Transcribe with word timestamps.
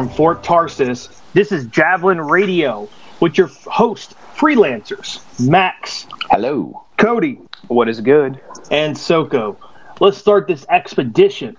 from 0.00 0.08
Fort 0.08 0.42
Tarsis. 0.42 1.10
This 1.34 1.52
is 1.52 1.66
Javelin 1.66 2.22
Radio 2.22 2.88
with 3.20 3.36
your 3.36 3.48
host, 3.48 4.14
freelancers, 4.34 5.20
Max. 5.46 6.06
Hello. 6.30 6.86
Cody. 6.96 7.38
What 7.68 7.86
is 7.86 8.00
good? 8.00 8.40
And 8.70 8.96
Soko. 8.96 9.58
Let's 10.00 10.16
start 10.16 10.46
this 10.46 10.64
expedition. 10.70 11.54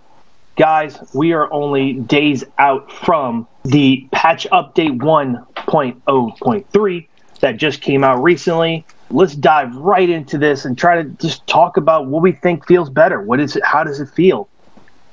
Guys, 0.55 0.97
we 1.13 1.33
are 1.33 1.53
only 1.53 1.93
days 1.93 2.43
out 2.57 2.91
from 2.91 3.47
the 3.63 4.07
patch 4.11 4.47
update 4.51 4.97
1.0.3 4.97 7.07
that 7.41 7.57
just 7.57 7.81
came 7.81 8.03
out 8.03 8.23
recently. 8.23 8.83
Let's 9.11 9.35
dive 9.35 9.75
right 9.75 10.09
into 10.09 10.39
this 10.39 10.65
and 10.65 10.75
try 10.75 11.03
to 11.03 11.05
just 11.21 11.45
talk 11.45 11.77
about 11.77 12.07
what 12.07 12.23
we 12.23 12.31
think 12.31 12.65
feels 12.65 12.89
better. 12.89 13.21
What 13.21 13.39
is 13.39 13.55
it? 13.55 13.63
How 13.63 13.83
does 13.83 13.99
it 13.99 14.09
feel? 14.09 14.49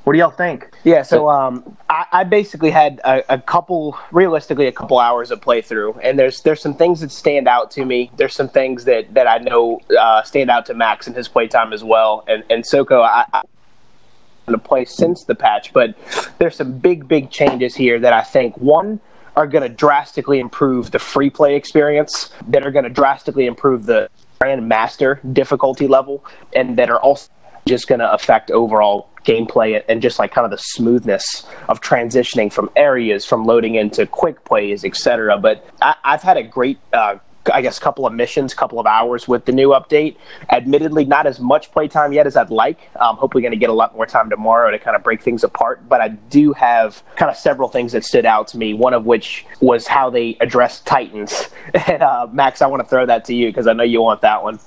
What 0.04 0.14
do 0.14 0.18
y'all 0.18 0.30
think? 0.30 0.70
Yeah, 0.84 1.02
so 1.02 1.28
um, 1.28 1.76
I, 1.88 2.06
I 2.12 2.24
basically 2.24 2.70
had 2.70 3.00
a, 3.04 3.34
a, 3.34 3.38
couple, 3.40 3.98
realistically, 4.12 4.68
a 4.68 4.72
couple 4.72 4.98
hours 4.98 5.30
of 5.30 5.40
playthrough, 5.40 5.98
and 6.02 6.18
there's 6.18 6.40
there's 6.42 6.62
some 6.62 6.74
things 6.74 7.00
that 7.00 7.10
stand 7.10 7.48
out 7.48 7.70
to 7.72 7.84
me. 7.84 8.10
There's 8.16 8.34
some 8.34 8.48
things 8.48 8.84
that, 8.84 9.12
that 9.14 9.26
I 9.26 9.38
know 9.38 9.80
uh, 9.98 10.22
stand 10.22 10.50
out 10.50 10.66
to 10.66 10.74
Max 10.74 11.06
and 11.06 11.16
his 11.16 11.28
playtime 11.28 11.72
as 11.72 11.82
well. 11.82 12.24
And 12.28 12.44
and 12.48 12.64
Soko, 12.64 13.00
I, 13.00 13.24
I 13.32 13.42
to 14.46 14.58
play 14.58 14.84
since 14.84 15.24
the 15.24 15.34
patch, 15.34 15.72
but 15.72 15.94
there's 16.38 16.56
some 16.56 16.78
big 16.78 17.08
big 17.08 17.30
changes 17.30 17.74
here 17.74 17.98
that 17.98 18.12
I 18.12 18.22
think 18.22 18.56
one 18.56 19.00
are 19.36 19.46
going 19.46 19.62
to 19.62 19.68
drastically 19.68 20.40
improve 20.40 20.90
the 20.90 20.98
free 20.98 21.30
play 21.30 21.54
experience, 21.54 22.32
that 22.48 22.66
are 22.66 22.72
going 22.72 22.84
to 22.84 22.90
drastically 22.90 23.46
improve 23.46 23.86
the 23.86 24.10
Grandmaster 24.40 25.20
difficulty 25.32 25.86
level, 25.86 26.24
and 26.54 26.76
that 26.76 26.90
are 26.90 27.00
also 27.00 27.30
just 27.68 27.86
going 27.86 28.00
to 28.00 28.12
affect 28.12 28.50
overall 28.50 29.10
gameplay 29.24 29.82
and 29.88 30.00
just 30.00 30.18
like 30.18 30.32
kind 30.32 30.44
of 30.44 30.50
the 30.50 30.58
smoothness 30.58 31.46
of 31.68 31.80
transitioning 31.80 32.52
from 32.52 32.70
areas, 32.76 33.24
from 33.24 33.44
loading 33.44 33.74
into 33.74 34.06
quick 34.06 34.44
plays, 34.44 34.84
etc. 34.84 35.38
But 35.38 35.66
I, 35.82 35.94
have 36.04 36.22
had 36.22 36.36
a 36.36 36.42
great 36.42 36.78
uh, 36.92 37.18
I 37.52 37.62
guess, 37.62 37.78
couple 37.78 38.06
of 38.06 38.12
missions, 38.12 38.54
couple 38.54 38.78
of 38.78 38.86
hours 38.86 39.26
with 39.26 39.44
the 39.44 39.52
new 39.52 39.70
update. 39.70 40.16
Admittedly, 40.50 41.04
not 41.04 41.26
as 41.26 41.40
much 41.40 41.70
playtime 41.72 42.12
yet 42.12 42.26
as 42.26 42.36
I'd 42.36 42.50
like. 42.50 42.78
Um, 42.96 43.16
hopefully, 43.16 43.42
going 43.42 43.52
to 43.52 43.58
get 43.58 43.70
a 43.70 43.74
lot 43.74 43.94
more 43.94 44.06
time 44.06 44.30
tomorrow 44.30 44.70
to 44.70 44.78
kind 44.78 44.96
of 44.96 45.02
break 45.02 45.22
things 45.22 45.44
apart. 45.44 45.88
But 45.88 46.00
I 46.00 46.08
do 46.08 46.52
have 46.52 47.02
kind 47.16 47.30
of 47.30 47.36
several 47.36 47.68
things 47.68 47.92
that 47.92 48.04
stood 48.04 48.26
out 48.26 48.48
to 48.48 48.58
me. 48.58 48.74
One 48.74 48.94
of 48.94 49.06
which 49.06 49.46
was 49.60 49.86
how 49.86 50.10
they 50.10 50.36
addressed 50.40 50.86
Titans. 50.86 51.48
And 51.86 52.02
uh, 52.02 52.26
Max, 52.32 52.62
I 52.62 52.66
want 52.66 52.82
to 52.82 52.88
throw 52.88 53.04
that 53.06 53.26
to 53.26 53.34
you 53.34 53.48
because 53.48 53.66
I 53.66 53.72
know 53.72 53.82
you 53.82 54.00
want 54.00 54.22
that 54.22 54.42
one. 54.42 54.58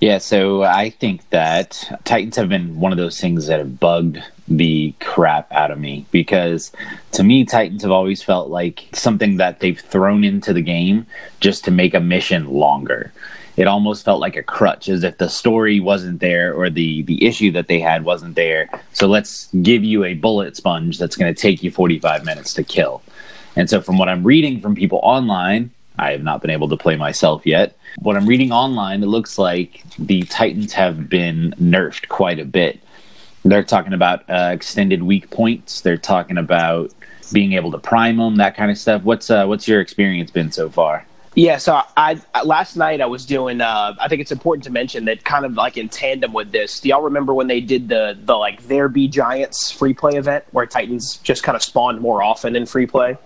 Yeah, 0.00 0.18
so 0.18 0.62
I 0.62 0.90
think 0.90 1.28
that 1.30 1.98
Titans 2.04 2.36
have 2.36 2.48
been 2.48 2.78
one 2.78 2.92
of 2.92 2.98
those 2.98 3.20
things 3.20 3.46
that 3.46 3.58
have 3.58 3.78
bugged 3.80 4.22
the 4.46 4.94
crap 5.00 5.50
out 5.52 5.70
of 5.70 5.78
me 5.78 6.04
because 6.10 6.72
to 7.12 7.22
me, 7.22 7.44
Titans 7.44 7.82
have 7.82 7.90
always 7.90 8.22
felt 8.22 8.50
like 8.50 8.84
something 8.92 9.36
that 9.38 9.60
they've 9.60 9.80
thrown 9.80 10.24
into 10.24 10.52
the 10.52 10.60
game 10.60 11.06
just 11.40 11.64
to 11.64 11.70
make 11.70 11.94
a 11.94 12.00
mission 12.00 12.48
longer. 12.48 13.12
It 13.56 13.68
almost 13.68 14.04
felt 14.04 14.20
like 14.20 14.36
a 14.36 14.42
crutch, 14.42 14.88
as 14.88 15.04
if 15.04 15.18
the 15.18 15.28
story 15.28 15.78
wasn't 15.78 16.20
there 16.20 16.52
or 16.52 16.70
the, 16.70 17.02
the 17.02 17.24
issue 17.24 17.52
that 17.52 17.68
they 17.68 17.78
had 17.78 18.04
wasn't 18.04 18.34
there. 18.34 18.68
So 18.92 19.06
let's 19.06 19.48
give 19.62 19.84
you 19.84 20.04
a 20.04 20.14
bullet 20.14 20.56
sponge 20.56 20.98
that's 20.98 21.16
going 21.16 21.32
to 21.32 21.40
take 21.40 21.62
you 21.62 21.70
45 21.70 22.24
minutes 22.24 22.52
to 22.54 22.64
kill. 22.64 23.00
And 23.54 23.70
so, 23.70 23.80
from 23.80 23.96
what 23.96 24.08
I'm 24.08 24.24
reading 24.24 24.60
from 24.60 24.74
people 24.74 24.98
online, 25.04 25.70
I 25.96 26.10
have 26.10 26.24
not 26.24 26.40
been 26.40 26.50
able 26.50 26.68
to 26.68 26.76
play 26.76 26.96
myself 26.96 27.46
yet. 27.46 27.76
What 27.98 28.16
I'm 28.16 28.26
reading 28.26 28.52
online, 28.52 29.02
it 29.02 29.06
looks 29.06 29.38
like 29.38 29.84
the 29.98 30.22
Titans 30.22 30.72
have 30.72 31.08
been 31.08 31.54
nerfed 31.60 32.08
quite 32.08 32.38
a 32.38 32.44
bit. 32.44 32.80
They're 33.44 33.62
talking 33.62 33.92
about 33.92 34.28
uh, 34.28 34.50
extended 34.52 35.02
weak 35.02 35.30
points. 35.30 35.80
They're 35.82 35.96
talking 35.96 36.38
about 36.38 36.92
being 37.32 37.52
able 37.52 37.70
to 37.72 37.78
prime 37.78 38.16
them, 38.16 38.36
that 38.36 38.56
kind 38.56 38.70
of 38.70 38.78
stuff. 38.78 39.02
What's 39.02 39.30
uh, 39.30 39.46
what's 39.46 39.68
your 39.68 39.80
experience 39.80 40.30
been 40.30 40.50
so 40.50 40.70
far? 40.70 41.06
Yeah, 41.34 41.58
so 41.58 41.80
I 41.96 42.20
last 42.44 42.76
night 42.76 43.00
I 43.00 43.06
was 43.06 43.26
doing. 43.26 43.60
Uh, 43.60 43.94
I 44.00 44.08
think 44.08 44.20
it's 44.20 44.30
important 44.30 44.64
to 44.64 44.70
mention 44.70 45.04
that 45.06 45.24
kind 45.24 45.44
of 45.44 45.54
like 45.54 45.76
in 45.76 45.88
tandem 45.88 46.32
with 46.32 46.52
this. 46.52 46.78
Do 46.80 46.88
y'all 46.88 47.02
remember 47.02 47.34
when 47.34 47.48
they 47.48 47.60
did 47.60 47.88
the 47.88 48.16
the 48.24 48.34
like 48.34 48.62
there 48.68 48.88
be 48.88 49.08
giants 49.08 49.70
free 49.70 49.94
play 49.94 50.16
event 50.16 50.44
where 50.52 50.64
Titans 50.64 51.18
just 51.24 51.42
kind 51.42 51.56
of 51.56 51.62
spawned 51.62 52.00
more 52.00 52.22
often 52.22 52.54
in 52.54 52.66
free 52.66 52.86
play? 52.86 53.18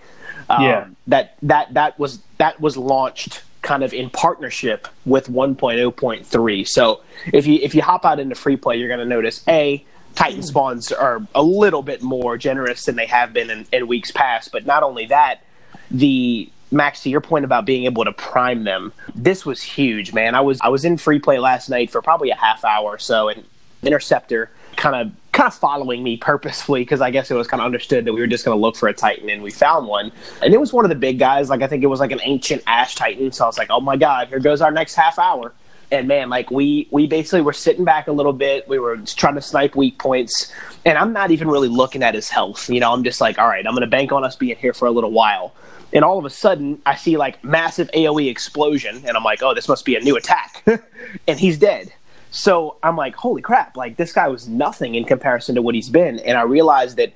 Um, 0.48 0.62
yeah, 0.62 0.86
that 1.08 1.36
that 1.42 1.74
that 1.74 1.98
was 1.98 2.20
that 2.38 2.58
was 2.60 2.78
launched 2.78 3.42
kind 3.68 3.84
of 3.84 3.92
in 3.92 4.08
partnership 4.08 4.88
with 5.04 5.28
1.0.3. 5.28 6.66
So 6.66 7.02
if 7.34 7.46
you 7.46 7.58
if 7.62 7.74
you 7.74 7.82
hop 7.82 8.06
out 8.06 8.18
into 8.18 8.34
free 8.34 8.56
play, 8.56 8.78
you're 8.78 8.88
going 8.88 8.98
to 8.98 9.04
notice 9.04 9.44
a 9.46 9.84
Titan 10.14 10.38
mm-hmm. 10.38 10.46
spawns 10.46 10.90
are 10.90 11.20
a 11.34 11.42
little 11.42 11.82
bit 11.82 12.00
more 12.00 12.38
generous 12.38 12.86
than 12.86 12.96
they 12.96 13.04
have 13.04 13.34
been 13.34 13.50
in, 13.50 13.66
in 13.70 13.86
weeks 13.86 14.10
past. 14.10 14.52
But 14.52 14.64
not 14.64 14.82
only 14.82 15.04
that, 15.06 15.42
the 15.90 16.50
Max, 16.70 17.02
to 17.02 17.10
your 17.10 17.20
point 17.20 17.44
about 17.44 17.66
being 17.66 17.84
able 17.84 18.06
to 18.06 18.12
prime 18.12 18.64
them, 18.64 18.94
this 19.14 19.44
was 19.44 19.62
huge, 19.62 20.14
man. 20.14 20.34
I 20.34 20.40
was 20.40 20.58
I 20.62 20.70
was 20.70 20.86
in 20.86 20.96
free 20.96 21.18
play 21.18 21.38
last 21.38 21.68
night 21.68 21.90
for 21.90 22.00
probably 22.00 22.30
a 22.30 22.36
half 22.36 22.64
hour 22.64 22.88
or 22.88 22.98
so, 22.98 23.28
and 23.28 23.44
Interceptor 23.82 24.50
kind 24.76 24.96
of 24.96 25.12
kind 25.38 25.46
of 25.46 25.54
following 25.54 26.02
me 26.02 26.16
purposefully 26.16 26.80
because 26.80 27.00
I 27.00 27.12
guess 27.12 27.30
it 27.30 27.34
was 27.34 27.46
kind 27.46 27.60
of 27.60 27.64
understood 27.64 28.04
that 28.04 28.12
we 28.12 28.20
were 28.20 28.26
just 28.26 28.44
going 28.44 28.56
to 28.56 28.60
look 28.60 28.74
for 28.74 28.88
a 28.88 28.92
Titan 28.92 29.30
and 29.30 29.40
we 29.40 29.52
found 29.52 29.86
one. 29.86 30.10
And 30.42 30.52
it 30.52 30.58
was 30.58 30.72
one 30.72 30.84
of 30.84 30.88
the 30.88 30.96
big 30.96 31.20
guys. 31.20 31.48
Like 31.48 31.62
I 31.62 31.68
think 31.68 31.84
it 31.84 31.86
was 31.86 32.00
like 32.00 32.10
an 32.10 32.18
ancient 32.24 32.60
Ash 32.66 32.96
Titan. 32.96 33.30
So 33.30 33.44
I 33.44 33.46
was 33.46 33.56
like, 33.56 33.70
oh 33.70 33.80
my 33.80 33.96
god, 33.96 34.26
here 34.28 34.40
goes 34.40 34.60
our 34.60 34.72
next 34.72 34.96
half 34.96 35.16
hour. 35.16 35.54
And 35.92 36.08
man, 36.08 36.28
like 36.28 36.50
we 36.50 36.88
we 36.90 37.06
basically 37.06 37.40
were 37.40 37.52
sitting 37.52 37.84
back 37.84 38.08
a 38.08 38.12
little 38.12 38.32
bit. 38.32 38.68
We 38.68 38.80
were 38.80 38.96
trying 38.96 39.36
to 39.36 39.40
snipe 39.40 39.76
weak 39.76 39.96
points, 39.96 40.52
and 40.84 40.98
I'm 40.98 41.12
not 41.12 41.30
even 41.30 41.46
really 41.46 41.68
looking 41.68 42.02
at 42.02 42.16
his 42.16 42.28
health. 42.28 42.68
You 42.68 42.80
know, 42.80 42.92
I'm 42.92 43.04
just 43.04 43.20
like, 43.20 43.38
all 43.38 43.46
right, 43.46 43.64
I'm 43.64 43.72
going 43.72 43.82
to 43.82 43.86
bank 43.86 44.10
on 44.10 44.24
us 44.24 44.34
being 44.34 44.56
here 44.56 44.74
for 44.74 44.86
a 44.86 44.90
little 44.90 45.12
while. 45.12 45.54
And 45.92 46.04
all 46.04 46.18
of 46.18 46.24
a 46.24 46.30
sudden, 46.30 46.82
I 46.84 46.96
see 46.96 47.16
like 47.16 47.42
massive 47.44 47.88
AOE 47.92 48.28
explosion, 48.28 49.02
and 49.06 49.16
I'm 49.16 49.24
like, 49.24 49.42
oh, 49.42 49.54
this 49.54 49.68
must 49.68 49.84
be 49.84 49.94
a 49.94 50.00
new 50.00 50.16
attack, 50.16 50.62
and 51.28 51.38
he's 51.38 51.58
dead. 51.58 51.92
So 52.30 52.76
I'm 52.82 52.96
like, 52.96 53.14
holy 53.14 53.42
crap, 53.42 53.76
like 53.76 53.96
this 53.96 54.12
guy 54.12 54.28
was 54.28 54.48
nothing 54.48 54.94
in 54.94 55.04
comparison 55.04 55.54
to 55.54 55.62
what 55.62 55.74
he's 55.74 55.88
been. 55.88 56.18
And 56.20 56.36
I 56.36 56.42
realized 56.42 56.96
that 56.98 57.12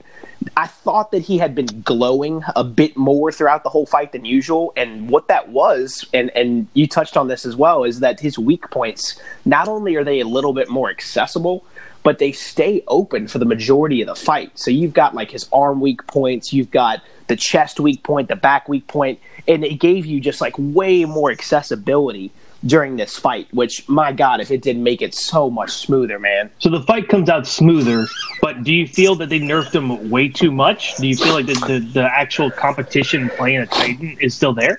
I 0.56 0.66
thought 0.66 1.12
that 1.12 1.20
he 1.20 1.38
had 1.38 1.54
been 1.54 1.82
glowing 1.82 2.42
a 2.56 2.64
bit 2.64 2.96
more 2.96 3.30
throughout 3.30 3.62
the 3.62 3.70
whole 3.70 3.86
fight 3.86 4.12
than 4.12 4.24
usual. 4.24 4.72
And 4.76 5.10
what 5.10 5.28
that 5.28 5.50
was, 5.50 6.06
and, 6.14 6.30
and 6.30 6.66
you 6.74 6.86
touched 6.86 7.16
on 7.16 7.28
this 7.28 7.44
as 7.44 7.56
well, 7.56 7.84
is 7.84 8.00
that 8.00 8.20
his 8.20 8.38
weak 8.38 8.70
points, 8.70 9.20
not 9.44 9.68
only 9.68 9.96
are 9.96 10.04
they 10.04 10.20
a 10.20 10.26
little 10.26 10.54
bit 10.54 10.70
more 10.70 10.90
accessible, 10.90 11.64
but 12.02 12.18
they 12.18 12.32
stay 12.32 12.82
open 12.88 13.28
for 13.28 13.38
the 13.38 13.44
majority 13.44 14.00
of 14.00 14.08
the 14.08 14.14
fight. 14.14 14.58
So 14.58 14.70
you've 14.70 14.94
got 14.94 15.14
like 15.14 15.30
his 15.30 15.48
arm 15.52 15.80
weak 15.80 16.06
points, 16.06 16.52
you've 16.52 16.70
got 16.70 17.02
the 17.28 17.36
chest 17.36 17.78
weak 17.78 18.02
point, 18.02 18.28
the 18.28 18.36
back 18.36 18.68
weak 18.68 18.86
point, 18.88 19.20
and 19.46 19.64
it 19.64 19.78
gave 19.78 20.06
you 20.06 20.20
just 20.20 20.40
like 20.40 20.54
way 20.58 21.04
more 21.04 21.30
accessibility 21.30 22.32
during 22.64 22.96
this 22.96 23.18
fight, 23.18 23.48
which 23.52 23.88
my 23.88 24.12
God, 24.12 24.40
if 24.40 24.50
it 24.50 24.62
didn't 24.62 24.82
make 24.82 25.02
it 25.02 25.14
so 25.14 25.50
much 25.50 25.70
smoother, 25.72 26.18
man. 26.18 26.50
So 26.58 26.70
the 26.70 26.82
fight 26.82 27.08
comes 27.08 27.28
out 27.28 27.46
smoother, 27.46 28.06
but 28.40 28.62
do 28.62 28.72
you 28.72 28.86
feel 28.86 29.14
that 29.16 29.28
they 29.28 29.40
nerfed 29.40 29.74
him 29.74 30.10
way 30.10 30.28
too 30.28 30.52
much? 30.52 30.96
Do 30.96 31.06
you 31.06 31.16
feel 31.16 31.34
like 31.34 31.46
the, 31.46 31.54
the, 31.66 31.78
the 31.80 32.04
actual 32.04 32.50
competition 32.50 33.28
playing 33.30 33.58
a 33.58 33.66
Titan 33.66 34.16
is 34.20 34.34
still 34.34 34.52
there? 34.52 34.78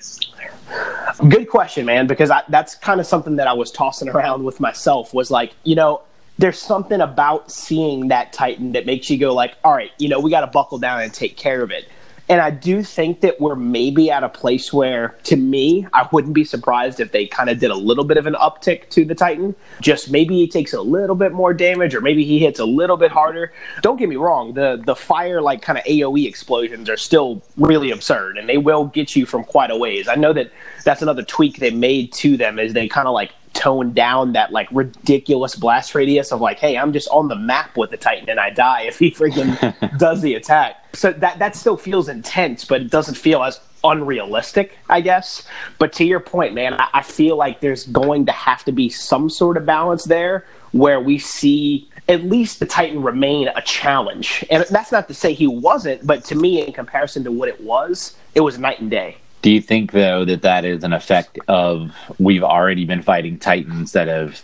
Good 1.28 1.48
question, 1.48 1.86
man, 1.86 2.06
because 2.06 2.30
I, 2.30 2.42
that's 2.48 2.74
kind 2.74 3.00
of 3.00 3.06
something 3.06 3.36
that 3.36 3.46
I 3.46 3.52
was 3.52 3.70
tossing 3.70 4.08
around 4.08 4.44
with 4.44 4.60
myself 4.60 5.14
was 5.14 5.30
like, 5.30 5.52
you 5.62 5.74
know, 5.74 6.02
there's 6.38 6.58
something 6.58 7.00
about 7.00 7.52
seeing 7.52 8.08
that 8.08 8.32
Titan 8.32 8.72
that 8.72 8.86
makes 8.86 9.08
you 9.08 9.18
go 9.18 9.34
like, 9.34 9.56
all 9.62 9.72
right, 9.72 9.92
you 9.98 10.08
know, 10.08 10.18
we 10.18 10.30
got 10.30 10.40
to 10.40 10.48
buckle 10.48 10.78
down 10.78 11.02
and 11.02 11.14
take 11.14 11.36
care 11.36 11.62
of 11.62 11.70
it. 11.70 11.88
And 12.28 12.40
I 12.40 12.50
do 12.50 12.82
think 12.82 13.20
that 13.20 13.38
we're 13.38 13.54
maybe 13.54 14.10
at 14.10 14.24
a 14.24 14.30
place 14.30 14.72
where, 14.72 15.14
to 15.24 15.36
me, 15.36 15.86
I 15.92 16.08
wouldn't 16.10 16.32
be 16.32 16.44
surprised 16.44 16.98
if 16.98 17.12
they 17.12 17.26
kind 17.26 17.50
of 17.50 17.58
did 17.58 17.70
a 17.70 17.76
little 17.76 18.04
bit 18.04 18.16
of 18.16 18.26
an 18.26 18.34
uptick 18.34 18.88
to 18.90 19.04
the 19.04 19.14
Titan. 19.14 19.54
Just 19.82 20.10
maybe 20.10 20.34
he 20.36 20.48
takes 20.48 20.72
a 20.72 20.80
little 20.80 21.16
bit 21.16 21.32
more 21.32 21.52
damage, 21.52 21.94
or 21.94 22.00
maybe 22.00 22.24
he 22.24 22.38
hits 22.38 22.58
a 22.60 22.64
little 22.64 22.96
bit 22.96 23.10
harder. 23.10 23.52
Don't 23.82 23.98
get 23.98 24.08
me 24.08 24.16
wrong, 24.16 24.54
the 24.54 24.82
the 24.86 24.96
fire 24.96 25.42
like 25.42 25.60
kind 25.60 25.78
of 25.78 25.84
AOE 25.84 26.26
explosions 26.26 26.88
are 26.88 26.96
still 26.96 27.42
really 27.58 27.90
absurd, 27.90 28.38
and 28.38 28.48
they 28.48 28.58
will 28.58 28.86
get 28.86 29.14
you 29.14 29.26
from 29.26 29.44
quite 29.44 29.70
a 29.70 29.76
ways. 29.76 30.08
I 30.08 30.14
know 30.14 30.32
that 30.32 30.50
that's 30.82 31.02
another 31.02 31.22
tweak 31.22 31.58
they 31.58 31.70
made 31.70 32.12
to 32.14 32.38
them, 32.38 32.58
is 32.58 32.72
they 32.72 32.88
kind 32.88 33.06
of 33.06 33.12
like 33.12 33.32
tone 33.52 33.92
down 33.92 34.32
that 34.32 34.50
like 34.50 34.68
ridiculous 34.72 35.56
blast 35.56 35.94
radius 35.94 36.32
of 36.32 36.40
like, 36.40 36.58
hey, 36.58 36.76
I'm 36.76 36.92
just 36.92 37.08
on 37.08 37.28
the 37.28 37.36
map 37.36 37.76
with 37.76 37.90
the 37.90 37.96
Titan 37.96 38.28
and 38.28 38.40
I 38.40 38.50
die 38.50 38.82
if 38.82 38.98
he 38.98 39.10
freaking 39.10 39.98
does 39.98 40.20
the 40.22 40.34
attack. 40.34 40.83
So 40.94 41.12
that 41.12 41.38
that 41.38 41.56
still 41.56 41.76
feels 41.76 42.08
intense, 42.08 42.64
but 42.64 42.80
it 42.80 42.90
doesn't 42.90 43.16
feel 43.16 43.42
as 43.42 43.60
unrealistic, 43.82 44.78
I 44.88 45.00
guess. 45.00 45.46
But 45.78 45.92
to 45.94 46.04
your 46.04 46.20
point, 46.20 46.54
man, 46.54 46.74
I, 46.74 46.88
I 46.94 47.02
feel 47.02 47.36
like 47.36 47.60
there's 47.60 47.86
going 47.86 48.26
to 48.26 48.32
have 48.32 48.64
to 48.64 48.72
be 48.72 48.88
some 48.88 49.28
sort 49.28 49.56
of 49.56 49.66
balance 49.66 50.04
there 50.04 50.46
where 50.72 51.00
we 51.00 51.18
see 51.18 51.88
at 52.08 52.24
least 52.24 52.58
the 52.58 52.66
Titan 52.66 53.02
remain 53.02 53.48
a 53.48 53.62
challenge. 53.62 54.44
And 54.50 54.64
that's 54.70 54.92
not 54.92 55.08
to 55.08 55.14
say 55.14 55.32
he 55.32 55.46
wasn't, 55.46 56.06
but 56.06 56.24
to 56.24 56.34
me, 56.34 56.64
in 56.64 56.72
comparison 56.72 57.24
to 57.24 57.32
what 57.32 57.48
it 57.48 57.60
was, 57.62 58.16
it 58.34 58.40
was 58.40 58.58
night 58.58 58.80
and 58.80 58.90
day. 58.90 59.16
Do 59.42 59.50
you 59.50 59.60
think 59.60 59.92
though 59.92 60.24
that 60.24 60.42
that 60.42 60.64
is 60.64 60.84
an 60.84 60.92
effect 60.92 61.38
of 61.48 61.94
we've 62.18 62.42
already 62.42 62.84
been 62.84 63.02
fighting 63.02 63.38
titans 63.38 63.92
that 63.92 64.08
have 64.08 64.42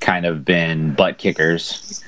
kind 0.00 0.26
of 0.26 0.44
been 0.44 0.94
butt 0.94 1.18
kickers, 1.18 2.02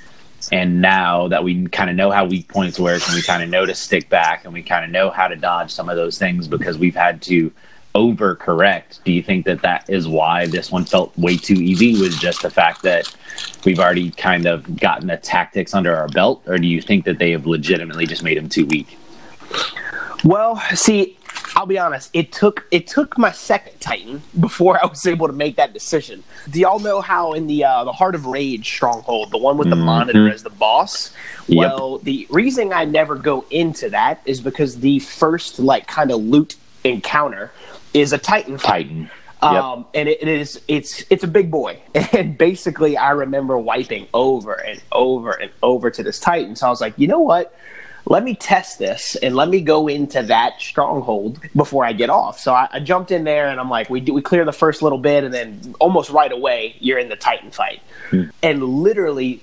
And 0.52 0.81
now 0.81 1.29
that 1.29 1.44
we 1.44 1.67
kind 1.69 1.91
of 1.91 1.97
know 1.97 2.11
how 2.11 2.25
weak 2.25 2.49
points 2.49 2.79
work 2.79 3.06
and 3.06 3.14
we 3.14 3.23
kind 3.23 3.43
of 3.43 3.49
know 3.49 3.67
to 3.67 3.75
stick 3.75 4.08
back 4.08 4.44
and 4.44 4.52
we 4.52 4.62
kind 4.62 4.85
of 4.85 4.91
know 4.91 5.11
how 5.11 5.29
to 5.29 5.37
dodge 5.37 5.70
some 5.70 5.88
of 5.88 5.97
those 5.97 6.19
things 6.19 6.49
because 6.49 6.76
we've 6.76 6.94
had 6.94 7.23
to 7.23 7.52
overcorrect. 7.94 9.02
Do 9.05 9.12
you 9.12 9.23
think 9.23 9.47
that 9.47 9.62
that 9.62 9.88
is 9.88 10.06
why 10.06 10.47
this 10.47 10.70
one 10.70 10.85
felt 10.85 11.17
way 11.19 11.37
too 11.37 11.55
easy? 11.55 12.00
Was 12.00 12.17
just 12.17 12.43
the 12.43 12.50
fact 12.50 12.82
that 12.82 13.14
we've 13.64 13.81
already 13.81 14.11
kind 14.12 14.47
of 14.47 14.76
gotten 14.76 15.08
the 15.08 15.17
tactics 15.17 15.75
under 15.75 15.94
our 15.97 16.08
belt, 16.08 16.43
or 16.47 16.58
do 16.58 16.67
you 16.67 16.81
think 16.81 17.05
that 17.05 17.19
they 17.19 17.32
have 17.32 17.47
legitimately 17.47 18.06
just 18.06 18.23
made 18.23 18.37
him 18.37 18.49
too 18.49 18.67
weak? 18.67 18.97
Well, 20.23 20.61
see, 20.75 21.17
I'll 21.61 21.67
be 21.67 21.79
honest. 21.79 22.09
It 22.15 22.33
took 22.33 22.67
it 22.71 22.87
took 22.87 23.19
my 23.19 23.33
second 23.33 23.79
Titan 23.81 24.23
before 24.41 24.83
I 24.83 24.87
was 24.87 25.07
able 25.07 25.27
to 25.27 25.35
make 25.35 25.57
that 25.57 25.75
decision. 25.75 26.25
Do 26.49 26.59
y'all 26.59 26.79
know 26.79 27.03
how 27.03 27.35
in 27.35 27.49
the 27.49 27.65
uh, 27.65 27.85
the 27.85 27.93
Heart 27.93 28.15
of 28.15 28.25
Rage 28.25 28.67
stronghold, 28.67 29.31
the 29.31 29.37
one 29.37 29.59
with 29.59 29.69
the 29.69 29.77
mm-hmm. 29.77 29.85
monitor 29.85 30.31
as 30.31 30.43
the 30.43 30.49
boss? 30.49 31.12
Yep. 31.49 31.59
Well, 31.59 31.99
the 31.99 32.27
reason 32.31 32.73
I 32.73 32.87
never 32.87 33.15
go 33.15 33.45
into 33.51 33.91
that 33.91 34.23
is 34.25 34.41
because 34.41 34.81
the 34.81 35.01
first 35.01 35.59
like 35.59 35.87
kind 35.87 36.11
of 36.11 36.23
loot 36.23 36.57
encounter 36.83 37.53
is 37.93 38.15
a 38.15 38.19
Titan. 38.19 38.57
Titan. 38.57 39.11
Um, 39.43 39.85
and 39.93 40.09
it, 40.09 40.23
it 40.23 40.29
is 40.29 40.62
it's 40.67 41.05
it's 41.11 41.25
a 41.25 41.29
big 41.29 41.51
boy, 41.51 41.79
and 41.95 42.39
basically 42.39 42.97
I 42.97 43.11
remember 43.11 43.59
wiping 43.59 44.07
over 44.15 44.55
and 44.55 44.81
over 44.93 45.33
and 45.33 45.51
over 45.62 45.91
to 45.91 46.03
this 46.03 46.19
Titan. 46.19 46.57
So 46.57 46.69
I 46.69 46.71
was 46.71 46.81
like, 46.81 46.95
you 46.97 47.07
know 47.07 47.21
what? 47.21 47.55
Let 48.06 48.25
me 48.25 48.35
test 48.35 48.79
this 48.79 49.17
and 49.17 49.37
let 49.37 49.49
me 49.49 49.61
go 49.61 49.88
into 49.88 50.23
that 50.23 50.61
stronghold 50.61 51.41
before 51.55 51.85
I 51.85 51.93
get 51.93 52.11
off. 52.11 52.38
So 52.38 52.52
I, 52.52 52.69
I 52.73 52.81
jumped 52.81 53.11
in 53.11 53.25
there 53.25 53.49
and 53.49 53.61
I'm 53.61 53.70
like, 53.70 53.91
we 53.91 54.00
do, 54.00 54.12
we 54.12 54.23
clear 54.23 54.44
the 54.44 54.52
first 54.52 54.82
little 54.82 54.99
bit, 54.99 55.25
and 55.25 55.32
then 55.32 55.75
almost 55.79 56.11
right 56.11 56.32
away 56.32 56.76
you're 56.81 56.99
in 56.99 57.08
the 57.08 57.17
Titan 57.17 57.50
fight, 57.50 57.81
hmm. 58.11 58.25
and 58.43 58.62
literally, 58.62 59.43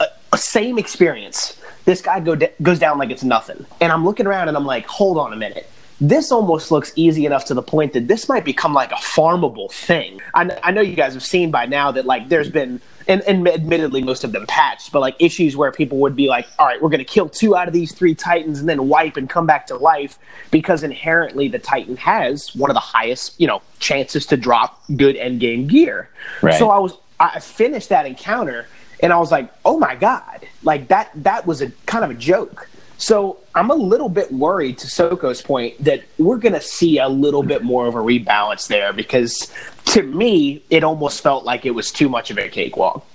a, 0.00 0.06
a 0.32 0.38
same 0.38 0.78
experience. 0.78 1.58
This 1.84 2.00
guy 2.00 2.20
go 2.20 2.36
goes 2.62 2.78
down 2.78 2.98
like 2.98 3.10
it's 3.10 3.24
nothing, 3.24 3.66
and 3.80 3.92
I'm 3.92 4.04
looking 4.04 4.26
around 4.26 4.48
and 4.48 4.56
I'm 4.56 4.66
like, 4.66 4.86
hold 4.86 5.18
on 5.18 5.32
a 5.32 5.36
minute 5.36 5.68
this 6.02 6.32
almost 6.32 6.72
looks 6.72 6.92
easy 6.96 7.26
enough 7.26 7.44
to 7.44 7.54
the 7.54 7.62
point 7.62 7.92
that 7.92 8.08
this 8.08 8.28
might 8.28 8.44
become 8.44 8.74
like 8.74 8.90
a 8.90 8.96
farmable 8.96 9.70
thing. 9.70 10.20
I, 10.34 10.58
I 10.64 10.72
know 10.72 10.80
you 10.80 10.96
guys 10.96 11.14
have 11.14 11.22
seen 11.22 11.52
by 11.52 11.66
now 11.66 11.92
that 11.92 12.06
like 12.06 12.28
there's 12.28 12.50
been 12.50 12.80
and, 13.06 13.22
and 13.22 13.46
admittedly 13.48 14.02
most 14.02 14.24
of 14.24 14.32
them 14.32 14.46
patched, 14.46 14.92
but 14.92 15.00
like 15.00 15.16
issues 15.18 15.56
where 15.56 15.72
people 15.72 15.98
would 15.98 16.16
be 16.16 16.28
like, 16.28 16.46
all 16.58 16.66
right, 16.66 16.80
we're 16.80 16.88
going 16.88 16.98
to 16.98 17.04
kill 17.04 17.28
two 17.28 17.56
out 17.56 17.68
of 17.68 17.74
these 17.74 17.92
three 17.92 18.14
Titans 18.14 18.60
and 18.60 18.68
then 18.68 18.88
wipe 18.88 19.16
and 19.16 19.28
come 19.28 19.46
back 19.46 19.66
to 19.68 19.76
life 19.76 20.18
because 20.50 20.82
inherently 20.82 21.48
the 21.48 21.58
Titan 21.58 21.96
has 21.96 22.54
one 22.54 22.70
of 22.70 22.74
the 22.74 22.80
highest, 22.80 23.40
you 23.40 23.46
know, 23.46 23.62
chances 23.78 24.26
to 24.26 24.36
drop 24.36 24.82
good 24.96 25.16
end 25.16 25.40
game 25.40 25.66
gear. 25.66 26.08
Right. 26.40 26.58
So 26.58 26.70
I 26.70 26.78
was, 26.78 26.96
I 27.18 27.40
finished 27.40 27.88
that 27.90 28.06
encounter 28.06 28.66
and 29.02 29.12
I 29.12 29.18
was 29.18 29.30
like, 29.30 29.52
oh 29.64 29.78
my 29.78 29.96
God, 29.96 30.46
like 30.62 30.88
that, 30.88 31.10
that 31.16 31.46
was 31.46 31.60
a 31.60 31.70
kind 31.86 32.04
of 32.04 32.10
a 32.10 32.14
joke. 32.14 32.68
So 32.98 33.38
I'm 33.56 33.70
a 33.70 33.74
little 33.74 34.08
bit 34.08 34.30
worried 34.30 34.78
to 34.78 34.86
Soko's 34.86 35.42
point 35.42 35.82
that 35.82 36.04
we're 36.18 36.36
going 36.36 36.52
to 36.52 36.60
see 36.60 36.98
a 36.98 37.08
little 37.08 37.42
bit 37.42 37.64
more 37.64 37.86
of 37.86 37.96
a 37.96 37.98
rebalance 37.98 38.68
there 38.68 38.92
because 38.92 39.52
to 39.92 40.02
me, 40.02 40.62
it 40.70 40.84
almost 40.84 41.22
felt 41.22 41.44
like 41.44 41.66
it 41.66 41.72
was 41.72 41.90
too 41.92 42.08
much 42.08 42.30
of 42.30 42.38
a 42.38 42.48
cakewalk. 42.48 43.06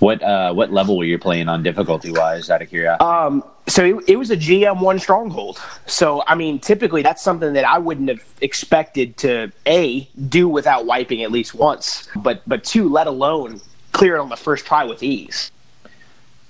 What 0.00 0.22
uh, 0.22 0.52
what 0.52 0.72
level 0.72 0.98
were 0.98 1.04
you 1.04 1.18
playing 1.18 1.48
on 1.48 1.62
difficulty 1.62 2.10
wise? 2.10 2.50
Out 2.50 2.60
of 2.60 2.68
curiosity. 2.68 3.04
Um, 3.04 3.44
so 3.68 3.84
it, 3.84 4.04
it 4.08 4.16
was 4.16 4.30
a 4.30 4.36
GM 4.36 4.82
one 4.82 4.98
stronghold. 4.98 5.62
So 5.86 6.22
I 6.26 6.34
mean, 6.34 6.58
typically 6.58 7.02
that's 7.02 7.22
something 7.22 7.52
that 7.54 7.64
I 7.64 7.78
wouldn't 7.78 8.08
have 8.08 8.22
expected 8.40 9.16
to 9.18 9.52
a 9.66 10.08
do 10.28 10.48
without 10.48 10.84
wiping 10.86 11.22
at 11.22 11.30
least 11.30 11.54
once, 11.54 12.08
but 12.16 12.42
but 12.46 12.64
two, 12.64 12.88
let 12.88 13.06
alone 13.06 13.60
clear 13.92 14.16
it 14.16 14.20
on 14.20 14.28
the 14.28 14.36
first 14.36 14.66
try 14.66 14.84
with 14.84 15.02
ease 15.02 15.52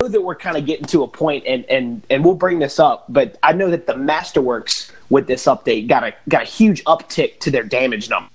Know 0.00 0.08
that 0.08 0.22
we're 0.22 0.34
kind 0.34 0.56
of 0.56 0.66
getting 0.66 0.86
to 0.86 1.04
a 1.04 1.08
point, 1.08 1.44
and 1.46 1.64
and 1.66 2.02
and 2.10 2.24
we'll 2.24 2.34
bring 2.34 2.58
this 2.58 2.80
up, 2.80 3.04
but 3.08 3.38
I 3.42 3.52
know 3.52 3.70
that 3.70 3.86
the 3.86 3.94
Masterworks 3.94 4.90
with 5.10 5.28
this 5.28 5.44
update 5.44 5.86
got 5.86 6.02
a 6.02 6.14
got 6.28 6.42
a 6.42 6.46
huge 6.46 6.82
uptick 6.84 7.38
to 7.40 7.50
their 7.50 7.62
damage 7.62 8.10
number, 8.10 8.30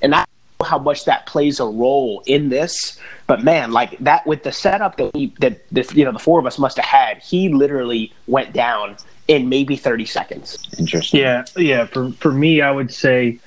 and 0.00 0.14
I 0.14 0.24
how 0.62 0.78
much 0.78 1.04
that 1.04 1.26
plays 1.26 1.60
a 1.60 1.64
role 1.64 2.22
in 2.26 2.48
this. 2.48 2.98
But 3.26 3.44
man, 3.44 3.72
like 3.72 3.98
that 3.98 4.26
with 4.26 4.42
the 4.42 4.52
setup 4.52 4.96
that 4.96 5.14
we, 5.14 5.32
that 5.40 5.68
the, 5.70 5.90
you 5.94 6.04
know 6.04 6.12
the 6.12 6.18
four 6.18 6.38
of 6.38 6.46
us 6.46 6.58
must 6.58 6.76
have 6.76 6.86
had, 6.86 7.18
he 7.18 7.48
literally 7.48 8.12
went 8.26 8.52
down 8.52 8.96
in 9.28 9.48
maybe 9.48 9.76
thirty 9.76 10.06
seconds. 10.06 10.58
Interesting. 10.78 11.20
Yeah, 11.20 11.44
yeah. 11.56 11.86
For 11.86 12.10
for 12.12 12.32
me, 12.32 12.60
I 12.60 12.70
would 12.70 12.92
say. 12.92 13.38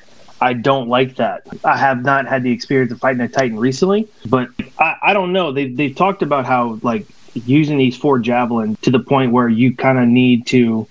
I 0.42 0.52
don't 0.52 0.90
like 0.90 1.16
that. 1.16 1.48
I 1.64 1.78
have 1.78 2.04
not 2.04 2.28
had 2.28 2.44
the 2.44 2.52
experience 2.52 2.92
of 2.92 3.00
fighting 3.00 3.22
a 3.22 3.30
Titan 3.30 3.58
recently, 3.58 4.10
but 4.26 4.50
I, 4.78 4.96
I 5.02 5.14
don't 5.14 5.32
know. 5.32 5.54
They 5.54 5.70
they've 5.70 5.96
talked 5.96 6.22
about 6.22 6.46
how 6.46 6.78
like 6.82 7.08
using 7.46 7.78
these 7.78 7.96
four 7.96 8.20
javelin 8.20 8.76
to 8.82 8.92
the 8.92 9.00
point 9.00 9.32
where 9.32 9.48
you 9.48 9.74
kind 9.74 9.98
of 9.98 10.08
need 10.08 10.46
to 10.48 10.88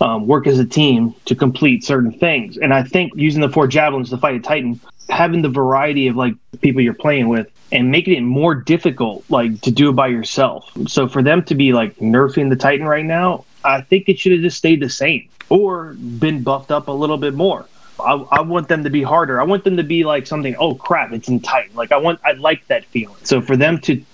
um, 0.00 0.26
work 0.26 0.46
as 0.46 0.58
a 0.58 0.64
team 0.64 1.14
to 1.24 1.34
complete 1.34 1.84
certain 1.84 2.12
things. 2.12 2.58
And 2.58 2.74
I 2.74 2.82
think 2.82 3.12
using 3.16 3.40
the 3.40 3.48
four 3.48 3.66
javelins 3.66 4.10
to 4.10 4.18
fight 4.18 4.34
a 4.34 4.40
Titan, 4.40 4.80
having 5.08 5.42
the 5.42 5.48
variety 5.48 6.08
of 6.08 6.16
like 6.16 6.34
people 6.60 6.80
you're 6.80 6.94
playing 6.94 7.28
with 7.28 7.50
and 7.72 7.90
making 7.90 8.14
it 8.14 8.20
more 8.22 8.54
difficult 8.54 9.24
like 9.28 9.60
to 9.62 9.70
do 9.70 9.90
it 9.90 9.94
by 9.94 10.08
yourself. 10.08 10.70
So 10.86 11.08
for 11.08 11.22
them 11.22 11.42
to 11.44 11.54
be 11.54 11.72
like 11.72 11.96
nerfing 11.96 12.50
the 12.50 12.56
Titan 12.56 12.86
right 12.86 13.04
now, 13.04 13.44
I 13.64 13.80
think 13.80 14.08
it 14.08 14.18
should 14.18 14.32
have 14.32 14.42
just 14.42 14.58
stayed 14.58 14.80
the 14.80 14.90
same 14.90 15.28
or 15.48 15.94
been 15.94 16.42
buffed 16.42 16.70
up 16.70 16.88
a 16.88 16.92
little 16.92 17.18
bit 17.18 17.34
more. 17.34 17.66
I, 17.98 18.12
I, 18.12 18.40
want 18.42 18.68
them 18.68 18.84
to 18.84 18.90
be 18.90 19.02
harder. 19.02 19.40
I 19.40 19.44
want 19.44 19.64
them 19.64 19.78
to 19.78 19.82
be 19.82 20.04
like 20.04 20.26
something. 20.26 20.54
Oh 20.58 20.74
crap! 20.74 21.12
It's 21.12 21.28
in 21.28 21.40
Titan. 21.40 21.74
Like 21.74 21.92
I 21.92 21.96
want. 21.96 22.20
I 22.24 22.32
like 22.32 22.66
that 22.66 22.84
feeling. 22.84 23.16
So 23.22 23.40
for 23.40 23.56
them 23.56 23.80
to 23.80 24.04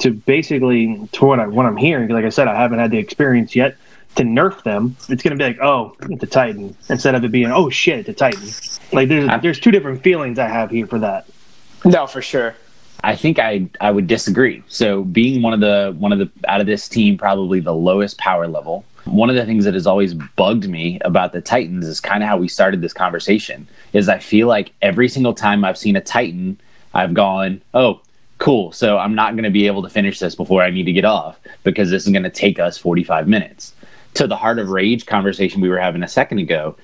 to 0.00 0.10
basically 0.10 1.08
to 1.12 1.24
what 1.24 1.40
I 1.40 1.46
what 1.46 1.64
I'm 1.64 1.76
hearing. 1.76 2.10
Like 2.10 2.26
I 2.26 2.28
said, 2.28 2.48
I 2.48 2.54
haven't 2.54 2.80
had 2.80 2.90
the 2.90 2.98
experience 2.98 3.56
yet 3.56 3.76
to 4.16 4.22
nerf 4.22 4.62
them. 4.62 4.96
It's 5.08 5.22
going 5.22 5.36
to 5.36 5.36
be 5.36 5.44
like, 5.44 5.60
oh, 5.60 5.96
it's 6.02 6.22
a 6.22 6.26
Titan 6.26 6.76
instead 6.88 7.14
of 7.14 7.24
it 7.24 7.30
being, 7.30 7.50
oh 7.50 7.70
shit, 7.70 8.00
it's 8.00 8.08
a 8.08 8.12
Titan. 8.12 8.48
Like 8.92 9.08
there's 9.08 9.30
there's 9.42 9.60
two 9.60 9.70
different 9.70 10.02
feelings 10.02 10.38
I 10.38 10.48
have 10.48 10.70
here 10.70 10.86
for 10.86 10.98
that. 10.98 11.26
No, 11.84 12.06
for 12.06 12.22
sure. 12.22 12.54
I 13.02 13.16
think 13.16 13.38
I 13.38 13.68
I 13.80 13.90
would 13.90 14.06
disagree. 14.06 14.62
So 14.68 15.04
being 15.04 15.42
one 15.42 15.54
of 15.54 15.60
the 15.60 15.94
one 15.98 16.12
of 16.12 16.18
the 16.18 16.30
out 16.48 16.60
of 16.60 16.66
this 16.66 16.88
team, 16.88 17.16
probably 17.16 17.60
the 17.60 17.74
lowest 17.74 18.18
power 18.18 18.46
level. 18.46 18.84
One 19.06 19.30
of 19.30 19.36
the 19.36 19.46
things 19.46 19.64
that 19.64 19.72
has 19.72 19.86
always 19.86 20.12
bugged 20.12 20.68
me 20.68 21.00
about 21.02 21.32
the 21.32 21.40
Titans 21.40 21.86
is 21.86 22.00
kind 22.00 22.22
of 22.22 22.28
how 22.28 22.36
we 22.36 22.48
started 22.48 22.82
this 22.82 22.92
conversation. 22.92 23.66
Is 23.92 24.08
I 24.08 24.18
feel 24.18 24.46
like 24.46 24.72
every 24.82 25.08
single 25.08 25.32
time 25.32 25.64
I've 25.64 25.78
seen 25.78 25.96
a 25.96 26.02
Titan, 26.02 26.60
I've 26.92 27.14
gone, 27.14 27.62
oh, 27.72 28.02
cool. 28.38 28.72
So 28.72 28.98
I'm 28.98 29.14
not 29.14 29.32
going 29.32 29.44
to 29.44 29.50
be 29.50 29.66
able 29.66 29.82
to 29.82 29.88
finish 29.88 30.18
this 30.18 30.34
before 30.34 30.62
I 30.62 30.70
need 30.70 30.84
to 30.84 30.92
get 30.92 31.06
off 31.06 31.38
because 31.62 31.90
this 31.90 32.04
is 32.04 32.12
going 32.12 32.24
to 32.24 32.30
take 32.30 32.58
us 32.58 32.76
45 32.76 33.26
minutes. 33.26 33.72
To 34.14 34.26
the 34.26 34.36
heart 34.36 34.58
of 34.58 34.68
rage 34.68 35.06
conversation 35.06 35.60
we 35.60 35.68
were 35.68 35.78
having 35.78 36.02
a 36.02 36.08
second 36.08 36.38
ago, 36.38 36.76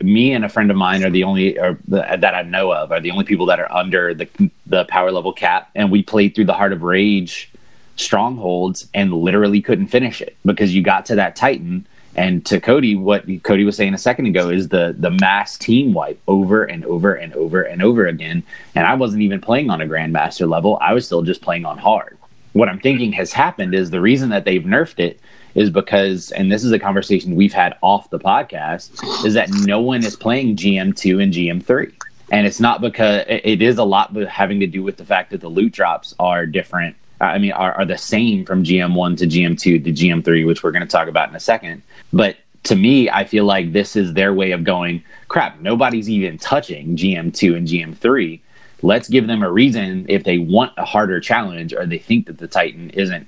me 0.00 0.32
and 0.32 0.44
a 0.44 0.48
friend 0.48 0.70
of 0.70 0.76
mine 0.76 1.04
are 1.04 1.10
the 1.10 1.24
only 1.24 1.58
or 1.58 1.78
that 1.88 2.34
I 2.34 2.42
know 2.42 2.72
of 2.72 2.92
are 2.92 3.00
the 3.00 3.10
only 3.10 3.24
people 3.24 3.46
that 3.46 3.60
are 3.60 3.70
under 3.72 4.14
the 4.14 4.28
the 4.66 4.84
power 4.84 5.10
level 5.10 5.32
cap, 5.32 5.70
and 5.74 5.90
we 5.90 6.02
played 6.02 6.34
through 6.34 6.46
the 6.46 6.54
heart 6.54 6.72
of 6.72 6.82
rage 6.82 7.50
strongholds 7.96 8.88
and 8.92 9.12
literally 9.12 9.62
couldn't 9.62 9.86
finish 9.86 10.20
it 10.20 10.36
because 10.44 10.74
you 10.74 10.82
got 10.82 11.06
to 11.06 11.14
that 11.14 11.36
titan 11.36 11.86
and 12.16 12.44
to 12.46 12.60
Cody, 12.60 12.94
what 12.94 13.24
Cody 13.42 13.64
was 13.64 13.76
saying 13.76 13.94
a 13.94 13.98
second 13.98 14.26
ago 14.26 14.48
is 14.48 14.68
the 14.68 14.94
the 14.96 15.10
mass 15.10 15.58
team 15.58 15.92
wipe 15.92 16.20
over 16.28 16.64
and 16.64 16.84
over 16.84 17.14
and 17.14 17.32
over 17.34 17.62
and 17.62 17.82
over 17.82 18.06
again. 18.06 18.42
And 18.74 18.86
I 18.86 18.94
wasn't 18.94 19.22
even 19.22 19.40
playing 19.40 19.70
on 19.70 19.80
a 19.80 19.86
grandmaster 19.86 20.48
level; 20.48 20.78
I 20.80 20.94
was 20.94 21.06
still 21.06 21.22
just 21.22 21.42
playing 21.42 21.64
on 21.64 21.78
hard. 21.78 22.16
What 22.52 22.68
I'm 22.68 22.78
thinking 22.78 23.12
has 23.12 23.32
happened 23.32 23.74
is 23.74 23.90
the 23.90 24.00
reason 24.00 24.30
that 24.30 24.44
they've 24.44 24.62
nerfed 24.62 25.00
it 25.00 25.20
is 25.54 25.70
because, 25.70 26.30
and 26.32 26.50
this 26.50 26.64
is 26.64 26.72
a 26.72 26.78
conversation 26.78 27.36
we've 27.36 27.52
had 27.52 27.76
off 27.82 28.10
the 28.10 28.18
podcast, 28.18 29.24
is 29.24 29.34
that 29.34 29.50
no 29.50 29.80
one 29.80 30.04
is 30.04 30.16
playing 30.16 30.56
GM2 30.56 31.22
and 31.22 31.32
GM3. 31.32 31.92
And 32.30 32.46
it's 32.46 32.58
not 32.58 32.80
because 32.80 33.24
it 33.28 33.62
is 33.62 33.78
a 33.78 33.84
lot 33.84 34.14
having 34.16 34.60
to 34.60 34.66
do 34.66 34.82
with 34.82 34.96
the 34.96 35.04
fact 35.04 35.30
that 35.30 35.40
the 35.40 35.48
loot 35.48 35.72
drops 35.72 36.14
are 36.18 36.46
different 36.46 36.96
I 37.20 37.38
mean, 37.38 37.52
are, 37.52 37.72
are 37.72 37.84
the 37.84 37.98
same 37.98 38.44
from 38.44 38.64
GM1 38.64 39.18
to 39.18 39.26
GM2 39.26 39.84
to 39.84 39.92
GM3, 39.92 40.46
which 40.46 40.62
we're 40.62 40.72
going 40.72 40.82
to 40.82 40.88
talk 40.88 41.08
about 41.08 41.28
in 41.28 41.36
a 41.36 41.40
second. 41.40 41.82
But 42.12 42.36
to 42.64 42.76
me, 42.76 43.10
I 43.10 43.24
feel 43.24 43.44
like 43.44 43.72
this 43.72 43.96
is 43.96 44.14
their 44.14 44.32
way 44.32 44.52
of 44.52 44.64
going, 44.64 45.02
crap, 45.28 45.60
nobody's 45.60 46.10
even 46.10 46.38
touching 46.38 46.96
GM2 46.96 47.56
and 47.56 47.68
GM3. 47.68 48.40
Let's 48.82 49.08
give 49.08 49.26
them 49.26 49.42
a 49.42 49.50
reason 49.50 50.06
if 50.08 50.24
they 50.24 50.38
want 50.38 50.72
a 50.76 50.84
harder 50.84 51.20
challenge 51.20 51.72
or 51.72 51.86
they 51.86 51.98
think 51.98 52.26
that 52.26 52.38
the 52.38 52.48
Titan 52.48 52.90
isn't 52.90 53.26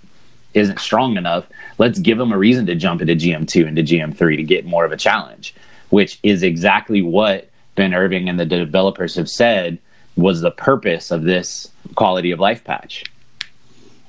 isn't 0.56 0.80
strong 0.80 1.16
enough. 1.16 1.46
Let's 1.78 1.98
give 1.98 2.18
them 2.18 2.32
a 2.32 2.38
reason 2.38 2.66
to 2.66 2.74
jump 2.74 3.00
into 3.00 3.14
GM2 3.14 3.68
and 3.68 3.76
to 3.76 3.82
GM3 3.82 4.36
to 4.36 4.42
get 4.42 4.64
more 4.64 4.84
of 4.84 4.92
a 4.92 4.96
challenge, 4.96 5.54
which 5.90 6.18
is 6.22 6.42
exactly 6.42 7.02
what 7.02 7.48
Ben 7.74 7.94
Irving 7.94 8.28
and 8.28 8.40
the 8.40 8.46
developers 8.46 9.14
have 9.14 9.28
said 9.28 9.78
was 10.16 10.40
the 10.40 10.50
purpose 10.50 11.10
of 11.10 11.22
this 11.22 11.70
quality 11.94 12.30
of 12.30 12.40
life 12.40 12.64
patch. 12.64 13.04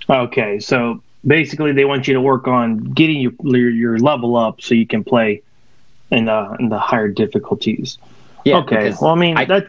Okay, 0.10 0.60
so 0.60 1.04
basically 1.26 1.74
they 1.74 1.84
want 1.84 2.08
you 2.08 2.14
to 2.14 2.22
work 2.22 2.48
on 2.48 2.78
getting 2.94 3.20
your 3.20 3.70
your 3.70 4.00
level 4.00 4.38
up 4.38 4.62
so 4.62 4.74
you 4.74 4.88
can 4.88 5.04
play 5.04 5.42
in 6.12 6.26
the 6.26 6.56
in 6.60 6.70
the 6.70 6.80
higher 6.80 7.10
difficulties. 7.10 7.98
Yeah, 8.46 8.60
okay. 8.60 8.94
Well, 9.02 9.12
I 9.12 9.16
mean 9.16 9.38
I, 9.38 9.44
that 9.46 9.68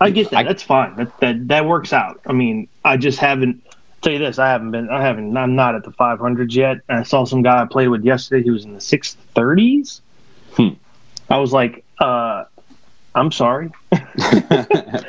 I 0.00 0.08
get 0.08 0.30
that. 0.30 0.38
I, 0.38 0.42
That's 0.44 0.62
fine. 0.62 0.96
That 0.96 1.20
that 1.20 1.48
that 1.48 1.66
works 1.66 1.92
out. 1.92 2.20
I 2.26 2.32
mean, 2.32 2.68
I 2.82 2.96
just 2.96 3.18
haven't 3.18 3.62
tell 4.02 4.12
you 4.12 4.18
this, 4.18 4.38
I 4.38 4.48
haven't 4.48 4.70
been, 4.70 4.88
I 4.90 5.02
haven't, 5.02 5.36
I'm 5.36 5.54
not 5.54 5.74
at 5.74 5.84
the 5.84 5.90
500s 5.92 6.54
yet. 6.54 6.78
I 6.88 7.02
saw 7.02 7.24
some 7.24 7.42
guy 7.42 7.62
I 7.62 7.64
played 7.66 7.88
with 7.88 8.04
yesterday. 8.04 8.42
He 8.44 8.50
was 8.50 8.64
in 8.64 8.74
the 8.74 8.80
630s. 8.80 10.00
Hmm. 10.52 10.68
I 11.30 11.38
was 11.38 11.52
like, 11.52 11.84
uh, 11.98 12.44
I'm 13.14 13.32
sorry. 13.32 13.70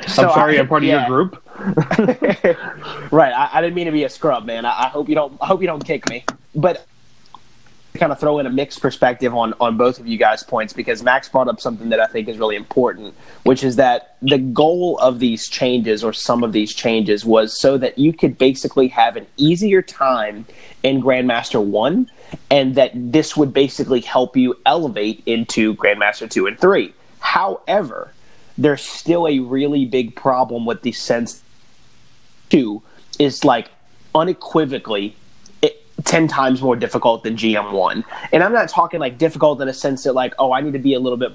So 0.06 0.24
I'm 0.24 0.34
sorry, 0.34 0.58
I- 0.58 0.62
I'm 0.62 0.68
part 0.68 0.82
of 0.82 0.88
your 0.88 1.06
group. 1.06 1.42
right. 3.12 3.32
I, 3.32 3.50
I 3.52 3.60
didn't 3.60 3.74
mean 3.74 3.86
to 3.86 3.92
be 3.92 4.04
a 4.04 4.08
scrub, 4.08 4.44
man. 4.44 4.64
I, 4.64 4.70
I 4.70 4.88
hope 4.88 5.08
you 5.08 5.14
don't. 5.14 5.36
I 5.40 5.46
hope 5.46 5.60
you 5.60 5.66
don't 5.68 5.84
kick 5.84 6.08
me. 6.08 6.24
But 6.54 6.84
kind 8.00 8.10
of 8.10 8.18
throw 8.18 8.38
in 8.38 8.46
a 8.46 8.50
mixed 8.50 8.80
perspective 8.80 9.34
on 9.34 9.54
on 9.60 9.76
both 9.76 10.00
of 10.00 10.06
you 10.08 10.16
guys' 10.16 10.42
points 10.42 10.72
because 10.72 11.02
Max 11.02 11.28
brought 11.28 11.46
up 11.46 11.60
something 11.60 11.90
that 11.90 12.00
I 12.00 12.06
think 12.06 12.28
is 12.28 12.38
really 12.38 12.56
important, 12.56 13.14
which 13.44 13.62
is 13.62 13.76
that 13.76 14.16
the 14.22 14.38
goal 14.38 14.98
of 14.98 15.20
these 15.20 15.48
changes 15.48 16.02
or 16.02 16.12
some 16.12 16.42
of 16.42 16.52
these 16.52 16.74
changes 16.74 17.24
was 17.24 17.60
so 17.60 17.78
that 17.78 17.98
you 17.98 18.12
could 18.12 18.38
basically 18.38 18.88
have 18.88 19.16
an 19.16 19.26
easier 19.36 19.82
time 19.82 20.46
in 20.82 21.02
Grandmaster 21.02 21.62
One, 21.62 22.10
and 22.50 22.74
that 22.74 22.90
this 22.94 23.36
would 23.36 23.52
basically 23.52 24.00
help 24.00 24.36
you 24.36 24.56
elevate 24.66 25.22
into 25.26 25.74
Grandmaster 25.76 26.28
Two 26.28 26.46
and 26.46 26.58
Three. 26.58 26.94
However, 27.20 28.12
there's 28.56 28.82
still 28.82 29.28
a 29.28 29.38
really 29.38 29.84
big 29.84 30.16
problem 30.16 30.66
with 30.66 30.82
the 30.82 30.92
sense 30.92 31.44
two 32.48 32.82
is 33.18 33.44
like 33.44 33.68
unequivocally 34.14 35.14
10 36.04 36.28
times 36.28 36.62
more 36.62 36.76
difficult 36.76 37.24
than 37.24 37.36
GM1. 37.36 38.04
And 38.32 38.42
I'm 38.42 38.52
not 38.52 38.68
talking 38.68 39.00
like 39.00 39.18
difficult 39.18 39.60
in 39.60 39.68
a 39.68 39.74
sense 39.74 40.04
that 40.04 40.12
like, 40.12 40.34
oh, 40.38 40.52
I 40.52 40.60
need 40.60 40.72
to 40.72 40.78
be 40.78 40.94
a 40.94 41.00
little 41.00 41.18
bit 41.18 41.32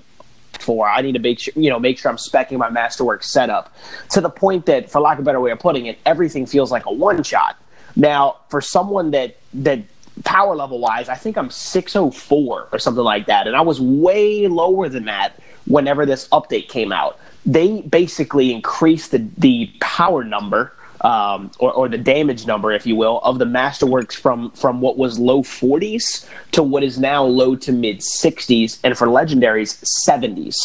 for 0.60 0.88
I 0.88 1.02
need 1.02 1.14
to 1.14 1.20
make 1.20 1.40
sure 1.40 1.54
you 1.56 1.70
know 1.70 1.80
make 1.80 1.98
sure 1.98 2.10
I'm 2.10 2.18
specking 2.18 2.58
my 2.58 2.70
masterwork 2.70 3.24
setup 3.24 3.76
to 4.12 4.22
the 4.22 4.30
point 4.30 4.66
that 4.68 4.90
for 4.90 5.02
lack 5.02 5.18
of 5.18 5.24
a 5.24 5.26
better 5.26 5.40
way 5.40 5.52
of 5.52 5.60
putting 5.60 5.86
it 5.88 6.00
everything 6.06 6.46
feels 6.46 6.72
like 6.72 6.86
a 6.86 6.94
one 6.94 7.24
shot. 7.24 7.58
Now, 7.98 8.38
for 8.50 8.62
someone 8.62 9.12
that 9.12 9.38
that 9.54 9.80
power 10.24 10.56
level 10.56 10.80
wise, 10.80 11.10
I 11.10 11.16
think 11.16 11.38
I'm 11.38 11.50
604 11.50 12.70
or 12.72 12.80
something 12.80 13.04
like 13.04 13.26
that 13.28 13.48
and 13.48 13.56
I 13.56 13.62
was 13.62 13.82
way 13.82 14.48
lower 14.48 14.90
than 14.90 15.06
that 15.06 15.34
whenever 15.68 16.06
this 16.06 16.28
update 16.30 16.70
came 16.70 16.92
out. 16.92 17.20
They 17.46 17.82
basically 17.82 18.54
increased 18.54 19.12
the 19.12 19.28
the 19.38 19.72
power 19.82 20.24
number 20.24 20.72
um, 21.06 21.52
or, 21.60 21.72
or 21.72 21.88
the 21.88 22.00
damage 22.00 22.48
number, 22.48 22.72
if 22.72 22.88
you 22.88 22.96
will, 22.96 23.20
of 23.20 23.38
the 23.38 23.46
Masterworks 23.46 24.14
from 24.14 24.50
from 24.52 24.82
what 24.82 24.98
was 24.98 25.20
low 25.20 25.44
40s 25.44 26.28
to 26.52 26.64
what 26.64 26.84
is 26.84 26.98
now 26.98 27.24
low 27.24 27.56
to 27.58 27.72
mid 27.72 28.00
60s, 28.00 28.80
and 28.84 28.98
for 28.98 29.06
legendaries 29.06 29.84
70s. 30.08 30.56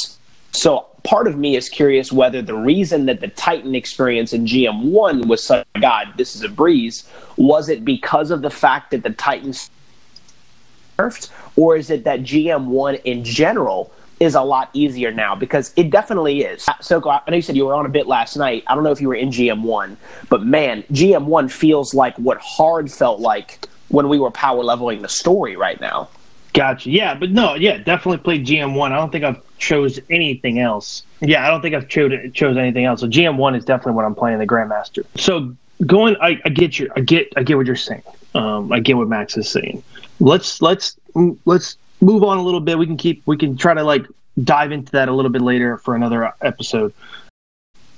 So 0.53 0.87
part 1.05 1.27
of 1.27 1.37
me 1.37 1.57
is 1.57 1.69
curious 1.69 2.11
whether 2.11 2.41
the 2.41 2.57
reason 2.57 3.05
that 3.07 3.21
the 3.21 3.29
Titan 3.29 3.75
experience 3.75 4.33
in 4.33 4.47
GM1 4.47 5.27
was 5.27 5.45
such 5.45 5.67
God, 5.79 6.15
this 6.17 6.35
is 6.35 6.43
a 6.43 6.49
breeze, 6.49 7.07
was 7.37 7.69
it 7.69 7.85
because 7.85 8.31
of 8.31 8.41
the 8.41 8.51
fact 8.51 8.93
that 8.93 9.03
the 9.03 9.11
Titans 9.11 9.71
nerfed, 10.99 11.31
or 11.55 11.77
is 11.77 11.91
it 11.91 12.05
that 12.05 12.21
GM1 12.21 13.03
in 13.05 13.25
general 13.25 13.93
is 14.21 14.35
a 14.35 14.43
lot 14.43 14.71
easier 14.75 15.11
now? 15.11 15.35
Because 15.35 15.73
it 15.77 15.91
definitely 15.91 16.43
is. 16.43 16.67
So 16.81 17.03
I 17.11 17.23
know 17.29 17.37
you 17.37 17.43
said 17.43 17.57
you 17.57 17.67
were 17.67 17.75
on 17.75 17.87
a 17.87 17.91
bit 17.91 18.07
last 18.07 18.37
night. 18.37 18.63
I 18.67 18.75
don't 18.75 18.85
know 18.85 18.93
if 18.93 19.01
you 19.01 19.09
were 19.09 19.15
in 19.15 19.31
GM1, 19.31 19.97
but 20.29 20.45
man, 20.45 20.83
GM1 20.93 21.51
feels 21.51 21.95
like 21.95 22.17
what 22.19 22.39
hard 22.39 22.93
felt 22.93 23.21
like 23.21 23.67
when 23.89 24.09
we 24.09 24.19
were 24.19 24.31
power 24.31 24.63
leveling 24.63 25.03
the 25.03 25.09
story 25.09 25.57
right 25.57 25.81
now. 25.81 26.09
Gotcha. 26.53 26.91
Yeah, 26.91 27.15
but 27.15 27.31
no, 27.31 27.55
yeah, 27.55 27.79
definitely 27.79 28.19
played 28.19 28.47
GM1. 28.47 28.93
I 28.93 28.97
don't 28.97 29.11
think 29.11 29.25
I've 29.25 29.41
chose 29.59 30.01
anything 30.11 30.59
else. 30.59 31.05
Yeah, 31.21 31.47
I 31.47 31.51
don't 31.51 31.63
think 31.63 31.75
I've 31.75 31.89
chose 31.89 32.13
chose 32.33 32.57
anything 32.57 32.85
else. 32.85 33.01
So 33.01 33.09
GM1 33.09 33.57
is 33.57 33.65
definitely 33.65 33.93
what 33.93 34.05
I'm 34.05 34.15
playing 34.15 34.39
the 34.39 34.47
Grandmaster. 34.47 35.05
So 35.17 35.55
going, 35.87 36.17
I, 36.21 36.41
I 36.45 36.49
get 36.49 36.79
your, 36.79 36.89
I 36.97 37.01
get, 37.01 37.33
I 37.37 37.43
get 37.43 37.57
what 37.57 37.67
you're 37.67 37.77
saying. 37.77 38.03
Um, 38.35 38.73
I 38.73 38.81
get 38.81 38.97
what 38.97 39.09
Max 39.09 39.37
is 39.37 39.49
saying. 39.49 39.83
Let's 40.19 40.61
let's 40.61 40.97
let's 41.45 41.77
move 42.01 42.25
on 42.25 42.39
a 42.39 42.43
little 42.43 42.61
bit. 42.61 42.79
We 42.79 42.87
can 42.87 42.97
keep, 42.97 43.23
we 43.27 43.37
can 43.37 43.57
try 43.57 43.75
to 43.75 43.83
like 43.83 44.07
dive 44.43 44.73
into 44.73 44.93
that 44.93 45.09
a 45.09 45.13
little 45.13 45.31
bit 45.31 45.43
later 45.43 45.79
for 45.79 45.95
another 45.95 46.33
episode. 46.41 46.95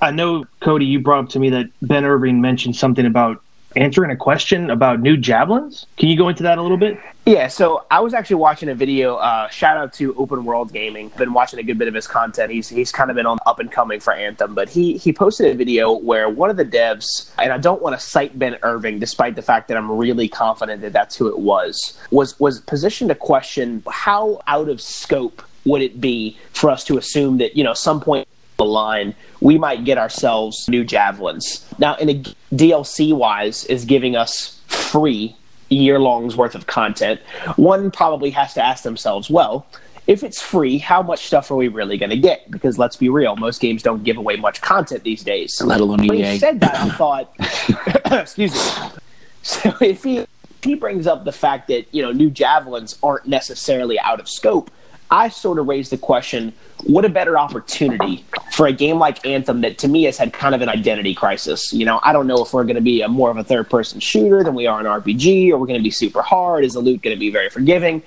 I 0.01 0.11
know 0.11 0.45
Cody, 0.61 0.87
you 0.87 1.01
brought 1.01 1.25
up 1.25 1.31
to 1.31 1.39
me 1.39 1.51
that 1.51 1.67
Ben 1.81 2.05
Irving 2.05 2.41
mentioned 2.41 2.77
something 2.77 3.07
about 3.07 3.43
answering 3.77 4.11
a 4.11 4.17
question 4.17 4.71
about 4.71 5.01
new 5.01 5.17
javelins. 5.17 5.87
Can 5.97 6.09
you 6.09 6.17
go 6.17 6.29
into 6.29 6.43
that 6.43 6.59
a 6.59 6.63
little 6.63 6.77
bit? 6.77 6.99
Yeah, 7.25 7.47
so 7.49 7.87
I 7.91 8.01
was 8.01 8.15
actually 8.15 8.37
watching 8.37 8.69
a 8.69 8.75
video. 8.75 9.17
Uh, 9.17 9.49
shout 9.49 9.77
out 9.77 9.93
to 9.95 10.15
Open 10.17 10.45
World 10.45 10.73
Gaming. 10.73 11.11
Been 11.17 11.33
watching 11.33 11.61
a 11.61 11.63
good 11.63 11.79
bit 11.79 11.87
of 11.87 11.95
his 11.95 12.07
content. 12.07 12.51
He's 12.51 12.69
he's 12.69 12.91
kind 12.91 13.11
of 13.11 13.17
been 13.17 13.27
on 13.27 13.39
up 13.47 13.61
and 13.61 13.71
coming 13.71 14.01
for 14.01 14.13
Anthem, 14.13 14.55
but 14.55 14.69
he 14.69 14.97
he 14.97 15.13
posted 15.13 15.53
a 15.53 15.55
video 15.55 15.93
where 15.93 16.29
one 16.29 16.51
of 16.51 16.57
the 16.57 16.65
devs, 16.65 17.31
and 17.39 17.53
I 17.53 17.59
don't 17.59 17.81
want 17.81 17.99
to 17.99 18.05
cite 18.05 18.37
Ben 18.39 18.59
Irving, 18.63 18.99
despite 18.99 19.37
the 19.37 19.43
fact 19.43 19.69
that 19.69 19.77
I'm 19.77 19.91
really 19.91 20.29
confident 20.29 20.83
that 20.83 20.93
that's 20.93 21.17
who 21.17 21.29
it 21.29 21.39
was, 21.39 21.99
was 22.11 22.39
was 22.41 22.61
positioned 22.61 23.11
to 23.11 23.15
question 23.15 23.85
how 23.89 24.41
out 24.49 24.69
of 24.69 24.81
scope 24.81 25.43
would 25.65 25.83
it 25.83 26.01
be 26.01 26.37
for 26.53 26.71
us 26.71 26.83
to 26.85 26.99
assume 26.99 27.39
that 27.39 27.57
you 27.57 27.63
know 27.63 27.75
some 27.75 28.01
point 28.01 28.27
the 28.57 28.65
line, 28.65 29.15
we 29.41 29.59
might 29.59 29.85
get 29.85 29.99
ourselves 29.99 30.69
new 30.69 30.85
javelins. 30.85 31.67
Now, 31.79 31.97
in 31.97 32.09
a 32.09 32.23
DLC 32.55 33.15
wise, 33.15 33.65
is 33.67 33.85
giving 33.85 34.17
us 34.17 34.61
free 34.67 35.37
year 35.69 35.99
long's 35.99 36.37
worth 36.37 36.55
of 36.55 36.67
content. 36.67 37.21
One 37.57 37.91
probably 37.91 38.31
has 38.31 38.55
to 38.55 38.65
ask 38.65 38.85
themselves, 38.85 39.31
well, 39.31 39.67
if 40.07 40.23
it's 40.23 40.43
free, 40.43 40.79
how 40.79 41.03
much 41.03 41.27
stuff 41.27 41.51
are 41.51 41.57
we 41.57 41.69
really 41.69 41.97
going 41.97 42.11
to 42.11 42.17
get? 42.19 42.51
Because 42.51 42.79
let's 42.79 42.97
be 42.97 43.09
real, 43.09 43.37
most 43.37 43.61
games 43.61 43.83
don't 43.83 44.03
give 44.05 44.17
away 44.17 44.37
much 44.37 44.61
content 44.61 45.05
these 45.05 45.23
days. 45.23 45.61
Let 45.63 45.81
alone 45.81 46.07
When 46.07 46.19
EA. 46.19 46.33
he 46.33 46.39
said 46.39 46.61
that, 46.61 46.75
I 46.75 46.91
thought, 46.91 47.33
excuse 48.21 48.53
me. 48.55 48.89
So 49.43 49.75
if 49.81 50.05
he 50.05 50.19
if 50.19 50.65
he 50.65 50.75
brings 50.77 51.09
up 51.09 51.25
the 51.25 51.33
fact 51.33 51.67
that 51.69 51.93
you 51.93 52.03
know 52.03 52.13
new 52.13 52.31
javelins 52.31 52.97
aren't 53.03 53.27
necessarily 53.27 53.99
out 53.99 54.21
of 54.21 54.29
scope, 54.29 54.71
I 55.13 55.29
sort 55.29 55.59
of 55.59 55.69
raised 55.69 55.93
the 55.93 55.99
question: 55.99 56.55
What 56.85 57.05
a 57.05 57.09
better 57.09 57.39
opportunity 57.39 58.25
for 58.53 58.67
a 58.67 58.73
game 58.73 58.99
like 58.99 59.25
Anthem 59.27 59.61
that 59.61 59.79
to 59.79 59.89
me 59.89 60.05
has 60.05 60.17
had 60.17 60.33
kind 60.33 60.55
of 60.55 60.63
an 60.63 60.71
identity 60.71 61.15
crisis. 61.15 61.73
You 61.73 61.85
know, 61.85 62.01
I 62.03 62.13
don't 62.13 62.27
know 62.27 62.43
if 62.43 62.53
we're 62.55 62.65
going 62.65 62.77
to 62.77 62.83
be 62.83 63.03
a 63.03 63.09
more 63.09 63.31
of 63.31 63.37
a 63.37 63.45
third-person 63.45 64.01
shooter 64.01 64.43
than 64.43 64.55
we 64.55 64.67
are 64.67 64.81
an 64.81 64.87
RPG, 64.87 65.51
or 65.51 65.59
we're 65.59 65.67
going 65.67 65.79
to 65.79 65.85
be 65.85 65.91
super 65.91 66.23
hard. 66.23 66.65
Is 66.65 66.73
the 66.73 66.81
loot 66.81 67.03
going 67.03 67.15
to 67.15 67.21
be 67.21 67.31
very 67.31 67.51
forgiving? 67.51 68.03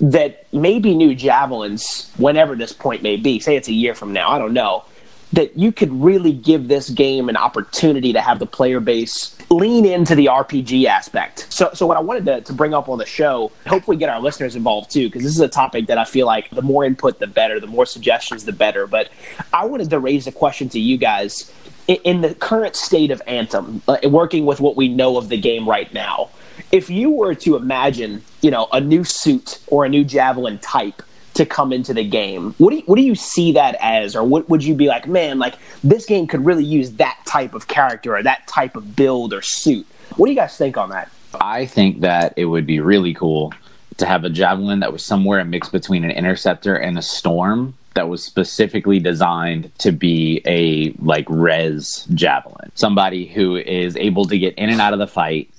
That 0.00 0.46
maybe 0.52 0.94
new 0.94 1.14
javelins, 1.14 2.10
whenever 2.18 2.54
this 2.54 2.72
point 2.72 3.02
may 3.02 3.16
be, 3.16 3.40
say 3.40 3.56
it's 3.56 3.68
a 3.68 3.72
year 3.72 3.94
from 3.94 4.12
now, 4.12 4.30
I 4.30 4.38
don't 4.38 4.52
know 4.52 4.84
that 5.32 5.56
you 5.56 5.72
could 5.72 5.90
really 5.92 6.32
give 6.32 6.68
this 6.68 6.90
game 6.90 7.28
an 7.28 7.36
opportunity 7.36 8.12
to 8.12 8.20
have 8.20 8.38
the 8.38 8.46
player 8.46 8.80
base 8.80 9.36
lean 9.50 9.86
into 9.86 10.14
the 10.14 10.26
RPG 10.26 10.84
aspect. 10.84 11.46
So, 11.50 11.70
so 11.74 11.86
what 11.86 11.96
I 11.96 12.00
wanted 12.00 12.24
to, 12.26 12.40
to 12.42 12.52
bring 12.52 12.74
up 12.74 12.88
on 12.88 12.98
the 12.98 13.06
show, 13.06 13.50
hopefully 13.66 13.96
get 13.96 14.08
our 14.08 14.20
listeners 14.20 14.56
involved 14.56 14.90
too, 14.90 15.08
because 15.08 15.22
this 15.22 15.32
is 15.32 15.40
a 15.40 15.48
topic 15.48 15.86
that 15.86 15.98
I 15.98 16.04
feel 16.04 16.26
like 16.26 16.50
the 16.50 16.62
more 16.62 16.84
input, 16.84 17.18
the 17.18 17.26
better, 17.26 17.60
the 17.60 17.66
more 17.66 17.86
suggestions, 17.86 18.44
the 18.44 18.52
better. 18.52 18.86
But 18.86 19.10
I 19.52 19.64
wanted 19.64 19.90
to 19.90 19.98
raise 19.98 20.26
a 20.26 20.32
question 20.32 20.68
to 20.70 20.80
you 20.80 20.98
guys. 20.98 21.52
In, 21.88 22.20
the 22.20 22.34
current 22.34 22.76
state 22.76 23.10
of 23.10 23.20
Anthem, 23.26 23.82
uh, 23.88 23.98
working 24.04 24.46
with 24.46 24.60
what 24.60 24.76
we 24.76 24.88
know 24.88 25.16
of 25.16 25.28
the 25.28 25.36
game 25.36 25.68
right 25.68 25.92
now, 25.92 26.30
if 26.70 26.88
you 26.88 27.10
were 27.10 27.34
to 27.34 27.56
imagine, 27.56 28.22
you 28.40 28.50
know, 28.50 28.68
a 28.72 28.80
new 28.80 29.02
suit 29.02 29.58
or 29.66 29.84
a 29.84 29.88
new 29.88 30.04
javelin 30.04 30.58
type 30.58 31.02
to 31.34 31.46
come 31.46 31.72
into 31.72 31.94
the 31.94 32.04
game. 32.04 32.54
What 32.58 32.70
do 32.70 32.76
you, 32.76 32.82
what 32.86 32.96
do 32.96 33.02
you 33.02 33.14
see 33.14 33.52
that 33.52 33.76
as, 33.80 34.14
or 34.14 34.24
what 34.24 34.48
would 34.48 34.62
you 34.62 34.74
be 34.74 34.86
like? 34.86 35.06
Man, 35.06 35.38
like 35.38 35.56
this 35.82 36.04
game 36.06 36.26
could 36.26 36.44
really 36.44 36.64
use 36.64 36.92
that 36.92 37.18
type 37.26 37.54
of 37.54 37.68
character 37.68 38.16
or 38.16 38.22
that 38.22 38.46
type 38.46 38.76
of 38.76 38.94
build 38.94 39.32
or 39.32 39.42
suit. 39.42 39.86
What 40.16 40.26
do 40.26 40.32
you 40.32 40.38
guys 40.38 40.56
think 40.56 40.76
on 40.76 40.90
that? 40.90 41.10
I 41.40 41.66
think 41.66 42.00
that 42.00 42.34
it 42.36 42.44
would 42.46 42.66
be 42.66 42.80
really 42.80 43.14
cool 43.14 43.52
to 43.96 44.06
have 44.06 44.24
a 44.24 44.30
javelin 44.30 44.80
that 44.80 44.92
was 44.92 45.04
somewhere 45.04 45.38
a 45.38 45.44
mix 45.44 45.68
between 45.68 46.04
an 46.04 46.10
interceptor 46.10 46.74
and 46.76 46.98
a 46.98 47.02
storm 47.02 47.74
that 47.94 48.08
was 48.08 48.24
specifically 48.24 48.98
designed 48.98 49.70
to 49.78 49.92
be 49.92 50.42
a 50.46 50.92
like 51.04 51.26
res 51.28 52.06
javelin. 52.14 52.70
Somebody 52.74 53.26
who 53.26 53.56
is 53.56 53.96
able 53.96 54.24
to 54.26 54.38
get 54.38 54.54
in 54.54 54.70
and 54.70 54.80
out 54.80 54.92
of 54.92 54.98
the 54.98 55.06
fight, 55.06 55.50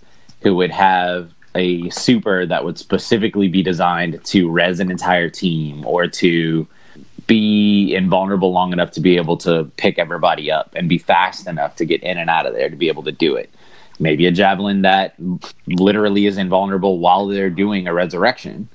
who 0.41 0.55
would 0.55 0.71
have 0.71 1.32
a 1.55 1.89
super 1.89 2.45
that 2.45 2.65
would 2.65 2.77
specifically 2.77 3.47
be 3.47 3.61
designed 3.61 4.23
to 4.25 4.49
res 4.49 4.79
an 4.79 4.89
entire 4.89 5.29
team 5.29 5.85
or 5.85 6.07
to 6.07 6.67
be 7.27 7.93
invulnerable 7.95 8.51
long 8.51 8.73
enough 8.73 8.91
to 8.91 9.01
be 9.01 9.15
able 9.15 9.37
to 9.37 9.65
pick 9.77 9.97
everybody 9.97 10.51
up 10.51 10.71
and 10.75 10.89
be 10.89 10.97
fast 10.97 11.47
enough 11.47 11.75
to 11.77 11.85
get 11.85 12.03
in 12.03 12.17
and 12.17 12.29
out 12.29 12.45
of 12.45 12.53
there 12.53 12.69
to 12.69 12.75
be 12.75 12.87
able 12.87 13.03
to 13.03 13.11
do 13.11 13.35
it. 13.35 13.49
Maybe 13.99 14.25
a 14.25 14.31
javelin 14.31 14.81
that 14.81 15.15
literally 15.67 16.25
is 16.25 16.37
invulnerable 16.37 16.99
while 16.99 17.27
they're 17.27 17.49
doing 17.49 17.87
a 17.87 17.93
resurrection. 17.93 18.67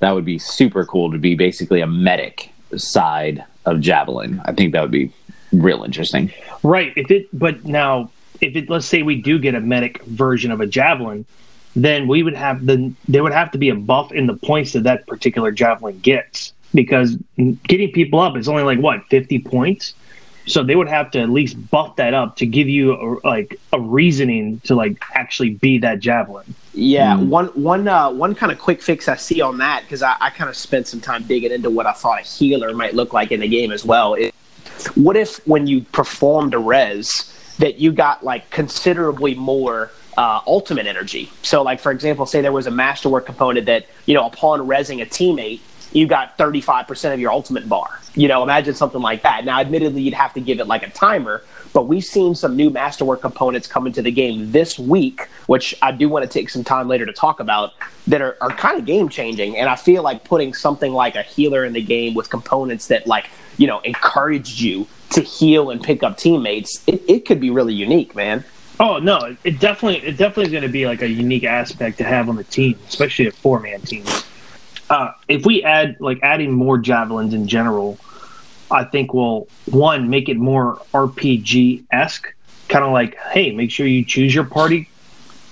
That 0.00 0.12
would 0.12 0.24
be 0.24 0.38
super 0.38 0.84
cool 0.84 1.12
to 1.12 1.18
be 1.18 1.34
basically 1.34 1.80
a 1.80 1.86
medic 1.86 2.52
side 2.76 3.44
of 3.64 3.80
javelin. 3.80 4.42
I 4.44 4.52
think 4.52 4.72
that 4.72 4.82
would 4.82 4.90
be 4.90 5.12
real 5.52 5.84
interesting. 5.84 6.32
Right. 6.62 6.92
If 6.96 7.10
it, 7.10 7.28
but 7.32 7.64
now, 7.64 8.10
if 8.40 8.56
it, 8.56 8.68
let's 8.68 8.86
say 8.86 9.02
we 9.02 9.22
do 9.22 9.38
get 9.38 9.54
a 9.54 9.60
medic 9.60 10.02
version 10.04 10.50
of 10.50 10.60
a 10.60 10.66
javelin, 10.66 11.24
then 11.76 12.06
we 12.06 12.22
would 12.22 12.34
have 12.34 12.66
the 12.66 12.92
there 13.08 13.22
would 13.22 13.32
have 13.32 13.50
to 13.52 13.58
be 13.58 13.68
a 13.68 13.74
buff 13.74 14.12
in 14.12 14.26
the 14.26 14.34
points 14.34 14.72
that 14.72 14.84
that 14.84 15.06
particular 15.06 15.50
javelin 15.50 15.98
gets 16.00 16.52
because 16.72 17.16
getting 17.66 17.92
people 17.92 18.20
up 18.20 18.36
is 18.36 18.48
only 18.48 18.62
like 18.62 18.78
what 18.78 19.04
fifty 19.08 19.38
points. 19.38 19.94
So 20.46 20.62
they 20.62 20.76
would 20.76 20.88
have 20.88 21.10
to 21.12 21.20
at 21.20 21.30
least 21.30 21.70
buff 21.70 21.96
that 21.96 22.12
up 22.12 22.36
to 22.36 22.44
give 22.44 22.68
you 22.68 22.92
a, 22.92 23.26
like 23.26 23.58
a 23.72 23.80
reasoning 23.80 24.60
to 24.64 24.74
like 24.74 25.02
actually 25.14 25.50
be 25.50 25.78
that 25.78 26.00
javelin. 26.00 26.54
Yeah, 26.74 27.14
mm. 27.14 27.28
one 27.28 27.46
one 27.48 27.88
uh, 27.88 28.10
one 28.10 28.34
kind 28.34 28.52
of 28.52 28.58
quick 28.58 28.82
fix 28.82 29.08
I 29.08 29.16
see 29.16 29.40
on 29.40 29.56
that 29.58 29.82
because 29.82 30.02
I, 30.02 30.16
I 30.20 30.28
kind 30.30 30.50
of 30.50 30.56
spent 30.56 30.86
some 30.86 31.00
time 31.00 31.22
digging 31.22 31.50
into 31.50 31.70
what 31.70 31.86
I 31.86 31.92
thought 31.92 32.20
a 32.20 32.22
healer 32.24 32.74
might 32.74 32.94
look 32.94 33.14
like 33.14 33.32
in 33.32 33.40
the 33.40 33.48
game 33.48 33.72
as 33.72 33.86
well. 33.86 34.14
It, 34.14 34.34
what 34.94 35.16
if 35.16 35.38
when 35.46 35.66
you 35.66 35.80
performed 35.80 36.52
a 36.52 36.58
res 36.58 37.30
that 37.58 37.78
you 37.78 37.92
got 37.92 38.22
like 38.22 38.50
considerably 38.50 39.34
more 39.34 39.92
uh, 40.16 40.40
ultimate 40.46 40.86
energy? 40.86 41.30
So, 41.42 41.62
like 41.62 41.80
for 41.80 41.92
example, 41.92 42.26
say 42.26 42.40
there 42.40 42.52
was 42.52 42.66
a 42.66 42.70
masterwork 42.70 43.26
component 43.26 43.66
that 43.66 43.86
you 44.06 44.14
know 44.14 44.26
upon 44.26 44.60
resing 44.60 45.02
a 45.02 45.06
teammate, 45.06 45.60
you 45.94 46.06
got 46.06 46.36
35% 46.36 47.14
of 47.14 47.20
your 47.20 47.32
ultimate 47.32 47.68
bar. 47.68 48.00
You 48.14 48.28
know, 48.28 48.42
imagine 48.42 48.74
something 48.74 49.00
like 49.00 49.22
that. 49.22 49.44
Now, 49.44 49.60
admittedly, 49.60 50.02
you'd 50.02 50.14
have 50.14 50.34
to 50.34 50.40
give 50.40 50.60
it 50.60 50.66
like 50.66 50.82
a 50.82 50.90
timer, 50.90 51.42
but 51.72 51.86
we've 51.86 52.04
seen 52.04 52.34
some 52.34 52.56
new 52.56 52.68
Masterwork 52.68 53.20
components 53.20 53.66
come 53.66 53.86
into 53.86 54.02
the 54.02 54.10
game 54.10 54.52
this 54.52 54.78
week, 54.78 55.28
which 55.46 55.74
I 55.82 55.92
do 55.92 56.08
want 56.08 56.24
to 56.24 56.28
take 56.28 56.50
some 56.50 56.64
time 56.64 56.88
later 56.88 57.06
to 57.06 57.12
talk 57.12 57.40
about, 57.40 57.72
that 58.08 58.20
are, 58.20 58.36
are 58.40 58.50
kind 58.50 58.78
of 58.78 58.84
game 58.84 59.08
changing. 59.08 59.56
And 59.56 59.68
I 59.68 59.76
feel 59.76 60.02
like 60.02 60.24
putting 60.24 60.52
something 60.52 60.92
like 60.92 61.14
a 61.14 61.22
healer 61.22 61.64
in 61.64 61.72
the 61.72 61.82
game 61.82 62.14
with 62.14 62.28
components 62.28 62.88
that, 62.88 63.06
like, 63.06 63.30
you 63.56 63.66
know, 63.66 63.80
encouraged 63.80 64.60
you 64.60 64.86
to 65.10 65.20
heal 65.20 65.70
and 65.70 65.82
pick 65.82 66.02
up 66.02 66.18
teammates, 66.18 66.82
it, 66.88 67.02
it 67.08 67.24
could 67.24 67.40
be 67.40 67.50
really 67.50 67.74
unique, 67.74 68.14
man. 68.16 68.44
Oh 68.80 68.98
no, 68.98 69.36
it 69.44 69.60
definitely 69.60 70.06
it 70.06 70.16
definitely 70.16 70.46
is 70.46 70.50
going 70.50 70.62
to 70.62 70.68
be 70.68 70.86
like 70.86 71.02
a 71.02 71.08
unique 71.08 71.44
aspect 71.44 71.98
to 71.98 72.04
have 72.04 72.28
on 72.28 72.36
the 72.36 72.44
team, 72.44 72.78
especially 72.88 73.26
a 73.26 73.30
four 73.30 73.60
man 73.60 73.80
team. 73.80 74.04
Uh, 74.90 75.12
if 75.28 75.46
we 75.46 75.62
add 75.62 75.96
like 76.00 76.18
adding 76.22 76.52
more 76.52 76.78
javelins 76.78 77.34
in 77.34 77.46
general, 77.46 77.98
I 78.70 78.84
think 78.84 79.14
will 79.14 79.48
one 79.66 80.10
make 80.10 80.28
it 80.28 80.36
more 80.36 80.76
RPG 80.92 81.84
esque, 81.92 82.34
kind 82.68 82.84
of 82.84 82.92
like 82.92 83.16
hey, 83.16 83.52
make 83.52 83.70
sure 83.70 83.86
you 83.86 84.04
choose 84.04 84.34
your 84.34 84.44
party 84.44 84.88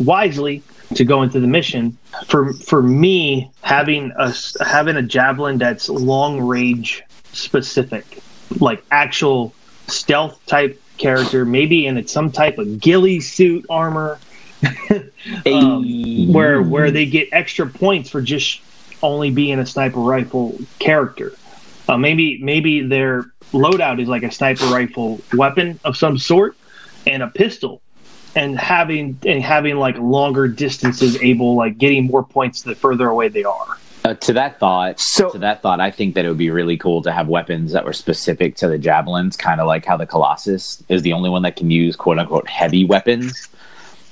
wisely 0.01 0.63
to 0.95 1.05
go 1.05 1.23
into 1.23 1.39
the 1.39 1.47
mission. 1.47 1.97
For 2.27 2.53
for 2.53 2.83
me, 2.83 3.53
having 3.63 4.13
a 4.19 4.35
having 4.65 4.97
a 4.97 5.03
javelin 5.03 5.59
that's 5.59 5.89
long 5.89 6.41
range 6.41 7.05
specific, 7.33 8.21
like 8.59 8.83
actual 8.91 9.55
stealth 9.87 10.45
type 10.47 10.82
character, 10.99 11.45
maybe 11.45 11.87
in 11.87 11.97
it's 11.97 12.13
some 12.13 12.31
type 12.31 12.59
of 12.59 12.81
ghillie 12.81 13.21
suit 13.21 13.67
armor, 13.69 14.19
um, 15.47 16.33
where 16.33 16.63
where 16.63 16.91
they 16.91 17.07
get 17.07 17.29
extra 17.33 17.67
points 17.67 18.11
for 18.11 18.21
just 18.21 18.61
only 19.03 19.31
being 19.31 19.59
a 19.59 19.67
sniper 19.67 20.01
rifle 20.01 20.59
character. 20.79 21.33
Uh, 21.89 21.99
maybe 21.99 22.39
maybe 22.43 22.83
their 22.83 23.25
loadout 23.53 24.01
is 24.01 24.09
like 24.09 24.23
a 24.23 24.31
sniper 24.31 24.67
rifle 24.67 25.21
weapon 25.35 25.79
of 25.85 25.97
some 25.97 26.17
sort 26.17 26.57
and 27.07 27.23
a 27.23 27.29
pistol, 27.29 27.83
and 28.37 28.59
having 28.59 29.19
and 29.27 29.43
having 29.43 29.77
like 29.77 29.97
longer 29.99 30.47
distances, 30.47 31.17
able 31.21 31.57
like 31.57 31.79
getting 31.79 32.07
more 32.07 32.23
points 32.23 32.63
the 32.63 32.75
further 32.75 33.09
away 33.09 33.29
they 33.29 33.45
are. 33.45 33.79
Uh, 34.05 34.15
to 34.15 34.33
that 34.33 34.59
thought, 34.59 34.99
so, 34.99 35.31
to 35.31 35.39
that 35.39 35.63
thought, 35.63 35.81
I 35.81 35.91
think 35.91 36.15
that 36.15 36.25
it 36.25 36.29
would 36.29 36.39
be 36.39 36.51
really 36.51 36.77
cool 36.77 37.03
to 37.03 37.13
have 37.13 37.29
weapons 37.29 37.73
that 37.73 37.85
were 37.85 37.93
specific 37.93 38.57
to 38.57 38.69
the 38.69 38.79
javelins, 38.79 39.37
kind 39.37 39.61
of 39.61 39.69
like 39.69 39.85
how 39.85 39.97
the 39.97 40.07
Colossus 40.07 40.83
is 40.89 41.03
the 41.03 41.13
only 41.13 41.31
one 41.31 41.43
that 41.43 41.55
can 41.55 41.71
use 41.71 41.95
quote 41.95 42.19
unquote 42.19 42.49
heavy 42.49 42.85
weapons. 42.85 43.49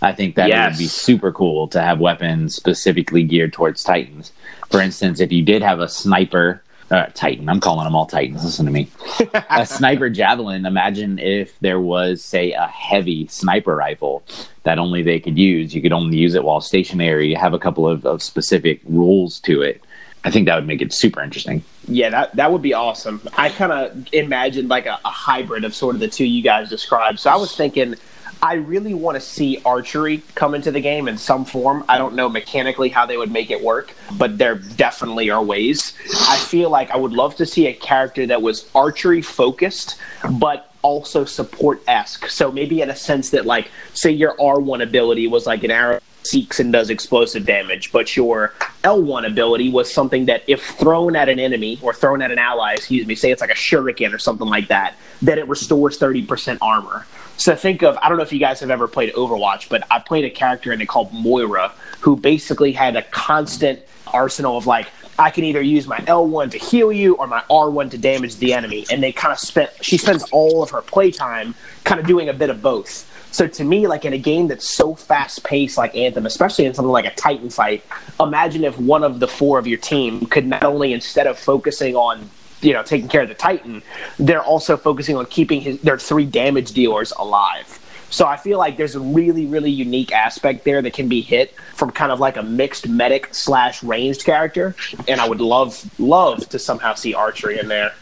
I 0.00 0.12
think 0.12 0.36
that 0.36 0.48
yes. 0.48 0.72
would 0.72 0.78
be 0.78 0.86
super 0.86 1.32
cool 1.32 1.66
to 1.68 1.82
have 1.82 1.98
weapons 1.98 2.54
specifically 2.54 3.24
geared 3.24 3.52
towards 3.52 3.82
Titans. 3.82 4.32
For 4.70 4.80
instance, 4.80 5.20
if 5.20 5.32
you 5.32 5.42
did 5.42 5.60
have 5.62 5.80
a 5.80 5.88
sniper 5.88 6.62
uh, 6.90 7.06
Titan. 7.14 7.48
I'm 7.48 7.60
calling 7.60 7.84
them 7.84 7.94
all 7.94 8.06
Titans. 8.06 8.44
Listen 8.44 8.66
to 8.66 8.72
me. 8.72 8.88
a 9.50 9.64
sniper 9.64 10.10
javelin. 10.10 10.66
Imagine 10.66 11.18
if 11.18 11.58
there 11.60 11.80
was, 11.80 12.22
say, 12.22 12.52
a 12.52 12.66
heavy 12.66 13.26
sniper 13.28 13.76
rifle 13.76 14.22
that 14.64 14.78
only 14.78 15.02
they 15.02 15.20
could 15.20 15.38
use. 15.38 15.74
You 15.74 15.82
could 15.82 15.92
only 15.92 16.16
use 16.16 16.34
it 16.34 16.44
while 16.44 16.60
stationary. 16.60 17.28
You 17.28 17.36
have 17.36 17.54
a 17.54 17.58
couple 17.58 17.88
of, 17.88 18.04
of 18.04 18.22
specific 18.22 18.80
rules 18.84 19.40
to 19.40 19.62
it. 19.62 19.82
I 20.22 20.30
think 20.30 20.46
that 20.46 20.54
would 20.54 20.66
make 20.66 20.82
it 20.82 20.92
super 20.92 21.22
interesting. 21.22 21.64
Yeah, 21.88 22.10
that 22.10 22.36
that 22.36 22.52
would 22.52 22.60
be 22.60 22.74
awesome. 22.74 23.26
I 23.38 23.48
kind 23.48 23.72
of 23.72 24.06
imagined 24.12 24.68
like 24.68 24.84
a, 24.84 24.98
a 25.02 25.08
hybrid 25.08 25.64
of 25.64 25.74
sort 25.74 25.94
of 25.94 26.00
the 26.00 26.08
two 26.08 26.26
you 26.26 26.42
guys 26.42 26.68
described. 26.68 27.20
So 27.20 27.30
I 27.30 27.36
was 27.36 27.56
thinking 27.56 27.94
I 28.42 28.54
really 28.54 28.94
want 28.94 29.16
to 29.16 29.20
see 29.20 29.60
archery 29.64 30.22
come 30.34 30.54
into 30.54 30.70
the 30.70 30.80
game 30.80 31.08
in 31.08 31.18
some 31.18 31.44
form. 31.44 31.84
I 31.88 31.98
don't 31.98 32.14
know 32.14 32.28
mechanically 32.28 32.88
how 32.88 33.04
they 33.04 33.16
would 33.16 33.30
make 33.30 33.50
it 33.50 33.62
work, 33.62 33.94
but 34.16 34.38
there 34.38 34.54
definitely 34.56 35.30
are 35.30 35.42
ways. 35.42 35.92
I 36.28 36.36
feel 36.38 36.70
like 36.70 36.90
I 36.90 36.96
would 36.96 37.12
love 37.12 37.36
to 37.36 37.46
see 37.46 37.66
a 37.66 37.74
character 37.74 38.26
that 38.26 38.40
was 38.40 38.70
archery 38.74 39.20
focused, 39.20 39.96
but 40.38 40.72
also 40.82 41.26
support 41.26 41.82
esque. 41.86 42.28
So 42.28 42.50
maybe 42.50 42.80
in 42.80 42.88
a 42.88 42.96
sense 42.96 43.30
that, 43.30 43.44
like, 43.44 43.70
say 43.92 44.10
your 44.10 44.34
R1 44.38 44.82
ability 44.82 45.26
was 45.26 45.46
like 45.46 45.62
an 45.62 45.70
arrow 45.70 46.00
seeks 46.22 46.60
and 46.60 46.72
does 46.72 46.90
explosive 46.90 47.44
damage, 47.44 47.92
but 47.92 48.16
your 48.16 48.54
L1 48.84 49.26
ability 49.26 49.70
was 49.70 49.92
something 49.92 50.26
that, 50.26 50.42
if 50.46 50.62
thrown 50.62 51.16
at 51.16 51.28
an 51.28 51.38
enemy 51.38 51.78
or 51.82 51.92
thrown 51.92 52.22
at 52.22 52.30
an 52.30 52.38
ally, 52.38 52.74
excuse 52.74 53.06
me, 53.06 53.14
say 53.14 53.30
it's 53.30 53.40
like 53.40 53.50
a 53.50 53.54
shuriken 53.54 54.14
or 54.14 54.18
something 54.18 54.46
like 54.46 54.68
that, 54.68 54.94
that 55.22 55.38
it 55.38 55.48
restores 55.48 55.98
30% 55.98 56.58
armor. 56.62 57.06
So 57.40 57.56
think 57.56 57.82
of 57.82 57.96
I 57.96 58.10
don't 58.10 58.18
know 58.18 58.22
if 58.22 58.34
you 58.34 58.38
guys 58.38 58.60
have 58.60 58.70
ever 58.70 58.86
played 58.86 59.14
Overwatch, 59.14 59.70
but 59.70 59.86
I 59.90 59.98
played 59.98 60.26
a 60.26 60.30
character 60.30 60.74
in 60.74 60.80
it 60.82 60.88
called 60.88 61.10
Moira, 61.10 61.72
who 62.00 62.14
basically 62.14 62.70
had 62.70 62.96
a 62.96 63.02
constant 63.02 63.80
arsenal 64.12 64.58
of 64.58 64.66
like 64.66 64.88
I 65.18 65.30
can 65.30 65.44
either 65.44 65.62
use 65.62 65.86
my 65.86 65.96
L1 66.00 66.50
to 66.50 66.58
heal 66.58 66.92
you 66.92 67.14
or 67.14 67.26
my 67.26 67.42
R1 67.48 67.92
to 67.92 67.98
damage 67.98 68.36
the 68.36 68.52
enemy. 68.52 68.84
And 68.90 69.02
they 69.02 69.10
kind 69.10 69.32
of 69.32 69.38
spent 69.38 69.70
she 69.80 69.96
spends 69.96 70.24
all 70.32 70.62
of 70.62 70.68
her 70.68 70.82
playtime 70.82 71.54
kind 71.84 71.98
of 71.98 72.06
doing 72.06 72.28
a 72.28 72.34
bit 72.34 72.50
of 72.50 72.60
both. 72.60 73.06
So 73.32 73.46
to 73.46 73.64
me, 73.64 73.86
like 73.86 74.04
in 74.04 74.12
a 74.12 74.18
game 74.18 74.48
that's 74.48 74.68
so 74.68 74.94
fast 74.94 75.42
paced 75.42 75.78
like 75.78 75.96
Anthem, 75.96 76.26
especially 76.26 76.66
in 76.66 76.74
something 76.74 76.92
like 76.92 77.06
a 77.06 77.14
Titan 77.14 77.48
fight, 77.48 77.82
imagine 78.20 78.64
if 78.64 78.78
one 78.78 79.02
of 79.02 79.18
the 79.18 79.28
four 79.28 79.58
of 79.58 79.66
your 79.66 79.78
team 79.78 80.26
could 80.26 80.46
not 80.46 80.62
only 80.62 80.92
instead 80.92 81.26
of 81.26 81.38
focusing 81.38 81.96
on 81.96 82.28
you 82.60 82.72
know 82.72 82.82
taking 82.82 83.08
care 83.08 83.22
of 83.22 83.28
the 83.28 83.34
Titan, 83.34 83.82
they're 84.18 84.42
also 84.42 84.76
focusing 84.76 85.16
on 85.16 85.26
keeping 85.26 85.60
his, 85.60 85.80
their 85.80 85.98
three 85.98 86.26
damage 86.26 86.72
dealers 86.72 87.12
alive. 87.18 87.78
So 88.10 88.26
I 88.26 88.36
feel 88.36 88.58
like 88.58 88.76
there's 88.76 88.96
a 88.96 89.00
really, 89.00 89.46
really 89.46 89.70
unique 89.70 90.12
aspect 90.12 90.64
there 90.64 90.82
that 90.82 90.92
can 90.92 91.08
be 91.08 91.20
hit 91.20 91.54
from 91.74 91.92
kind 91.92 92.10
of 92.10 92.18
like 92.18 92.36
a 92.36 92.42
mixed 92.42 92.88
medic 92.88 93.32
slash 93.32 93.84
ranged 93.84 94.24
character, 94.24 94.74
and 95.06 95.20
I 95.20 95.28
would 95.28 95.40
love, 95.40 95.88
love 96.00 96.48
to 96.48 96.58
somehow 96.58 96.94
see 96.94 97.14
archery 97.14 97.60
in 97.60 97.68
there. 97.68 97.92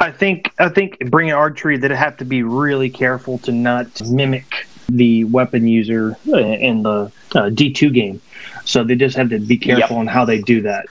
I 0.00 0.10
think 0.10 0.52
I 0.58 0.70
think 0.70 0.98
bringing 1.10 1.34
archery 1.34 1.76
that 1.76 1.90
have 1.90 2.16
to 2.16 2.24
be 2.24 2.42
really 2.42 2.90
careful 2.90 3.38
to 3.40 3.52
not 3.52 4.00
mimic 4.08 4.66
the 4.88 5.24
weapon 5.24 5.68
user 5.68 6.16
in 6.26 6.82
the 6.82 7.12
uh, 7.34 7.50
D2 7.50 7.92
game. 7.92 8.20
So 8.64 8.82
they 8.82 8.96
just 8.96 9.16
have 9.16 9.28
to 9.30 9.38
be 9.38 9.58
careful 9.58 9.96
yep. 9.96 10.00
on 10.00 10.06
how 10.06 10.24
they 10.24 10.40
do 10.40 10.62
that. 10.62 10.86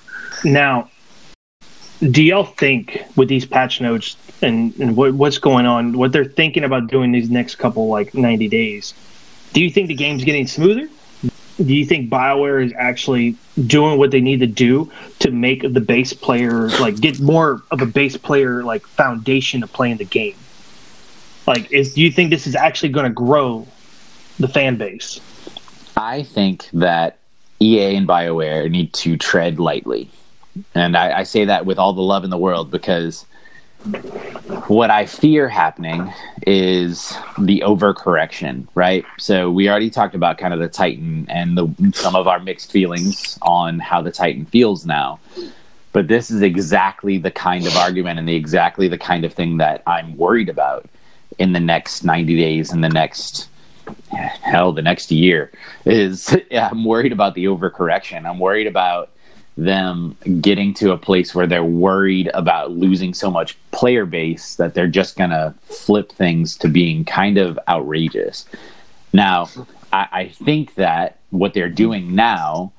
Now, 0.46 0.90
do 2.00 2.24
y'all 2.24 2.44
think 2.44 3.04
with 3.16 3.28
these 3.28 3.46
patch 3.46 3.82
notes 3.82 4.18
and, 4.42 4.76
and 4.80 4.96
what, 4.96 5.14
what's 5.14 5.38
going 5.38 5.66
on, 5.66 5.98
what 5.98 6.12
they're 6.12 6.26
thinking 6.26 6.64
about 6.64 6.88
doing 6.88 7.12
these 7.12 7.30
next 7.30 7.56
couple 7.56 7.88
like 7.88 8.14
90 8.14 8.48
days, 8.48 8.94
do 9.54 9.62
you 9.62 9.72
think 9.72 9.88
the 9.88 9.96
game's 9.96 10.24
getting 10.24 10.46
smoother? 10.46 10.88
Do 11.58 11.74
you 11.74 11.86
think 11.86 12.12
BioWare 12.12 12.64
is 12.64 12.72
actually 12.78 13.36
doing 13.66 13.98
what 13.98 14.12
they 14.12 14.22
need 14.22 14.42
to 14.42 14.48
do 14.48 14.92
to 15.20 15.32
make 15.32 15.62
the 15.74 15.82
base 15.82 16.14
player 16.14 16.70
like 16.80 17.00
get 17.00 17.20
more 17.20 17.64
of 17.72 17.82
a 17.82 17.88
base 17.88 18.16
player 18.16 18.64
like 18.64 18.86
foundation 18.86 19.64
of 19.64 19.74
playing 19.74 19.98
the 19.98 20.06
game? 20.06 20.36
Like, 21.48 21.72
is 21.72 21.96
do 21.96 22.02
you 22.02 22.12
think 22.12 22.30
this 22.30 22.46
is 22.46 22.56
actually 22.56 22.90
going 22.90 23.06
to 23.06 23.14
grow 23.14 23.68
the 24.38 24.48
fan 24.48 24.76
base? 24.76 25.20
I 25.96 26.22
think 26.22 26.70
that 26.74 27.18
EA 27.60 27.96
and 27.96 28.08
BioWare 28.08 28.70
need 28.70 28.94
to 28.94 29.18
tread 29.18 29.60
lightly 29.60 30.12
and 30.76 30.96
I, 30.96 31.20
I 31.20 31.24
say 31.24 31.46
that 31.46 31.66
with 31.66 31.78
all 31.78 31.94
the 31.94 32.02
love 32.02 32.24
in 32.24 32.30
the 32.30 32.38
world 32.38 32.72
because 32.72 33.26
what 34.68 34.90
I 34.90 35.06
fear 35.06 35.48
happening 35.48 36.12
is 36.46 37.16
the 37.38 37.64
overcorrection, 37.66 38.68
right? 38.76 39.06
So 39.18 39.52
we 39.52 39.70
already 39.70 39.90
talked 39.90 40.16
about 40.16 40.38
kind 40.38 40.54
of 40.54 40.60
the 40.60 40.68
Titan 40.68 41.28
and 41.30 41.58
the 41.58 41.92
some 41.94 42.16
of 42.16 42.28
our 42.28 42.40
mixed 42.40 42.72
feelings 42.72 43.38
on 43.42 43.80
how 43.80 44.02
the 44.02 44.12
Titan 44.12 44.46
feels 44.46 44.86
now. 44.86 45.20
But 45.94 46.08
this 46.08 46.30
is 46.30 46.42
exactly 46.42 47.18
the 47.18 47.32
kind 47.32 47.66
of 47.66 47.76
argument 47.76 48.20
and 48.20 48.28
the 48.28 48.36
exactly 48.36 48.88
the 48.88 48.98
kind 48.98 49.26
of 49.26 49.34
thing 49.34 49.58
that 49.58 49.84
I'm 49.88 50.18
worried 50.18 50.50
about 50.50 50.88
in 51.38 51.54
the 51.54 51.60
next 51.60 52.04
90 52.04 52.36
days 52.36 52.74
in 52.74 52.82
the 52.82 52.90
next 52.90 53.48
hell 54.42 54.74
the 54.74 54.82
next 54.82 55.12
year 55.12 55.52
is 55.86 56.36
yeah, 56.52 56.68
I'm 56.72 56.84
worried 56.84 57.12
about 57.12 57.36
the 57.36 57.46
overcorrection. 57.46 58.26
I'm 58.26 58.40
worried 58.40 58.68
about 58.68 59.12
them 59.58 60.16
getting 60.40 60.74
to 60.76 60.92
a 60.92 60.98
place 60.98 61.34
where 61.34 61.48
they're 61.48 61.64
worried 61.64 62.30
about 62.36 62.72
losing 62.72 63.14
so 63.14 63.32
much 63.32 63.58
player 63.72 64.06
base 64.06 64.56
that 64.56 64.76
they're 64.76 64.88
just 64.88 65.18
going 65.18 65.32
to 65.32 65.54
flip 65.64 66.12
things 66.12 66.56
to 66.58 66.68
being 66.68 67.04
kind 67.04 67.40
of 67.40 67.58
outrageous. 67.68 68.46
Now, 69.14 69.50
I, 69.92 70.08
I, 70.12 70.28
think 70.28 70.76
that 70.76 71.18
what 71.32 71.56
they're 71.56 71.70
doing 71.70 72.14
now 72.14 72.72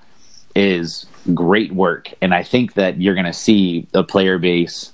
is 0.54 1.06
great 1.34 1.72
work. 1.72 2.12
And 2.22 2.32
I 2.32 2.44
think 2.44 2.74
that 2.74 3.00
you're 3.00 3.14
going 3.14 3.26
to 3.26 3.32
see 3.32 3.88
the 3.90 4.04
player 4.04 4.38
base 4.38 4.92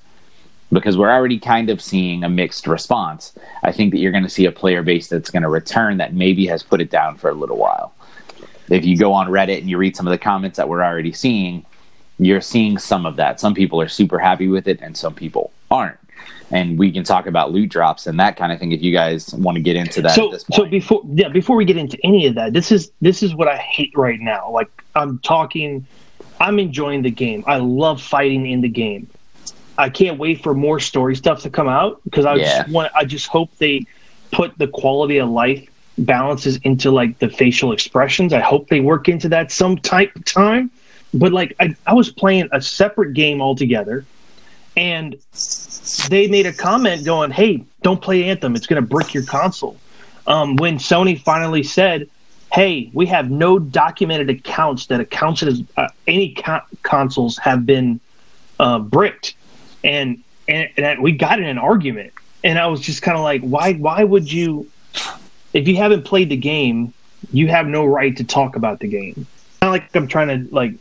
because 0.73 0.97
we're 0.97 1.11
already 1.11 1.39
kind 1.39 1.69
of 1.69 1.83
seeing 1.83 2.25
a 2.25 2.29
mixed 2.29 2.67
response. 2.67 3.33
I 3.63 3.73
think 3.73 3.93
that 3.93 3.99
you're 3.99 4.11
going 4.11 4.25
to 4.25 4.31
see 4.31 4.47
a 4.47 4.53
player 4.53 4.83
base 4.83 5.09
that's 5.09 5.31
going 5.31 5.43
to 5.43 5.49
return 5.49 5.99
that 5.99 6.15
maybe 6.15 6.47
has 6.47 6.63
put 6.63 6.81
it 6.81 6.91
down 6.91 7.17
for 7.17 7.29
a 7.29 7.35
little 7.35 7.59
while. 7.59 7.95
If 8.71 8.85
you 8.85 8.97
go 8.97 9.13
on 9.13 9.29
Reddit 9.29 9.59
and 9.59 9.69
you 9.69 9.77
read 9.77 9.97
some 9.97 10.07
of 10.07 10.11
the 10.11 10.19
comments 10.19 10.57
that 10.57 10.69
we're 10.69 10.83
already 10.83 11.13
seeing, 11.13 11.65
you're 12.19 12.41
seeing 12.41 12.79
some 12.79 13.07
of 13.07 13.17
that. 13.17 13.41
Some 13.41 13.55
people 13.55 13.81
are 13.81 13.89
super 13.89 14.19
happy 14.19 14.49
with 14.49 14.69
it, 14.69 14.81
and 14.81 14.97
some 14.97 15.15
people 15.15 15.53
aren't. 15.71 15.99
And 16.51 16.79
we 16.79 16.93
can 16.93 17.05
talk 17.05 17.27
about 17.27 17.53
loot 17.53 17.71
drops 17.71 18.07
and 18.07 18.21
that 18.21 18.37
kind 18.37 18.53
of 18.53 18.61
thing 18.61 18.73
if 18.73 18.83
you 18.83 18.93
guys 18.93 19.35
want 19.35 19.57
to 19.57 19.63
get 19.63 19.77
into 19.77 20.03
that. 20.03 20.15
So, 20.15 20.37
so 20.53 20.67
before 20.67 21.03
yeah, 21.13 21.29
before 21.29 21.57
we 21.57 21.65
get 21.65 21.77
into 21.77 21.99
any 22.05 22.27
of 22.27 22.35
that, 22.37 22.53
this 22.53 22.71
is 22.71 22.93
this 23.01 23.23
is 23.23 23.35
what 23.35 23.49
I 23.49 23.57
hate 23.57 23.93
right 23.97 24.21
now. 24.21 24.51
Like 24.51 24.71
I'm 24.95 25.19
talking, 25.21 25.87
I'm 26.41 26.59
enjoying 26.59 27.03
the 27.03 27.11
game. 27.11 27.43
I 27.47 27.57
love 27.57 28.01
fighting 28.01 28.47
in 28.47 28.61
the 28.61 28.69
game. 28.69 29.09
I 29.79 29.89
can't 29.89 30.19
wait 30.19 30.43
for 30.43 30.55
more 30.55 30.79
story 30.79 31.17
stuff 31.17 31.43
to 31.43 31.51
come 31.51 31.69
out 31.69 32.01
because 32.05 32.25
I 32.25 32.35
yeah. 32.37 32.59
just 32.59 32.71
want. 32.71 32.93
I 32.95 33.05
just 33.05 33.27
hope 33.27 33.57
they 33.57 33.87
put 34.31 34.57
the 34.59 34.69
quality 34.69 35.19
of 35.19 35.31
life 35.31 35.69
balances 35.99 36.59
into 36.59 36.91
like 36.91 37.19
the 37.19 37.29
facial 37.29 37.73
expressions. 37.73 38.33
I 38.33 38.41
hope 38.41 38.69
they 38.69 38.81
work 38.81 39.09
into 39.09 39.29
that 39.31 39.51
some 39.51 39.77
type 39.79 40.15
of 40.15 40.25
time. 40.25 40.71
But 41.15 41.33
like 41.33 41.55
I, 41.61 41.75
I 41.87 41.95
was 41.95 42.11
playing 42.11 42.49
a 42.53 42.61
separate 42.61 43.15
game 43.15 43.41
altogether, 43.41 44.05
and 44.77 45.17
they 46.09 46.27
made 46.27 46.47
a 46.47 46.53
comment 46.53 47.05
going, 47.05 47.31
"Hey, 47.31 47.65
don't 47.83 48.03
play 48.03 48.25
Anthem. 48.25 48.57
It's 48.57 48.67
going 48.67 48.83
to 48.83 48.89
brick 48.89 49.15
your 49.15 49.25
console." 49.25 49.77
Um, 50.27 50.57
when 50.57 50.79
Sony 50.79 51.21
finally 51.21 51.63
said, 51.63 52.09
"Hey, 52.53 52.91
we 52.93 53.07
have 53.07 53.31
no 53.31 53.61
documented 53.61 54.29
accounts 54.29 54.87
that 54.87 55.01
accounts 55.01 55.43
as 55.45 55.63
uh, 55.77 55.89
any 56.09 56.35
co- 56.35 56.63
consoles 56.83 57.39
have 57.39 57.65
been 57.65 58.01
uh, 58.59 58.81
bricked," 58.81 59.35
and, 59.85 60.21
and 60.49 60.69
and 60.77 61.01
we 61.01 61.13
got 61.13 61.39
in 61.39 61.47
an 61.47 61.59
argument, 61.59 62.13
and 62.43 62.59
I 62.59 62.67
was 62.67 62.81
just 62.81 63.03
kind 63.03 63.17
of 63.17 63.23
like, 63.23 63.43
"Why? 63.43 63.75
Why 63.75 64.03
would 64.03 64.33
you? 64.33 64.69
If 65.53 65.69
you 65.69 65.77
haven't 65.77 66.05
played 66.05 66.29
the 66.29 66.37
game, 66.37 66.93
you 67.33 67.47
have 67.47 67.69
no 67.69 67.85
right 67.85 68.17
to 68.17 68.25
talk 68.25 68.57
about 68.57 68.81
the 68.81 68.89
game." 68.89 69.29
Not 69.63 69.71
like 69.71 69.95
I'm 69.95 70.09
trying 70.09 70.29
to 70.29 70.55
like 70.55 70.75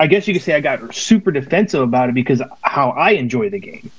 I 0.00 0.06
guess 0.06 0.26
you 0.26 0.32
could 0.32 0.42
say 0.42 0.54
I 0.54 0.60
got 0.60 0.94
super 0.94 1.30
defensive 1.30 1.82
about 1.82 2.08
it 2.08 2.14
because 2.14 2.42
how 2.62 2.90
I 2.90 3.10
enjoy 3.10 3.50
the 3.50 3.60
game, 3.60 3.90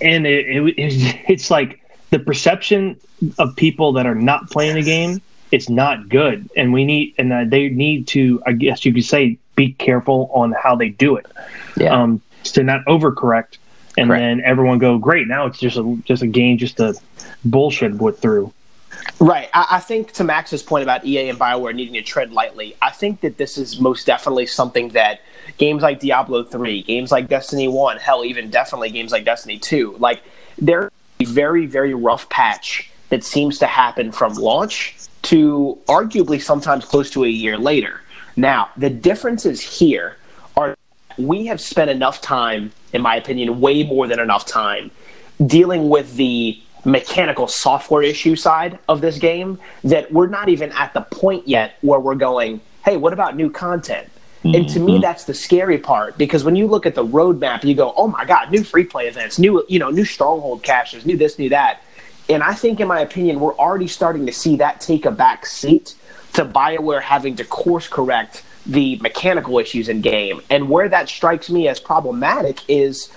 and 0.00 0.26
it, 0.26 0.46
it, 0.46 0.74
it's 1.28 1.50
like 1.50 1.80
the 2.10 2.18
perception 2.18 3.00
of 3.38 3.56
people 3.56 3.92
that 3.94 4.06
are 4.06 4.14
not 4.14 4.50
playing 4.50 4.74
the 4.76 4.82
game. 4.82 5.22
It's 5.50 5.70
not 5.70 6.10
good, 6.10 6.50
and 6.54 6.74
we 6.74 6.84
need 6.84 7.14
and 7.16 7.32
uh, 7.32 7.44
they 7.46 7.70
need 7.70 8.06
to. 8.08 8.42
I 8.44 8.52
guess 8.52 8.84
you 8.84 8.92
could 8.92 9.04
say 9.04 9.38
be 9.56 9.72
careful 9.72 10.30
on 10.34 10.52
how 10.52 10.76
they 10.76 10.90
do 10.90 11.16
it. 11.16 11.26
Yeah. 11.78 11.98
Um, 11.98 12.20
to 12.44 12.62
not 12.62 12.84
overcorrect, 12.84 13.56
and 13.96 14.08
Correct. 14.08 14.20
then 14.20 14.42
everyone 14.44 14.78
go 14.78 14.98
great. 14.98 15.26
Now 15.26 15.46
it's 15.46 15.58
just 15.58 15.78
a 15.78 15.98
just 16.04 16.22
a 16.22 16.26
game, 16.26 16.58
just 16.58 16.78
a 16.80 16.94
bullshit 17.46 17.94
went 17.94 18.18
through. 18.18 18.52
Right. 19.20 19.48
I, 19.52 19.66
I, 19.72 19.80
think 19.80 20.12
to 20.12 20.24
Max's 20.24 20.62
point 20.62 20.84
about 20.84 21.04
EA 21.04 21.28
and 21.28 21.38
Bioware 21.38 21.74
needing 21.74 21.94
to 21.94 22.02
tread 22.02 22.32
lightly, 22.32 22.76
I 22.80 22.90
think 22.90 23.20
that 23.22 23.36
this 23.36 23.58
is 23.58 23.80
most 23.80 24.06
definitely 24.06 24.46
something 24.46 24.90
that 24.90 25.22
games 25.56 25.82
like 25.82 25.98
Diablo 25.98 26.44
3, 26.44 26.82
games 26.84 27.10
like 27.10 27.28
Destiny 27.28 27.66
1, 27.66 27.96
hell, 27.96 28.24
even 28.24 28.48
definitely 28.50 28.90
games 28.90 29.10
like 29.10 29.24
Destiny 29.24 29.58
2, 29.58 29.96
like 29.98 30.22
they're 30.56 30.92
a 31.20 31.24
very, 31.24 31.66
very 31.66 31.94
rough 31.94 32.28
patch 32.28 32.90
that 33.08 33.24
seems 33.24 33.58
to 33.58 33.66
happen 33.66 34.12
from 34.12 34.34
launch 34.34 34.94
to 35.22 35.78
arguably 35.88 36.40
sometimes 36.40 36.84
close 36.84 37.10
to 37.10 37.24
a 37.24 37.28
year 37.28 37.58
later. 37.58 38.00
Now, 38.36 38.70
the 38.76 38.90
differences 38.90 39.60
here 39.60 40.16
are 40.56 40.76
we 41.16 41.46
have 41.46 41.60
spent 41.60 41.90
enough 41.90 42.20
time, 42.20 42.72
in 42.92 43.02
my 43.02 43.16
opinion, 43.16 43.60
way 43.60 43.82
more 43.82 44.06
than 44.06 44.20
enough 44.20 44.46
time, 44.46 44.90
dealing 45.44 45.88
with 45.88 46.14
the 46.14 46.60
mechanical 46.88 47.46
software 47.46 48.02
issue 48.02 48.34
side 48.34 48.78
of 48.88 49.00
this 49.00 49.18
game 49.18 49.58
that 49.84 50.10
we're 50.12 50.26
not 50.26 50.48
even 50.48 50.72
at 50.72 50.92
the 50.94 51.02
point 51.02 51.46
yet 51.46 51.76
where 51.82 52.00
we're 52.00 52.14
going, 52.14 52.60
hey, 52.84 52.96
what 52.96 53.12
about 53.12 53.36
new 53.36 53.50
content? 53.50 54.08
Mm-hmm. 54.38 54.54
And 54.54 54.68
to 54.70 54.80
me, 54.80 54.92
mm-hmm. 54.92 55.02
that's 55.02 55.24
the 55.24 55.34
scary 55.34 55.78
part 55.78 56.16
because 56.16 56.44
when 56.44 56.54
you 56.54 56.66
look 56.66 56.86
at 56.86 56.94
the 56.94 57.04
roadmap, 57.04 57.64
you 57.64 57.74
go, 57.74 57.92
"Oh 57.96 58.06
my 58.06 58.24
God, 58.24 58.52
new 58.52 58.62
free 58.62 58.84
play 58.84 59.08
events, 59.08 59.36
new 59.36 59.64
you 59.68 59.80
know, 59.80 59.90
new 59.90 60.04
stronghold 60.04 60.62
caches, 60.62 61.04
new 61.04 61.16
this, 61.16 61.40
new 61.40 61.48
that." 61.48 61.82
And 62.28 62.42
I 62.42 62.54
think, 62.54 62.78
in 62.78 62.86
my 62.86 63.00
opinion, 63.00 63.40
we're 63.40 63.56
already 63.56 63.88
starting 63.88 64.26
to 64.26 64.32
see 64.32 64.56
that 64.56 64.80
take 64.80 65.06
a 65.06 65.10
back 65.10 65.44
seat 65.44 65.96
to 66.34 66.44
Bioware 66.44 67.02
having 67.02 67.34
to 67.36 67.44
course 67.44 67.88
correct 67.88 68.44
the 68.64 68.96
mechanical 68.96 69.58
issues 69.58 69.88
in 69.88 70.02
game. 70.02 70.40
And 70.50 70.68
where 70.68 70.88
that 70.88 71.08
strikes 71.08 71.50
me 71.50 71.66
as 71.66 71.80
problematic 71.80 72.60
is 72.68 73.10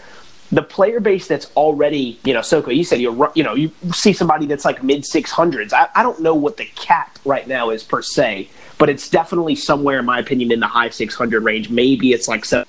the 0.51 0.61
player 0.61 0.99
base 0.99 1.27
that's 1.27 1.49
already, 1.55 2.19
you 2.25 2.33
know, 2.33 2.41
Soko, 2.41 2.71
you 2.71 2.83
said 2.83 2.99
you 2.99 3.29
you 3.35 3.43
know 3.43 3.53
you 3.53 3.71
see 3.93 4.13
somebody 4.13 4.45
that's 4.45 4.65
like 4.65 4.83
mid 4.83 5.05
six 5.05 5.31
hundreds. 5.31 5.73
I, 5.73 5.87
I 5.95 6.03
don't 6.03 6.19
know 6.19 6.35
what 6.35 6.57
the 6.57 6.65
cap 6.75 7.17
right 7.25 7.47
now 7.47 7.69
is 7.69 7.83
per 7.83 8.01
se 8.01 8.49
but 8.81 8.89
it's 8.89 9.09
definitely 9.09 9.53
somewhere, 9.53 9.99
in 9.99 10.05
my 10.05 10.17
opinion, 10.17 10.51
in 10.51 10.59
the 10.59 10.65
high 10.65 10.89
600 10.89 11.43
range. 11.43 11.69
Maybe 11.69 12.13
it's 12.13 12.27
like 12.27 12.43
seven. 12.43 12.67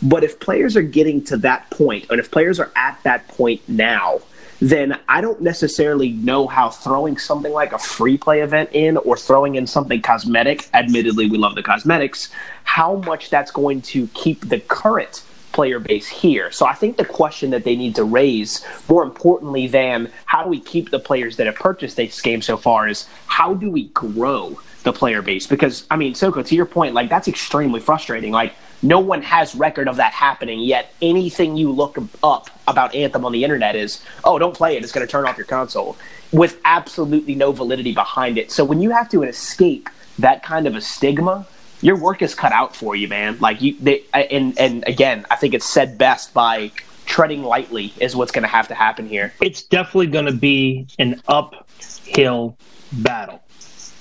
But 0.00 0.24
if 0.24 0.40
players 0.40 0.74
are 0.74 0.80
getting 0.80 1.22
to 1.24 1.36
that 1.36 1.68
point, 1.68 2.06
and 2.08 2.18
if 2.18 2.30
players 2.30 2.58
are 2.58 2.72
at 2.74 2.98
that 3.02 3.28
point 3.28 3.60
now, 3.68 4.22
then 4.58 4.98
I 5.06 5.20
don't 5.20 5.42
necessarily 5.42 6.12
know 6.12 6.46
how 6.46 6.70
throwing 6.70 7.18
something 7.18 7.52
like 7.52 7.74
a 7.74 7.78
free 7.78 8.16
play 8.16 8.40
event 8.40 8.70
in 8.72 8.96
or 8.96 9.18
throwing 9.18 9.56
in 9.56 9.66
something 9.66 10.00
cosmetic, 10.00 10.66
admittedly, 10.72 11.28
we 11.28 11.36
love 11.36 11.56
the 11.56 11.62
cosmetics, 11.62 12.30
how 12.64 12.96
much 13.04 13.28
that's 13.28 13.50
going 13.50 13.82
to 13.82 14.06
keep 14.14 14.48
the 14.48 14.60
current 14.60 15.24
player 15.60 15.78
base 15.78 16.08
here. 16.08 16.50
So 16.50 16.64
I 16.64 16.72
think 16.72 16.96
the 16.96 17.04
question 17.04 17.50
that 17.50 17.64
they 17.64 17.76
need 17.76 17.94
to 17.96 18.04
raise, 18.04 18.64
more 18.88 19.02
importantly 19.02 19.66
than 19.66 20.10
how 20.24 20.42
do 20.42 20.48
we 20.48 20.58
keep 20.58 20.88
the 20.88 20.98
players 20.98 21.36
that 21.36 21.44
have 21.44 21.56
purchased 21.56 21.98
this 21.98 22.18
game 22.22 22.40
so 22.40 22.56
far, 22.56 22.88
is 22.88 23.06
how 23.26 23.52
do 23.52 23.70
we 23.70 23.88
grow 23.88 24.58
the 24.84 24.92
player 24.94 25.20
base 25.20 25.46
because 25.46 25.86
I 25.90 25.96
mean, 25.96 26.14
Soko, 26.14 26.42
to 26.42 26.54
your 26.54 26.64
point, 26.64 26.94
like 26.94 27.10
that's 27.10 27.28
extremely 27.28 27.78
frustrating. 27.78 28.32
Like 28.32 28.54
no 28.80 29.00
one 29.00 29.20
has 29.20 29.54
record 29.54 29.86
of 29.86 29.96
that 29.96 30.14
happening 30.14 30.60
yet. 30.60 30.94
Anything 31.02 31.58
you 31.58 31.70
look 31.70 31.98
up 32.22 32.48
about 32.66 32.94
Anthem 32.94 33.26
on 33.26 33.32
the 33.32 33.44
internet 33.44 33.76
is, 33.76 34.02
oh, 34.24 34.38
don't 34.38 34.56
play 34.56 34.78
it; 34.78 34.82
it's 34.82 34.92
going 34.92 35.06
to 35.06 35.10
turn 35.10 35.26
off 35.26 35.36
your 35.36 35.44
console, 35.44 35.98
with 36.32 36.58
absolutely 36.64 37.34
no 37.34 37.52
validity 37.52 37.92
behind 37.92 38.38
it. 38.38 38.50
So 38.50 38.64
when 38.64 38.80
you 38.80 38.88
have 38.92 39.10
to 39.10 39.24
escape 39.24 39.90
that 40.18 40.42
kind 40.42 40.66
of 40.66 40.74
a 40.74 40.80
stigma, 40.80 41.46
your 41.80 41.96
work 41.96 42.22
is 42.22 42.34
cut 42.34 42.52
out 42.52 42.74
for 42.76 42.94
you, 42.94 43.08
man. 43.08 43.38
Like 43.40 43.62
you, 43.62 43.76
they, 43.80 44.04
and 44.12 44.58
and 44.58 44.84
again, 44.86 45.26
I 45.30 45.36
think 45.36 45.54
it's 45.54 45.66
said 45.66 45.98
best 45.98 46.34
by 46.34 46.72
treading 47.06 47.42
lightly 47.42 47.92
is 47.98 48.14
what's 48.14 48.30
going 48.32 48.42
to 48.42 48.48
have 48.48 48.68
to 48.68 48.74
happen 48.74 49.06
here. 49.06 49.32
It's 49.40 49.62
definitely 49.62 50.08
going 50.08 50.26
to 50.26 50.32
be 50.32 50.86
an 50.98 51.20
uphill 51.26 52.56
battle 52.92 53.40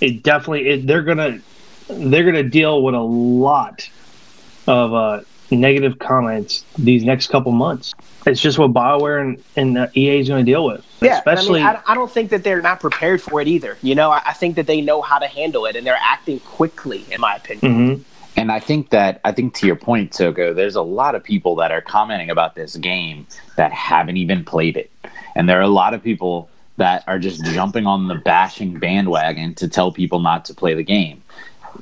it 0.02 0.24
definitely 0.24 0.70
it, 0.70 0.88
they're 0.88 1.04
gonna 1.04 1.40
they're 1.88 2.24
gonna 2.24 2.44
deal 2.44 2.82
with 2.84 2.96
a 2.96 3.00
lot 3.00 3.90
of 4.68 4.94
uh, 4.94 5.22
negative 5.52 6.00
comments 6.00 6.66
these 6.78 7.04
next 7.04 7.28
couple 7.28 7.52
months. 7.52 7.94
It's 8.26 8.42
just 8.42 8.60
what 8.60 8.74
Bioware 8.74 9.22
and, 9.22 9.44
and 9.56 9.78
uh, 9.78 9.88
EA 9.96 10.20
is 10.20 10.28
going 10.28 10.46
to 10.46 10.52
deal 10.52 10.66
with. 10.66 10.86
Yeah, 11.02 11.18
especially. 11.18 11.62
I, 11.62 11.74
mean, 11.74 11.82
I, 11.88 11.92
I, 11.92 11.96
don't 11.96 12.12
think 12.12 12.30
that 12.32 12.44
they're 12.44 12.62
not 12.62 12.80
prepared 12.80 13.22
for 13.22 13.42
it 13.42 13.48
either. 13.48 13.78
You 13.82 13.96
know, 13.96 14.12
I, 14.12 14.22
I, 14.26 14.34
think 14.34 14.56
that 14.58 14.68
they 14.68 14.82
know 14.82 15.02
how 15.02 15.20
to 15.20 15.28
handle 15.28 15.66
it 15.66 15.76
and 15.76 15.86
they're 15.88 15.98
acting 16.00 16.40
quickly, 16.42 17.06
in 17.12 17.22
my 17.22 17.36
opinion. 17.36 17.74
Mm-hmm. 17.74 18.02
And 18.36 18.52
I 18.52 18.60
think 18.60 18.90
that 18.92 19.20
I 19.26 19.32
think 19.32 19.54
to 19.56 19.68
your 19.68 19.76
point, 19.76 20.14
Soko, 20.14 20.54
there's 20.54 20.76
a 20.76 20.82
lot 20.82 21.16
of 21.16 21.24
people 21.24 21.56
that 21.56 21.72
are 21.72 21.82
commenting 21.82 22.30
about 22.30 22.56
this 22.56 22.76
game 22.76 23.28
that 23.58 23.72
haven't 23.72 24.18
even 24.18 24.46
played 24.46 24.78
it, 24.78 24.92
and 25.36 25.50
there 25.50 25.60
are 25.60 25.64
a 25.64 25.68
lot 25.68 25.94
of 25.94 26.04
people 26.04 26.50
that 26.78 27.04
are 27.08 27.20
just 27.20 27.44
jumping 27.44 27.86
on 27.86 28.08
the 28.08 28.16
bashing 28.16 28.80
bandwagon 28.80 29.54
to 29.56 29.68
tell 29.68 29.92
people 29.92 30.22
not 30.22 30.46
to 30.46 30.54
play 30.54 30.74
the 30.74 30.84
game. 30.84 31.22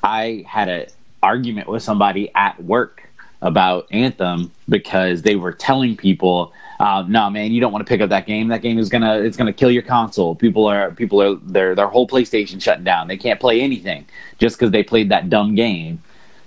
I 0.02 0.46
had 0.48 0.70
an 0.70 0.88
argument 1.22 1.68
with 1.68 1.84
somebody 1.84 2.32
at 2.34 2.62
work 2.64 3.07
about 3.42 3.88
Anthem 3.92 4.52
because 4.68 5.22
they 5.22 5.36
were 5.36 5.52
telling 5.52 5.96
people, 5.96 6.54
uh, 6.80 7.04
"No, 7.08 7.30
man, 7.30 7.52
you 7.52 7.62
don't 7.62 7.72
want 7.72 7.86
to 7.86 7.90
pick 7.90 8.02
up 8.02 8.10
that 8.10 8.26
game. 8.26 8.48
That 8.48 8.62
game 8.62 8.80
is 8.80 8.90
gonna 8.90 9.20
it's 9.20 9.38
gonna 9.38 9.54
kill 9.54 9.72
your 9.72 9.84
console. 9.84 10.36
People 10.36 10.66
are 10.66 10.92
people 10.92 11.22
are 11.22 11.36
their 11.36 11.76
their 11.76 11.88
whole 11.88 12.08
PlayStation 12.08 12.62
shutting 12.62 12.84
down. 12.84 13.08
They 13.08 13.18
can't 13.18 13.40
play 13.40 13.62
anything 13.62 14.06
just 14.40 14.58
because 14.58 14.72
they 14.72 14.84
played 14.84 15.10
that 15.10 15.30
dumb 15.30 15.56
game." 15.56 16.02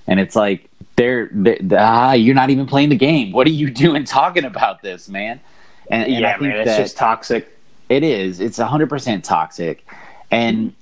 And 0.07 0.19
it's 0.19 0.35
like 0.35 0.69
they're, 0.97 1.31
they're 1.33 1.59
ah, 1.79 2.13
you're 2.13 2.35
not 2.35 2.51
even 2.51 2.67
playing 2.67 2.89
the 2.89 2.97
game. 2.97 3.33
What 3.33 3.47
are 3.47 3.51
you 3.51 3.71
doing 3.85 4.05
talking 4.05 4.45
about 4.45 4.83
this, 4.83 5.09
man? 5.09 5.41
And, 5.91 6.05
and 6.05 6.21
yeah, 6.23 6.37
man, 6.41 6.67
it's 6.67 6.77
just 6.77 6.97
toxic 6.97 7.49
it 7.91 8.05
is. 8.05 8.41
It's 8.41 8.59
100% 8.59 9.23
toxic. 9.23 9.85
And 10.31 10.73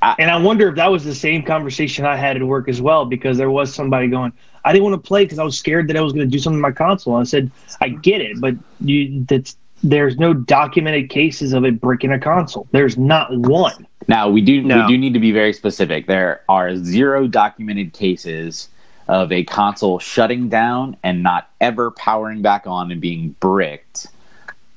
I, 0.00 0.14
and 0.18 0.30
I 0.30 0.40
wonder 0.40 0.68
if 0.68 0.76
that 0.76 0.90
was 0.90 1.04
the 1.04 1.14
same 1.14 1.42
conversation 1.42 2.06
I 2.06 2.16
had 2.16 2.36
at 2.36 2.42
work 2.42 2.68
as 2.68 2.80
well, 2.80 3.04
because 3.04 3.36
there 3.36 3.50
was 3.50 3.74
somebody 3.74 4.06
going, 4.08 4.32
I 4.64 4.72
didn't 4.72 4.84
want 4.84 5.02
to 5.02 5.06
play 5.06 5.24
because 5.24 5.38
I 5.38 5.44
was 5.44 5.58
scared 5.58 5.88
that 5.88 5.96
I 5.96 6.00
was 6.00 6.12
going 6.12 6.26
to 6.26 6.30
do 6.30 6.38
something 6.38 6.58
to 6.58 6.62
my 6.62 6.72
console. 6.72 7.16
And 7.16 7.22
I 7.22 7.24
said, 7.24 7.50
I 7.80 7.88
get 7.88 8.20
it, 8.20 8.40
but 8.40 8.54
you, 8.80 9.24
that's, 9.28 9.56
there's 9.82 10.16
no 10.16 10.32
documented 10.32 11.10
cases 11.10 11.52
of 11.52 11.64
it 11.64 11.80
breaking 11.80 12.12
a 12.12 12.18
console. 12.18 12.68
There's 12.70 12.96
not 12.96 13.36
one. 13.36 13.86
Now 14.08 14.28
we 14.28 14.40
do 14.40 14.62
no. 14.62 14.82
we 14.82 14.92
do 14.92 14.98
need 14.98 15.14
to 15.14 15.20
be 15.20 15.32
very 15.32 15.52
specific. 15.52 16.06
There 16.06 16.42
are 16.48 16.76
zero 16.76 17.26
documented 17.26 17.92
cases 17.92 18.68
of 19.08 19.32
a 19.32 19.44
console 19.44 19.98
shutting 19.98 20.48
down 20.48 20.96
and 21.02 21.22
not 21.22 21.50
ever 21.60 21.90
powering 21.90 22.42
back 22.42 22.66
on 22.66 22.90
and 22.90 23.00
being 23.00 23.30
bricked 23.40 24.06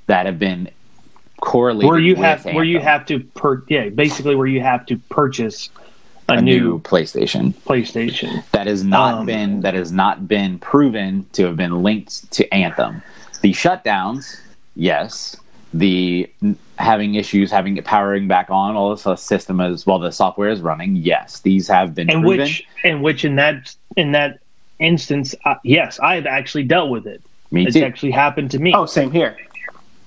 that 0.08 0.26
have 0.26 0.40
been 0.40 0.70
correlated 1.42 1.90
where 1.90 2.00
you 2.00 2.16
with 2.16 2.24
have 2.24 2.46
where 2.46 2.64
you 2.64 2.80
have 2.80 3.06
to 3.06 3.20
per 3.20 3.64
yeah 3.68 3.90
basically 3.90 4.36
where 4.36 4.48
you 4.48 4.62
have 4.62 4.86
to 4.86 4.98
purchase 5.10 5.70
a, 6.30 6.34
a 6.34 6.42
new, 6.42 6.60
new 6.60 6.80
PlayStation. 6.82 7.54
PlayStation. 7.54 8.44
that 8.52 8.68
has 8.68 8.84
not 8.84 9.14
Um, 9.20 9.26
been 9.26 9.62
that 9.62 9.74
has 9.74 9.92
not 9.92 10.28
been 10.28 10.60
proven 10.60 11.26
to 11.34 11.46
have 11.46 11.56
been 11.58 11.84
linked 11.84 12.32
to 12.34 12.52
Anthem. 12.54 13.02
The 13.42 13.52
shutdowns, 13.54 14.40
yes. 14.76 15.38
The 15.74 16.30
having 16.80 17.16
issues, 17.16 17.52
having 17.52 17.76
it 17.78 17.86
powering 17.86 18.28
back 18.28 18.50
on, 18.50 18.76
all 18.76 18.96
this 18.96 19.22
system 19.22 19.60
as 19.62 19.86
while 19.86 20.00
the 20.00 20.12
software 20.12 20.50
is 20.50 20.62
running, 20.62 20.96
yes, 20.96 21.42
these 21.42 21.68
have 21.68 21.94
been 21.94 22.10
And 22.10 22.22
proven. 22.24 22.40
which 22.46 22.68
and 22.84 23.04
which 23.04 23.26
in 23.26 23.36
that 23.36 23.76
in 23.98 24.12
that 24.14 24.40
instance, 24.80 25.36
uh, 25.46 25.56
yes, 25.64 26.00
I've 26.00 26.26
actually 26.26 26.64
dealt 26.64 26.90
with 26.90 27.06
it. 27.08 27.22
Me 27.52 27.66
It's 27.66 27.76
too. 27.76 27.84
actually 27.84 28.12
happened 28.12 28.52
to 28.52 28.60
me. 28.60 28.74
Oh, 28.74 28.86
same 28.86 29.12
here. 29.12 29.38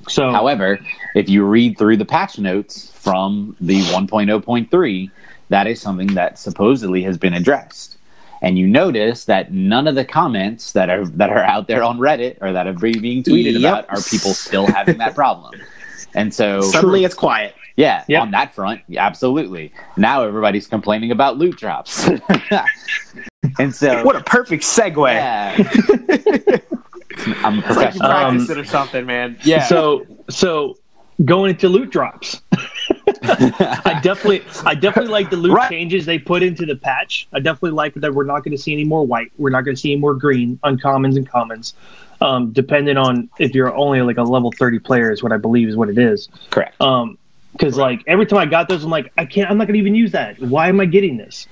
so 0.09 0.31
However, 0.31 0.79
if 1.15 1.29
you 1.29 1.45
read 1.45 1.79
through 1.79 1.97
the 1.99 2.05
patch 2.05 2.39
notes 2.39 2.91
from 2.95 3.55
the 3.61 3.81
1.0.3, 3.83 5.11
that 5.49 5.67
is 5.67 5.81
something 5.81 6.09
that 6.15 6.39
supposedly 6.39 7.03
has 7.03 7.17
been 7.19 7.35
addressed. 7.35 7.97
And 8.41 8.57
you 8.57 8.67
notice 8.69 9.25
that 9.25 9.53
none 9.53 9.89
of 9.89 9.95
the 9.97 10.05
comments 10.05 10.73
that 10.73 10.89
are 10.91 11.05
that 11.07 11.31
are 11.31 11.43
out 11.43 11.67
there 11.67 11.83
on 11.83 11.99
Reddit 11.99 12.39
or 12.41 12.53
that 12.53 12.67
are 12.69 12.73
being 12.73 13.23
tweeted 13.25 13.59
Yep. 13.59 13.61
about 13.61 13.91
are 13.91 14.01
people 14.03 14.33
still 14.33 14.67
having 14.67 14.99
that 14.99 15.15
problem. 15.17 15.55
And 16.15 16.33
so, 16.33 16.61
Suddenly 16.61 17.05
it's 17.05 17.15
quiet. 17.17 17.55
yeah, 17.77 18.05
Yep. 18.09 18.23
on 18.23 18.31
that 18.31 18.55
front, 18.55 18.81
yeah, 18.89 19.05
absolutely. 19.05 19.73
Now 19.97 20.23
everybody's 20.23 20.69
complaining 20.69 21.11
about 21.11 21.37
loot 21.37 21.57
drops. 21.57 22.09
and 23.59 23.75
so, 23.75 24.05
What 24.05 24.15
a 24.17 24.23
perfect 24.23 24.63
segue. 24.63 25.13
yeah. 25.13 25.57
I'm 27.45 27.59
a 27.59 27.59
It's 27.59 27.77
like 27.77 27.95
you 27.95 28.01
professional. 28.01 28.11
Um, 28.11 28.37
practiced 28.37 28.51
it 28.51 28.59
or 28.59 28.65
something, 28.65 29.07
man. 29.07 29.37
Yeah. 29.43 29.65
so 29.67 30.07
so 30.31 30.77
going 31.25 31.51
into 31.51 31.69
loot 31.69 31.91
drops. 31.91 32.41
I 33.23 34.01
definitely 34.03 34.43
I 34.65 34.75
definitely 34.75 35.11
like 35.11 35.31
the 35.31 35.37
loot 35.37 35.55
Right. 35.55 35.71
changes 35.71 36.07
they 36.07 36.19
put 36.19 36.43
into 36.43 36.67
the 36.67 36.77
patch. 36.77 37.29
I 37.33 37.41
definitely 37.41 37.73
like 37.73 37.95
that 37.95 38.15
we're 38.15 38.25
not 38.25 38.45
going 38.45 38.57
to 38.57 38.63
see 38.63 38.73
any 38.73 38.85
more 38.85 39.05
white. 39.07 39.33
We're 39.39 39.51
not 39.51 39.65
going 39.65 39.75
to 39.75 39.81
see 39.81 39.93
any 39.93 40.01
more 40.01 40.15
green, 40.15 40.59
uncommons 40.65 41.17
and 41.17 41.29
commons. 41.29 41.75
Um, 42.21 42.53
depending 42.53 42.97
on 42.97 43.29
if 43.39 43.55
you're 43.55 43.75
only 43.75 44.03
like 44.03 44.17
a 44.19 44.23
level 44.23 44.51
30 44.53 44.81
player 44.81 45.13
is 45.13 45.23
what 45.23 45.31
I 45.33 45.37
believe 45.37 45.69
is 45.69 45.77
what 45.77 45.89
it 45.89 45.99
is. 45.99 46.29
Correct. 46.51 46.81
Um, 46.81 47.17
because 47.53 47.77
like 47.77 48.03
every 48.07 48.27
time 48.27 48.39
I 48.39 48.47
got 48.47 48.69
those, 48.69 48.85
I'm 48.85 48.91
like, 48.91 49.13
I 49.19 49.25
can't. 49.25 49.51
I'm 49.51 49.59
not 49.59 49.67
gonna 49.67 49.79
even 49.79 49.95
use 49.95 50.13
that. 50.13 50.39
Why 50.41 50.69
am 50.69 50.79
I 50.81 50.85
getting 50.87 51.17
this? 51.17 51.49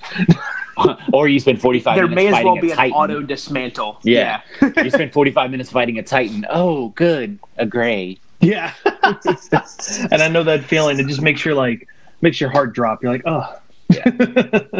or 1.13 1.27
you 1.27 1.39
spend 1.39 1.59
45 1.59 1.95
there 1.95 2.07
minutes 2.07 2.31
may 2.31 2.37
as 2.37 2.43
well 2.45 2.55
be 2.61 2.71
an 2.71 2.79
auto 2.91 3.21
dismantle. 3.21 3.99
Yeah. 4.03 4.41
you 4.61 4.89
spend 4.89 5.11
45 5.11 5.51
minutes 5.51 5.71
fighting 5.71 5.97
a 5.97 6.03
Titan. 6.03 6.45
Oh, 6.49 6.89
good. 6.89 7.39
A 7.57 7.65
gray. 7.65 8.19
Yeah, 8.39 8.73
and 8.85 10.21
I 10.21 10.27
know 10.27 10.43
that 10.43 10.63
feeling. 10.63 10.99
It 10.99 11.07
just 11.07 11.21
makes 11.21 11.43
your 11.43 11.55
like 11.55 11.87
makes 12.21 12.39
your 12.39 12.49
heart 12.49 12.73
drop. 12.73 13.01
You're 13.01 13.11
like, 13.11 13.23
oh, 13.25 13.59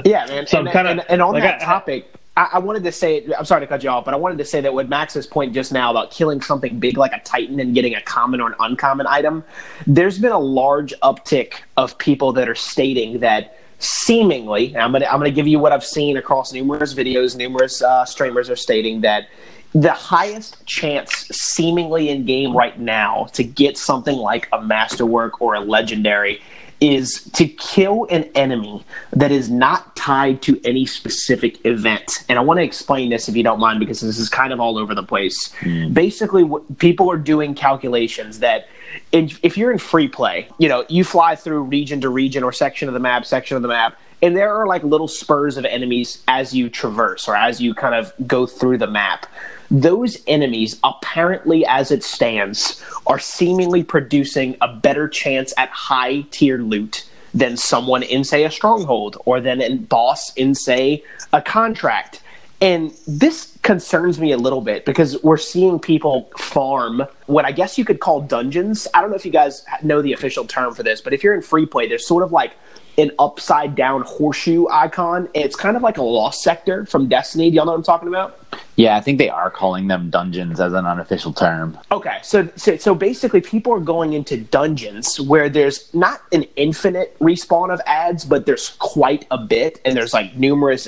Yeah, 0.05 0.25
man. 0.27 0.47
So 0.47 0.59
and, 0.59 0.67
I'm 0.69 0.73
kinda- 0.73 0.89
and, 0.91 1.03
and 1.09 1.21
on 1.21 1.33
like, 1.33 1.43
that 1.43 1.61
I- 1.61 1.65
topic, 1.65 2.13
I, 2.35 2.49
I 2.53 2.59
wanted 2.59 2.83
to 2.83 2.91
say, 2.91 3.25
I'm 3.37 3.45
sorry 3.45 3.61
to 3.61 3.67
cut 3.67 3.83
you 3.83 3.89
off, 3.89 4.05
but 4.05 4.13
I 4.13 4.17
wanted 4.17 4.37
to 4.37 4.45
say 4.45 4.61
that 4.61 4.73
with 4.73 4.89
Max's 4.89 5.25
point 5.25 5.53
just 5.53 5.71
now 5.73 5.89
about 5.91 6.11
killing 6.11 6.39
something 6.41 6.79
big 6.79 6.97
like 6.97 7.13
a 7.13 7.19
Titan 7.21 7.59
and 7.59 7.73
getting 7.73 7.95
a 7.95 8.01
common 8.01 8.41
or 8.41 8.47
an 8.49 8.55
uncommon 8.59 9.07
item, 9.07 9.43
there's 9.87 10.19
been 10.19 10.31
a 10.31 10.39
large 10.39 10.93
uptick 11.01 11.53
of 11.77 11.97
people 11.97 12.33
that 12.33 12.47
are 12.47 12.55
stating 12.55 13.19
that 13.21 13.57
seemingly, 13.79 14.67
and 14.73 14.77
I'm 14.77 14.91
gonna 14.91 15.05
I'm 15.05 15.19
gonna 15.19 15.31
give 15.31 15.47
you 15.47 15.59
what 15.59 15.71
I've 15.71 15.85
seen 15.85 16.17
across 16.17 16.51
numerous 16.53 16.93
videos, 16.93 17.35
numerous 17.35 17.81
uh, 17.81 18.05
streamers 18.05 18.49
are 18.49 18.55
stating 18.55 19.01
that 19.01 19.27
the 19.73 19.91
highest 19.91 20.65
chance 20.65 21.11
seemingly 21.31 22.09
in 22.09 22.25
game 22.25 22.55
right 22.55 22.79
now 22.79 23.27
to 23.33 23.43
get 23.43 23.77
something 23.77 24.17
like 24.17 24.47
a 24.51 24.61
masterwork 24.61 25.41
or 25.41 25.55
a 25.55 25.59
legendary 25.59 26.41
is 26.79 27.23
to 27.33 27.47
kill 27.47 28.05
an 28.11 28.23
enemy 28.35 28.83
that 29.11 29.31
is 29.31 29.49
not 29.49 29.95
tied 29.95 30.41
to 30.43 30.61
any 30.63 30.85
specific 30.85 31.63
event. 31.65 32.23
And 32.29 32.37
I 32.37 32.41
want 32.41 32.59
to 32.59 32.63
explain 32.63 33.09
this 33.09 33.27
if 33.27 33.35
you 33.35 33.41
don't 33.43 33.59
mind 33.59 33.79
because 33.79 34.01
this 34.01 34.19
is 34.19 34.29
kind 34.29 34.53
of 34.53 34.59
all 34.59 34.77
over 34.77 34.93
the 34.93 35.03
place. 35.03 35.51
Hmm. 35.59 35.91
Basically, 35.93 36.43
what 36.43 36.77
people 36.77 37.09
are 37.09 37.17
doing 37.17 37.55
calculations 37.55 38.39
that 38.39 38.67
if, 39.11 39.39
if 39.43 39.57
you're 39.57 39.71
in 39.71 39.79
free 39.79 40.07
play, 40.07 40.49
you 40.59 40.69
know, 40.69 40.85
you 40.87 41.03
fly 41.03 41.35
through 41.35 41.63
region 41.63 41.99
to 42.01 42.09
region 42.09 42.43
or 42.43 42.51
section 42.51 42.87
of 42.87 42.93
the 42.93 42.99
map, 42.99 43.25
section 43.25 43.57
of 43.57 43.63
the 43.63 43.69
map, 43.69 43.97
and 44.21 44.35
there 44.35 44.53
are 44.53 44.67
like 44.67 44.83
little 44.83 45.07
spurs 45.07 45.57
of 45.57 45.65
enemies 45.65 46.23
as 46.27 46.53
you 46.53 46.69
traverse 46.69 47.27
or 47.27 47.35
as 47.35 47.59
you 47.59 47.73
kind 47.73 47.95
of 47.95 48.13
go 48.27 48.45
through 48.45 48.77
the 48.77 48.87
map. 48.87 49.27
Those 49.69 50.17
enemies, 50.27 50.79
apparently 50.83 51.65
as 51.65 51.91
it 51.91 52.03
stands, 52.03 52.83
are 53.05 53.19
seemingly 53.19 53.83
producing 53.83 54.55
a 54.61 54.67
better 54.67 55.07
chance 55.07 55.53
at 55.57 55.69
high 55.69 56.21
tier 56.31 56.57
loot 56.57 57.07
than 57.33 57.57
someone 57.57 58.03
in, 58.03 58.23
say, 58.23 58.45
a 58.45 58.51
stronghold 58.51 59.17
or 59.25 59.41
than 59.41 59.61
a 59.61 59.75
boss 59.75 60.33
in, 60.35 60.55
say, 60.55 61.03
a 61.33 61.41
contract. 61.41 62.21
And 62.59 62.91
this 63.07 63.55
concerns 63.61 64.19
me 64.19 64.31
a 64.31 64.37
little 64.37 64.61
bit 64.61 64.85
because 64.85 65.21
we're 65.21 65.37
seeing 65.37 65.77
people 65.77 66.31
farm 66.37 67.03
what 67.27 67.45
I 67.45 67.51
guess 67.51 67.77
you 67.77 67.85
could 67.85 67.99
call 67.99 68.21
dungeons. 68.21 68.87
I 68.93 69.01
don't 69.01 69.11
know 69.11 69.15
if 69.15 69.25
you 69.25 69.31
guys 69.31 69.63
know 69.83 70.01
the 70.01 70.13
official 70.13 70.45
term 70.45 70.73
for 70.73 70.81
this, 70.81 71.01
but 71.01 71.13
if 71.13 71.23
you're 71.23 71.35
in 71.35 71.41
free 71.41 71.67
play, 71.67 71.87
there's 71.87 72.07
sort 72.07 72.23
of 72.23 72.31
like 72.31 72.53
an 72.97 73.11
upside 73.19 73.75
down 73.75 74.01
horseshoe 74.01 74.67
icon. 74.69 75.29
It's 75.33 75.55
kind 75.55 75.77
of 75.77 75.83
like 75.83 75.97
a 75.97 76.03
lost 76.03 76.41
sector 76.41 76.85
from 76.85 77.07
Destiny. 77.07 77.49
Do 77.49 77.55
y'all 77.55 77.65
know 77.65 77.73
what 77.73 77.77
I'm 77.77 77.83
talking 77.83 78.07
about? 78.07 78.39
Yeah, 78.75 78.95
I 78.95 79.01
think 79.01 79.17
they 79.17 79.29
are 79.29 79.49
calling 79.49 79.87
them 79.87 80.09
dungeons 80.09 80.59
as 80.59 80.73
an 80.73 80.85
unofficial 80.85 81.33
term. 81.33 81.77
Okay, 81.91 82.17
so, 82.23 82.49
so 82.55 82.77
so 82.77 82.95
basically, 82.95 83.41
people 83.41 83.73
are 83.73 83.79
going 83.79 84.13
into 84.13 84.37
dungeons 84.37 85.19
where 85.19 85.49
there's 85.49 85.93
not 85.93 86.21
an 86.31 86.43
infinite 86.55 87.17
respawn 87.19 87.73
of 87.73 87.81
ads, 87.85 88.25
but 88.25 88.45
there's 88.45 88.69
quite 88.79 89.25
a 89.31 89.37
bit, 89.37 89.79
and 89.85 89.95
there's 89.95 90.13
like 90.13 90.35
numerous 90.35 90.87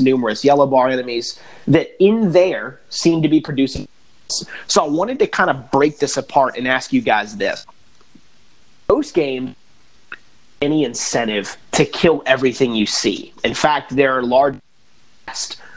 numerous 0.00 0.44
yellow 0.44 0.66
bar 0.66 0.88
enemies 0.88 1.40
that 1.68 1.90
in 2.02 2.32
there 2.32 2.80
seem 2.88 3.22
to 3.22 3.28
be 3.28 3.40
producing. 3.40 3.86
So 4.66 4.84
I 4.84 4.88
wanted 4.88 5.18
to 5.20 5.26
kind 5.26 5.50
of 5.50 5.70
break 5.70 5.98
this 5.98 6.16
apart 6.16 6.56
and 6.56 6.66
ask 6.66 6.92
you 6.92 7.00
guys 7.00 7.36
this: 7.36 7.66
Most 8.88 9.14
games, 9.14 9.54
any 10.62 10.84
incentive 10.84 11.56
to 11.72 11.84
kill 11.84 12.22
everything 12.26 12.74
you 12.74 12.86
see. 12.86 13.32
In 13.44 13.54
fact, 13.54 13.94
there 13.94 14.12
are 14.16 14.22
large 14.22 14.58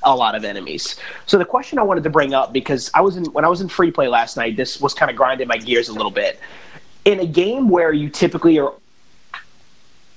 a 0.04 0.16
lot 0.16 0.36
of 0.36 0.46
enemies. 0.46 0.96
So 1.26 1.38
the 1.38 1.46
question 1.46 1.80
I 1.80 1.84
wanted 1.84 2.04
to 2.04 2.10
bring 2.10 2.34
up 2.34 2.54
because 2.54 2.90
I 2.94 3.02
was 3.02 3.18
in 3.18 3.26
when 3.26 3.46
I 3.46 3.50
was 3.50 3.62
in 3.62 3.68
free 3.68 3.92
play 3.92 4.08
last 4.08 4.38
night, 4.38 4.56
this 4.56 4.80
was 4.80 4.94
kind 4.94 5.12
of 5.12 5.18
grinding 5.18 5.48
my 5.48 5.58
gears 5.58 5.90
a 5.90 5.94
little 5.94 6.12
bit. 6.12 6.40
In 7.06 7.20
a 7.20 7.26
game 7.26 7.70
where 7.70 7.94
you 7.94 8.10
typically 8.10 8.60
are 8.60 8.74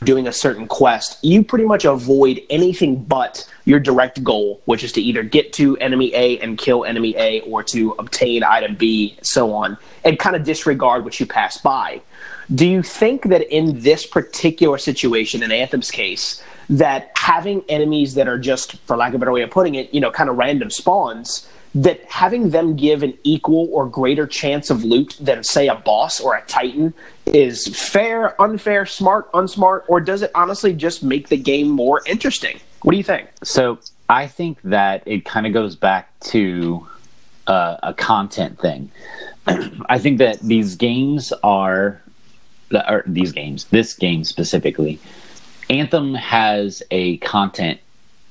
doing 0.03 0.27
a 0.27 0.33
certain 0.33 0.66
quest, 0.66 1.23
you 1.23 1.44
pretty 1.44 1.64
much 1.64 1.85
avoid 1.85 2.40
anything 2.49 3.03
but 3.03 3.46
your 3.64 3.79
direct 3.79 4.25
goal, 4.25 4.61
which 4.64 4.83
is 4.83 4.92
to 4.92 5.01
either 5.01 5.23
get 5.23 5.53
to 5.53 5.77
enemy 5.79 6.14
A 6.14 6.38
and 6.38 6.57
kill 6.57 6.85
enemy 6.85 7.14
A 7.16 7.40
or 7.42 7.62
to 7.64 7.92
obtain 7.99 8.42
item 8.42 8.77
B, 8.77 9.16
so 9.23 9.53
on, 9.53 9.77
and 10.05 10.18
kind 10.18 10.35
of 10.37 10.44
disregard 10.44 11.05
what 11.05 11.20
you 11.20 11.27
pass 11.27 11.59
by. 11.59 12.01
Do 12.54 12.66
you 12.66 12.82
think 12.82 13.24
that 13.24 13.42
in 13.54 13.80
this 13.80 14.06
particular 14.06 14.78
situation, 14.78 15.42
in 15.42 15.52
Anthem's 15.52 15.90
case, 15.90 16.42
that 16.68 17.12
having 17.16 17.64
enemies 17.68 18.14
that 18.14 18.28
are 18.28 18.38
just, 18.38 18.76
for 18.86 18.96
lack 18.96 19.10
of 19.10 19.16
a 19.16 19.18
better 19.18 19.32
way 19.32 19.42
of 19.42 19.50
putting 19.50 19.76
it, 19.76 19.92
you 19.94 20.00
know, 20.00 20.10
kind 20.10 20.28
of 20.28 20.36
random 20.36 20.70
spawns, 20.70 21.48
that 21.74 22.04
having 22.06 22.50
them 22.50 22.74
give 22.74 23.02
an 23.02 23.16
equal 23.22 23.68
or 23.72 23.86
greater 23.86 24.26
chance 24.26 24.70
of 24.70 24.82
loot 24.84 25.16
than, 25.20 25.44
say, 25.44 25.68
a 25.68 25.76
boss 25.76 26.20
or 26.20 26.34
a 26.34 26.42
titan 26.46 26.92
is 27.26 27.68
fair, 27.68 28.40
unfair, 28.42 28.84
smart, 28.84 29.30
unsmart, 29.32 29.82
or 29.86 30.00
does 30.00 30.22
it 30.22 30.30
honestly 30.34 30.72
just 30.72 31.02
make 31.02 31.28
the 31.28 31.36
game 31.36 31.68
more 31.68 32.02
interesting? 32.06 32.58
What 32.82 32.92
do 32.92 32.98
you 32.98 33.04
think? 33.04 33.28
So 33.44 33.78
I 34.08 34.26
think 34.26 34.60
that 34.62 35.02
it 35.06 35.24
kind 35.24 35.46
of 35.46 35.52
goes 35.52 35.76
back 35.76 36.08
to 36.20 36.86
uh, 37.46 37.76
a 37.82 37.94
content 37.94 38.58
thing. 38.58 38.90
I 39.46 39.98
think 39.98 40.18
that 40.18 40.40
these 40.40 40.74
games 40.74 41.32
are, 41.44 42.00
or 42.72 43.02
these 43.06 43.33
games, 43.33 43.64
this 43.66 43.94
game 43.94 44.24
specifically, 44.24 44.98
Anthem 45.68 46.14
has 46.14 46.83
a 46.90 47.16
content 47.18 47.80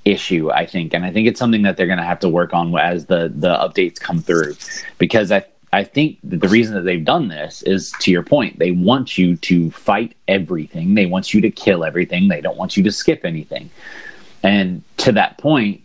issue, 0.05 0.51
I 0.51 0.65
think, 0.65 0.93
and 0.93 1.05
I 1.05 1.11
think 1.11 1.27
it's 1.27 1.39
something 1.39 1.61
that 1.63 1.77
they're 1.77 1.87
going 1.87 1.99
to 1.99 2.05
have 2.05 2.19
to 2.21 2.29
work 2.29 2.53
on 2.53 2.75
as 2.77 3.05
the 3.05 3.31
the 3.33 3.55
updates 3.55 3.99
come 3.99 4.19
through, 4.19 4.55
because 4.97 5.31
I 5.31 5.45
I 5.71 5.83
think 5.83 6.17
that 6.23 6.41
the 6.41 6.47
reason 6.47 6.73
that 6.75 6.81
they've 6.81 7.03
done 7.03 7.27
this 7.27 7.61
is 7.63 7.93
to 7.99 8.11
your 8.11 8.23
point, 8.23 8.57
they 8.57 8.71
want 8.71 9.17
you 9.17 9.35
to 9.35 9.69
fight 9.71 10.15
everything, 10.27 10.95
they 10.95 11.05
want 11.05 11.33
you 11.33 11.41
to 11.41 11.51
kill 11.51 11.83
everything, 11.83 12.27
they 12.27 12.41
don't 12.41 12.57
want 12.57 12.75
you 12.75 12.83
to 12.83 12.91
skip 12.91 13.23
anything, 13.23 13.69
and 14.41 14.83
to 14.97 15.11
that 15.11 15.37
point, 15.37 15.81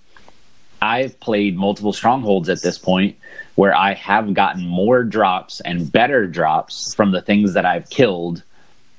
I've 0.85 1.19
played 1.19 1.57
multiple 1.57 1.95
strongholds 1.95 2.51
at 2.51 2.61
this 2.61 2.77
point 2.77 3.17
where 3.55 3.75
I 3.75 3.95
have 3.95 4.35
gotten 4.35 4.67
more 4.67 5.03
drops 5.03 5.61
and 5.61 5.91
better 5.91 6.27
drops 6.27 6.95
from 6.95 7.11
the 7.13 7.23
things 7.23 7.55
that 7.55 7.65
I've 7.65 7.89
killed 7.89 8.43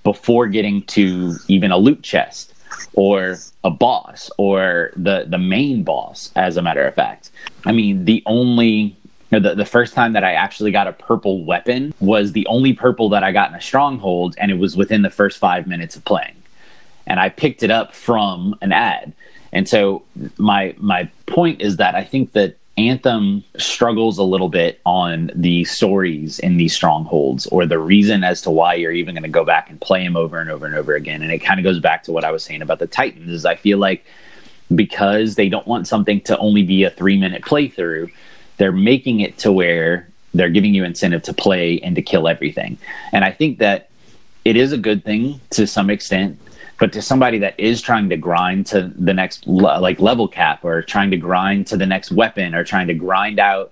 before 0.04 0.48
getting 0.48 0.82
to 0.84 1.36
even 1.48 1.72
a 1.72 1.78
loot 1.78 2.02
chest. 2.02 2.54
or 2.94 3.38
a 3.64 3.70
boss 3.70 4.30
or 4.38 4.92
the 4.96 5.26
the 5.28 5.38
main 5.38 5.84
boss 5.84 6.32
as 6.36 6.58
a 6.58 6.62
matter 6.62 6.86
of 6.86 6.94
fact 6.94 7.30
i 7.66 7.72
mean 7.72 8.06
the 8.06 8.22
only 8.26 8.96
the, 9.30 9.56
the 9.56 9.66
first 9.66 9.94
time 9.94 10.14
that 10.14 10.24
i 10.24 10.34
actually 10.34 10.72
got 10.72 10.88
a 10.88 10.92
purple 10.92 11.46
weapon 11.46 11.94
was 12.00 12.32
the 12.32 12.46
only 12.48 12.74
purple 12.74 13.08
that 13.10 13.24
i 13.24 13.32
got 13.32 13.50
in 13.50 13.56
a 13.56 13.62
stronghold 13.62 14.36
and 14.38 14.52
it 14.52 14.60
was 14.66 14.76
within 14.76 15.02
the 15.04 15.10
first 15.10 15.38
five 15.38 15.68
minutes 15.68 15.96
of 15.96 16.04
playing 16.06 16.36
and 17.08 17.20
i 17.20 17.30
picked 17.30 17.64
it 17.64 17.72
up 17.72 17.94
from 17.94 18.56
an 18.62 18.72
ad 18.72 19.14
and 19.56 19.68
so 19.68 20.04
my 20.38 20.76
my 20.78 21.10
point 21.26 21.60
is 21.62 21.78
that 21.78 21.96
i 21.96 22.04
think 22.04 22.34
that 22.34 22.56
Anthem 22.78 23.44
struggles 23.58 24.18
a 24.18 24.24
little 24.24 24.50
bit 24.50 24.82
on 24.86 25.32
the 25.34 25.64
stories 25.64 26.40
in 26.40 26.58
these 26.58 26.76
strongholds 26.76 27.48
or 27.48 27.66
the 27.66 27.80
reason 27.80 28.26
as 28.26 28.42
to 28.42 28.52
why 28.52 28.74
you're 28.74 28.92
even 28.92 29.16
going 29.16 29.24
to 29.24 29.30
go 29.30 29.46
back 29.46 29.70
and 29.70 29.80
play 29.80 30.04
them 30.04 30.18
over 30.18 30.40
and 30.42 30.50
over 30.50 30.66
and 30.66 30.76
over 30.76 30.94
again. 30.94 31.22
And 31.22 31.32
it 31.32 31.40
kind 31.40 31.58
of 31.58 31.64
goes 31.64 31.80
back 31.80 32.04
to 32.04 32.12
what 32.12 32.26
I 32.26 32.32
was 32.32 32.44
saying 32.44 32.62
about 32.62 32.80
the 32.80 32.88
Titans 32.88 33.30
is 33.30 33.46
I 33.46 33.56
feel 33.56 33.78
like 33.78 34.06
because 34.74 35.36
they 35.36 35.48
don't 35.48 35.66
want 35.68 35.88
something 35.88 36.20
to 36.22 36.38
only 36.38 36.64
be 36.64 36.84
a 36.84 36.90
three 36.90 37.18
minute 37.18 37.44
playthrough, 37.44 38.12
they're 38.58 38.74
making 38.74 39.22
it 39.22 39.38
to 39.40 39.54
where 39.54 40.10
they're 40.34 40.50
giving 40.50 40.74
you 40.74 40.84
incentive 40.84 41.24
to 41.24 41.34
play 41.34 41.80
and 41.80 41.96
to 41.96 42.02
kill 42.02 42.28
everything. 42.28 42.78
And 43.14 43.24
I 43.24 43.32
think 43.32 43.60
that 43.60 43.90
it 44.44 44.58
is 44.58 44.74
a 44.74 44.78
good 44.78 45.06
thing 45.06 45.40
to 45.52 45.66
some 45.66 45.90
extent 45.90 46.40
but 46.78 46.94
to 46.94 47.02
somebody 47.02 47.40
that 47.40 47.60
is 47.60 47.82
trying 47.82 48.10
to 48.10 48.18
grind 48.18 48.66
to 48.68 48.92
the 48.98 49.14
next 49.14 49.48
like 49.48 50.00
level 50.00 50.28
cap 50.28 50.64
or 50.64 50.82
trying 50.82 51.12
to 51.12 51.18
grind 51.18 51.68
to 51.68 51.78
the 51.78 51.86
next 51.86 52.12
weapon 52.12 52.54
or 52.54 52.64
trying 52.64 52.88
to 52.88 52.94
grind 52.94 53.40
out 53.40 53.72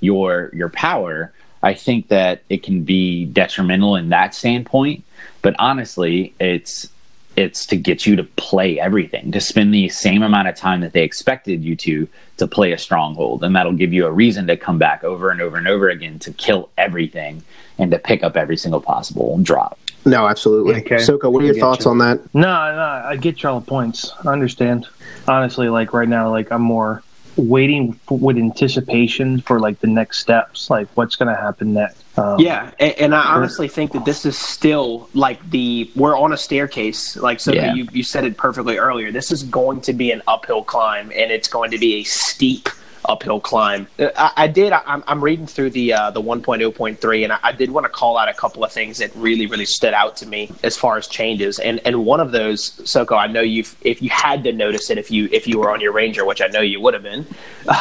your 0.00 0.50
your 0.52 0.68
power 0.68 1.32
i 1.62 1.74
think 1.74 2.08
that 2.08 2.42
it 2.48 2.62
can 2.62 2.84
be 2.84 3.24
detrimental 3.26 3.96
in 3.96 4.10
that 4.10 4.34
standpoint. 4.34 5.02
But 5.42 5.56
honestly 5.58 6.34
it's 6.38 6.88
it's 7.36 7.66
to 7.66 7.76
get 7.76 8.06
you 8.06 8.14
to 8.14 8.22
play 8.22 8.78
everything 8.78 9.32
to 9.32 9.40
spend 9.40 9.74
the 9.74 9.88
same 9.88 10.22
amount 10.22 10.46
of 10.46 10.54
time 10.54 10.80
that 10.82 10.92
they 10.92 11.02
expected 11.02 11.64
you 11.64 11.74
to 11.74 12.08
to 12.36 12.46
play 12.46 12.72
a 12.72 12.78
stronghold. 12.78 13.42
And 13.42 13.56
that'll 13.56 13.72
give 13.72 13.92
you 13.92 14.06
a 14.06 14.12
reason 14.12 14.46
to 14.46 14.56
come 14.56 14.78
back 14.78 15.02
over 15.02 15.30
and 15.30 15.40
over 15.40 15.56
and 15.56 15.66
over 15.66 15.88
again 15.88 16.18
to 16.20 16.32
kill 16.32 16.70
everything 16.78 17.42
and 17.78 17.90
to 17.90 17.98
pick 17.98 18.22
up 18.22 18.36
every 18.36 18.56
single 18.56 18.80
possible 18.80 19.36
drop 19.42 19.78
no, 20.04 20.26
absolutely. 20.26 20.76
Okay. 20.76 20.98
Soko, 20.98 21.30
what 21.30 21.42
are 21.42 21.46
your 21.46 21.54
thoughts 21.54 21.84
you. 21.84 21.90
on 21.90 21.98
that? 21.98 22.20
No, 22.34 22.42
no, 22.42 23.02
I 23.06 23.16
get 23.16 23.42
y'all 23.42 23.60
points. 23.60 24.12
I 24.24 24.32
understand. 24.32 24.86
Honestly, 25.26 25.68
like 25.68 25.92
right 25.92 26.08
now, 26.08 26.30
like 26.30 26.50
I'm 26.52 26.62
more 26.62 27.02
waiting 27.36 27.94
for, 28.06 28.18
with 28.18 28.36
anticipation 28.36 29.40
for 29.40 29.58
like 29.58 29.80
the 29.80 29.86
next 29.86 30.20
steps, 30.20 30.70
like 30.70 30.88
what's 30.94 31.16
going 31.16 31.34
to 31.34 31.40
happen 31.40 31.74
next. 31.74 32.02
Um, 32.16 32.38
yeah, 32.38 32.70
and, 32.78 32.94
and, 32.94 33.14
I 33.14 33.34
honestly 33.34 33.66
think 33.66 33.90
that 33.92 34.04
this 34.04 34.24
is 34.24 34.38
still 34.38 35.08
like 35.14 35.50
the 35.50 35.90
we're 35.96 36.16
on 36.16 36.32
a 36.32 36.36
staircase. 36.36 37.16
Like 37.16 37.40
so, 37.40 37.52
yeah. 37.52 37.74
you 37.74 37.88
you 37.90 38.04
said 38.04 38.24
it 38.24 38.36
perfectly 38.36 38.78
earlier. 38.78 39.10
This 39.10 39.32
is 39.32 39.42
going 39.42 39.80
to 39.82 39.92
be 39.92 40.12
an 40.12 40.22
uphill 40.28 40.62
climb, 40.62 41.10
and 41.10 41.32
it's 41.32 41.48
going 41.48 41.72
to 41.72 41.78
be 41.78 41.96
a 41.96 42.04
steep 42.04 42.68
uphill 43.04 43.40
climb. 43.40 43.86
Uh, 43.98 44.08
I, 44.16 44.32
I 44.36 44.46
did. 44.46 44.72
I, 44.72 45.02
am 45.06 45.22
reading 45.22 45.46
through 45.46 45.70
the 45.70 45.92
uh, 45.92 46.10
the 46.10 46.22
1.0.3, 46.22 47.24
and 47.24 47.32
I, 47.32 47.38
I, 47.42 47.52
did 47.52 47.70
want 47.70 47.84
to 47.84 47.90
call 47.90 48.16
out 48.16 48.28
a 48.28 48.34
couple 48.34 48.64
of 48.64 48.72
things 48.72 48.98
that 48.98 49.14
really, 49.14 49.46
really 49.46 49.66
stood 49.66 49.94
out 49.94 50.16
to 50.18 50.26
me 50.26 50.50
as 50.62 50.76
far 50.76 50.96
as 50.96 51.06
changes. 51.06 51.58
And 51.58 51.80
and 51.84 52.04
one 52.04 52.20
of 52.20 52.32
those, 52.32 52.88
Soko, 52.88 53.16
I 53.16 53.26
know 53.26 53.40
you've 53.40 53.76
if 53.82 54.02
you 54.02 54.10
had 54.10 54.44
to 54.44 54.52
notice 54.52 54.90
it 54.90 54.98
if 54.98 55.10
you 55.10 55.28
if 55.32 55.46
you 55.46 55.58
were 55.58 55.70
on 55.70 55.80
your 55.80 55.92
Ranger, 55.92 56.24
which 56.24 56.40
I 56.40 56.46
know 56.48 56.60
you 56.60 56.80
would 56.80 56.94
have 56.94 57.02
been, 57.02 57.26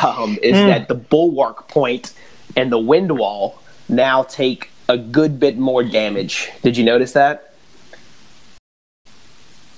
um, 0.03 0.37
is 0.41 0.55
mm. 0.55 0.67
that 0.67 0.87
the 0.87 0.95
bulwark 0.95 1.67
point 1.67 2.13
and 2.55 2.71
the 2.71 2.79
wind 2.79 3.17
wall 3.17 3.59
now 3.89 4.23
take 4.23 4.69
a 4.89 4.97
good 4.97 5.39
bit 5.39 5.57
more 5.57 5.83
damage. 5.83 6.49
Did 6.61 6.77
you 6.77 6.83
notice 6.83 7.13
that? 7.13 7.53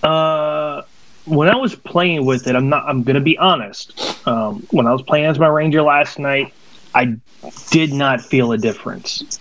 Uh 0.03 0.54
when 1.25 1.49
I 1.49 1.55
was 1.55 1.75
playing 1.75 2.25
with 2.25 2.47
it, 2.47 2.55
I'm 2.55 2.69
not. 2.69 2.87
I'm 2.87 3.03
gonna 3.03 3.19
be 3.19 3.37
honest. 3.37 4.27
Um, 4.27 4.65
when 4.71 4.87
I 4.87 4.91
was 4.91 5.01
playing 5.01 5.25
as 5.25 5.39
my 5.39 5.47
ranger 5.47 5.81
last 5.81 6.19
night, 6.19 6.53
I 6.93 7.17
did 7.69 7.93
not 7.93 8.21
feel 8.21 8.51
a 8.51 8.57
difference. 8.57 9.39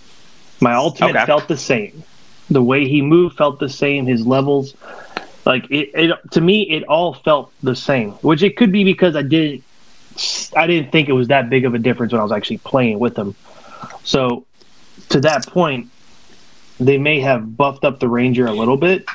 My 0.61 0.73
ultimate 0.73 1.15
okay. 1.15 1.25
felt 1.25 1.47
the 1.47 1.57
same. 1.57 2.03
The 2.49 2.61
way 2.61 2.87
he 2.87 3.01
moved 3.01 3.37
felt 3.37 3.59
the 3.59 3.69
same. 3.69 4.05
His 4.05 4.25
levels, 4.25 4.75
like 5.45 5.69
it, 5.69 5.91
it, 5.93 6.31
to 6.31 6.41
me, 6.41 6.63
it 6.63 6.83
all 6.83 7.13
felt 7.13 7.51
the 7.61 7.75
same. 7.75 8.11
Which 8.11 8.43
it 8.43 8.57
could 8.57 8.71
be 8.71 8.83
because 8.83 9.15
I 9.15 9.21
didn't. 9.21 9.63
I 10.55 10.65
didn't 10.65 10.91
think 10.91 11.09
it 11.09 11.13
was 11.13 11.27
that 11.27 11.49
big 11.49 11.65
of 11.65 11.73
a 11.73 11.79
difference 11.79 12.13
when 12.13 12.21
I 12.21 12.23
was 12.23 12.31
actually 12.31 12.59
playing 12.59 12.99
with 12.99 13.17
him. 13.17 13.35
So, 14.03 14.45
to 15.09 15.19
that 15.21 15.45
point, 15.47 15.89
they 16.79 16.97
may 16.97 17.19
have 17.19 17.57
buffed 17.57 17.83
up 17.83 17.99
the 17.99 18.07
ranger 18.07 18.45
a 18.45 18.53
little 18.53 18.77
bit, 18.77 19.05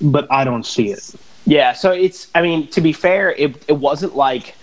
but 0.00 0.30
I 0.30 0.44
don't 0.44 0.66
see 0.66 0.90
it. 0.90 1.14
Yeah, 1.46 1.72
so 1.72 1.90
it's. 1.92 2.28
I 2.34 2.42
mean, 2.42 2.68
to 2.68 2.80
be 2.80 2.92
fair, 2.92 3.32
it 3.32 3.64
it 3.68 3.76
wasn't 3.76 4.16
like. 4.16 4.56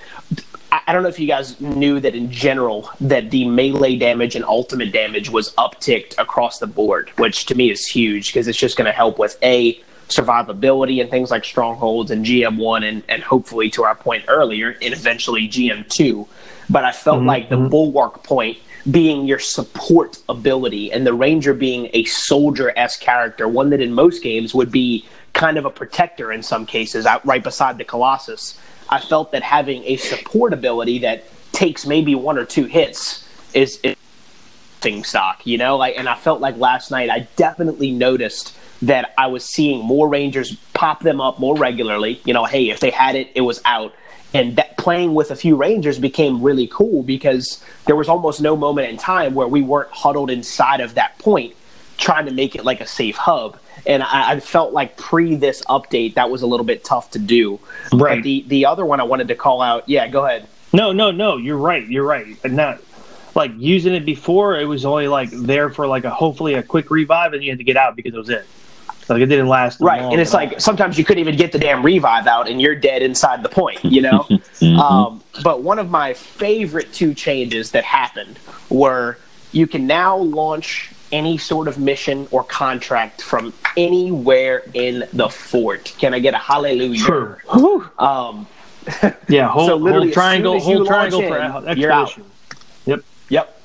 I 0.69 0.91
don't 0.91 1.01
know 1.01 1.09
if 1.09 1.17
you 1.17 1.27
guys 1.27 1.59
knew 1.61 2.01
that 2.01 2.13
in 2.13 2.29
general 2.29 2.91
that 2.99 3.31
the 3.31 3.47
melee 3.47 3.95
damage 3.95 4.35
and 4.35 4.43
ultimate 4.43 4.91
damage 4.91 5.29
was 5.29 5.53
upticked 5.55 6.17
across 6.17 6.59
the 6.59 6.67
board, 6.67 7.09
which 7.17 7.45
to 7.45 7.55
me 7.55 7.71
is 7.71 7.85
huge 7.87 8.27
because 8.27 8.49
it's 8.49 8.57
just 8.57 8.75
going 8.75 8.85
to 8.85 8.91
help 8.91 9.17
with 9.17 9.37
a 9.41 9.81
survivability 10.09 11.01
and 11.01 11.09
things 11.09 11.31
like 11.31 11.45
strongholds 11.45 12.11
and 12.11 12.25
GM1 12.25 12.87
and, 12.87 13.03
and 13.07 13.23
hopefully 13.23 13.69
to 13.71 13.83
our 13.83 13.95
point 13.95 14.25
earlier 14.27 14.77
and 14.81 14.93
eventually 14.93 15.47
GM2. 15.47 16.27
But 16.69 16.83
I 16.83 16.91
felt 16.91 17.19
mm-hmm. 17.19 17.27
like 17.27 17.49
the 17.49 17.55
mm-hmm. 17.55 17.69
bulwark 17.69 18.23
point 18.23 18.57
being 18.89 19.25
your 19.25 19.39
support 19.39 20.19
ability 20.29 20.91
and 20.91 21.05
the 21.05 21.13
ranger 21.13 21.53
being 21.53 21.89
a 21.93 22.05
soldier 22.05 22.71
s 22.77 22.97
character, 22.97 23.47
one 23.47 23.69
that 23.71 23.81
in 23.81 23.93
most 23.93 24.23
games 24.23 24.53
would 24.53 24.71
be 24.71 25.05
kind 25.37 25.57
of 25.57 25.65
a 25.65 25.69
protector 25.69 26.31
in 26.31 26.41
some 26.41 26.65
cases, 26.65 27.05
out 27.05 27.23
right 27.25 27.43
beside 27.43 27.77
the 27.77 27.85
Colossus. 27.85 28.59
I 28.89 28.99
felt 28.99 29.31
that 29.33 29.43
having 29.43 29.83
a 29.85 29.95
support 29.97 30.51
ability 30.51 30.99
that 30.99 31.25
takes 31.51 31.85
maybe 31.85 32.15
one 32.15 32.39
or 32.39 32.45
two 32.45 32.65
hits 32.65 33.23
is, 33.53 33.79
is 33.83 33.95
thing 34.81 35.03
stock, 35.03 35.45
you 35.45 35.59
know. 35.59 35.77
Like, 35.77 35.95
and 35.95 36.09
I 36.09 36.15
felt 36.15 36.41
like 36.41 36.57
last 36.57 36.89
night 36.89 37.11
I 37.11 37.27
definitely 37.35 37.91
noticed 37.91 38.57
that 38.81 39.13
I 39.17 39.27
was 39.27 39.45
seeing 39.45 39.85
more 39.85 40.09
Rangers 40.09 40.55
pop 40.73 41.01
them 41.01 41.21
up 41.21 41.39
more 41.39 41.55
regularly. 41.55 42.19
You 42.25 42.33
know, 42.33 42.45
hey, 42.45 42.69
if 42.69 42.79
they 42.79 42.89
had 42.89 43.15
it, 43.15 43.29
it 43.35 43.41
was 43.41 43.61
out. 43.63 43.93
And 44.33 44.55
that 44.55 44.75
playing 44.77 45.13
with 45.13 45.29
a 45.29 45.35
few 45.35 45.55
Rangers 45.55 45.99
became 45.99 46.41
really 46.41 46.67
cool 46.67 47.03
because 47.03 47.63
there 47.85 47.95
was 47.95 48.09
almost 48.09 48.41
no 48.41 48.57
moment 48.57 48.89
in 48.89 48.97
time 48.97 49.35
where 49.35 49.47
we 49.47 49.61
weren't 49.61 49.91
huddled 49.91 50.31
inside 50.31 50.81
of 50.81 50.95
that 50.95 51.17
point 51.19 51.55
trying 51.97 52.25
to 52.25 52.31
make 52.31 52.55
it 52.55 52.63
like 52.63 52.81
a 52.81 52.87
safe 52.87 53.17
hub 53.17 53.57
and 53.87 54.03
I, 54.03 54.33
I, 54.33 54.39
felt 54.39 54.73
like 54.73 54.97
pre 54.97 55.35
this 55.35 55.61
update 55.63 56.15
that 56.15 56.29
was 56.29 56.41
a 56.41 56.47
little 56.47 56.65
bit 56.65 56.83
tough 56.83 57.11
to 57.11 57.19
do. 57.19 57.59
Right. 57.93 58.17
But 58.17 58.23
the 58.23 58.43
the 58.47 58.65
other 58.65 58.85
one 58.85 58.99
I 58.99 59.03
wanted 59.03 59.29
to 59.29 59.35
call 59.35 59.61
out. 59.61 59.87
Yeah, 59.87 60.07
go 60.07 60.25
ahead. 60.25 60.47
No, 60.73 60.91
no, 60.91 61.11
no. 61.11 61.37
You're 61.37 61.57
right. 61.57 61.87
You're 61.87 62.05
right. 62.05 62.27
And 62.43 62.55
not 62.55 62.81
like 63.33 63.51
using 63.57 63.93
it 63.93 64.05
before. 64.05 64.59
It 64.59 64.65
was 64.65 64.85
only 64.85 65.07
like 65.07 65.29
there 65.31 65.69
for 65.69 65.87
like 65.87 66.03
a 66.03 66.09
hopefully 66.09 66.55
a 66.55 66.63
quick 66.63 66.91
revive, 66.91 67.33
and 67.33 67.43
you 67.43 67.51
had 67.51 67.59
to 67.59 67.63
get 67.63 67.77
out 67.77 67.95
because 67.95 68.13
it 68.13 68.17
was 68.17 68.29
it. 68.29 68.45
Like 69.07 69.21
it 69.21 69.27
didn't 69.27 69.47
last. 69.47 69.79
Right, 69.79 70.01
and 70.01 70.19
it's 70.19 70.33
like 70.33 70.59
sometimes 70.59 70.97
you 70.97 71.05
couldn't 71.05 71.21
even 71.21 71.37
get 71.37 71.53
the 71.53 71.59
damn 71.59 71.81
revive 71.81 72.27
out, 72.27 72.49
and 72.49 72.61
you're 72.61 72.75
dead 72.75 73.01
inside 73.01 73.41
the 73.41 73.49
point. 73.49 73.83
You 73.85 74.01
know. 74.01 74.19
mm-hmm. 74.29 74.79
um, 74.79 75.23
but 75.43 75.61
one 75.61 75.79
of 75.79 75.89
my 75.89 76.13
favorite 76.13 76.91
two 76.91 77.13
changes 77.13 77.71
that 77.71 77.85
happened 77.85 78.37
were 78.69 79.17
you 79.53 79.65
can 79.65 79.87
now 79.87 80.17
launch 80.17 80.91
any 81.11 81.37
sort 81.37 81.67
of 81.67 81.77
mission 81.77 82.27
or 82.31 82.43
contract 82.43 83.21
from 83.21 83.53
anywhere 83.75 84.63
in 84.73 85.07
the 85.13 85.29
fort. 85.29 85.93
Can 85.97 86.13
I 86.13 86.19
get 86.19 86.33
a 86.33 86.37
hallelujah? 86.37 86.99
Sure. 86.99 87.43
Um, 87.97 88.47
yeah, 89.27 89.47
whole, 89.49 89.67
so 89.67 89.79
whole 89.79 90.11
triangle, 90.11 90.59
whole 90.59 90.85
triangle 90.85 91.21
in, 91.21 91.27
for 91.27 91.37
expedition. 91.37 91.79
You're 91.79 91.91
out. 91.91 92.17
Yep. 92.85 93.03
Yep. 93.29 93.61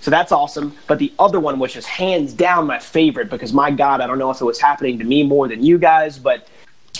So 0.00 0.10
that's 0.10 0.32
awesome. 0.32 0.76
But 0.86 0.98
the 0.98 1.12
other 1.18 1.40
one, 1.40 1.58
which 1.58 1.76
is 1.76 1.86
hands 1.86 2.32
down 2.32 2.66
my 2.66 2.78
favorite, 2.78 3.30
because 3.30 3.52
my 3.52 3.70
God, 3.70 4.00
I 4.00 4.06
don't 4.06 4.18
know 4.18 4.30
if 4.30 4.40
it 4.40 4.44
was 4.44 4.60
happening 4.60 4.98
to 4.98 5.04
me 5.04 5.22
more 5.22 5.48
than 5.48 5.64
you 5.64 5.78
guys, 5.78 6.18
but 6.18 6.48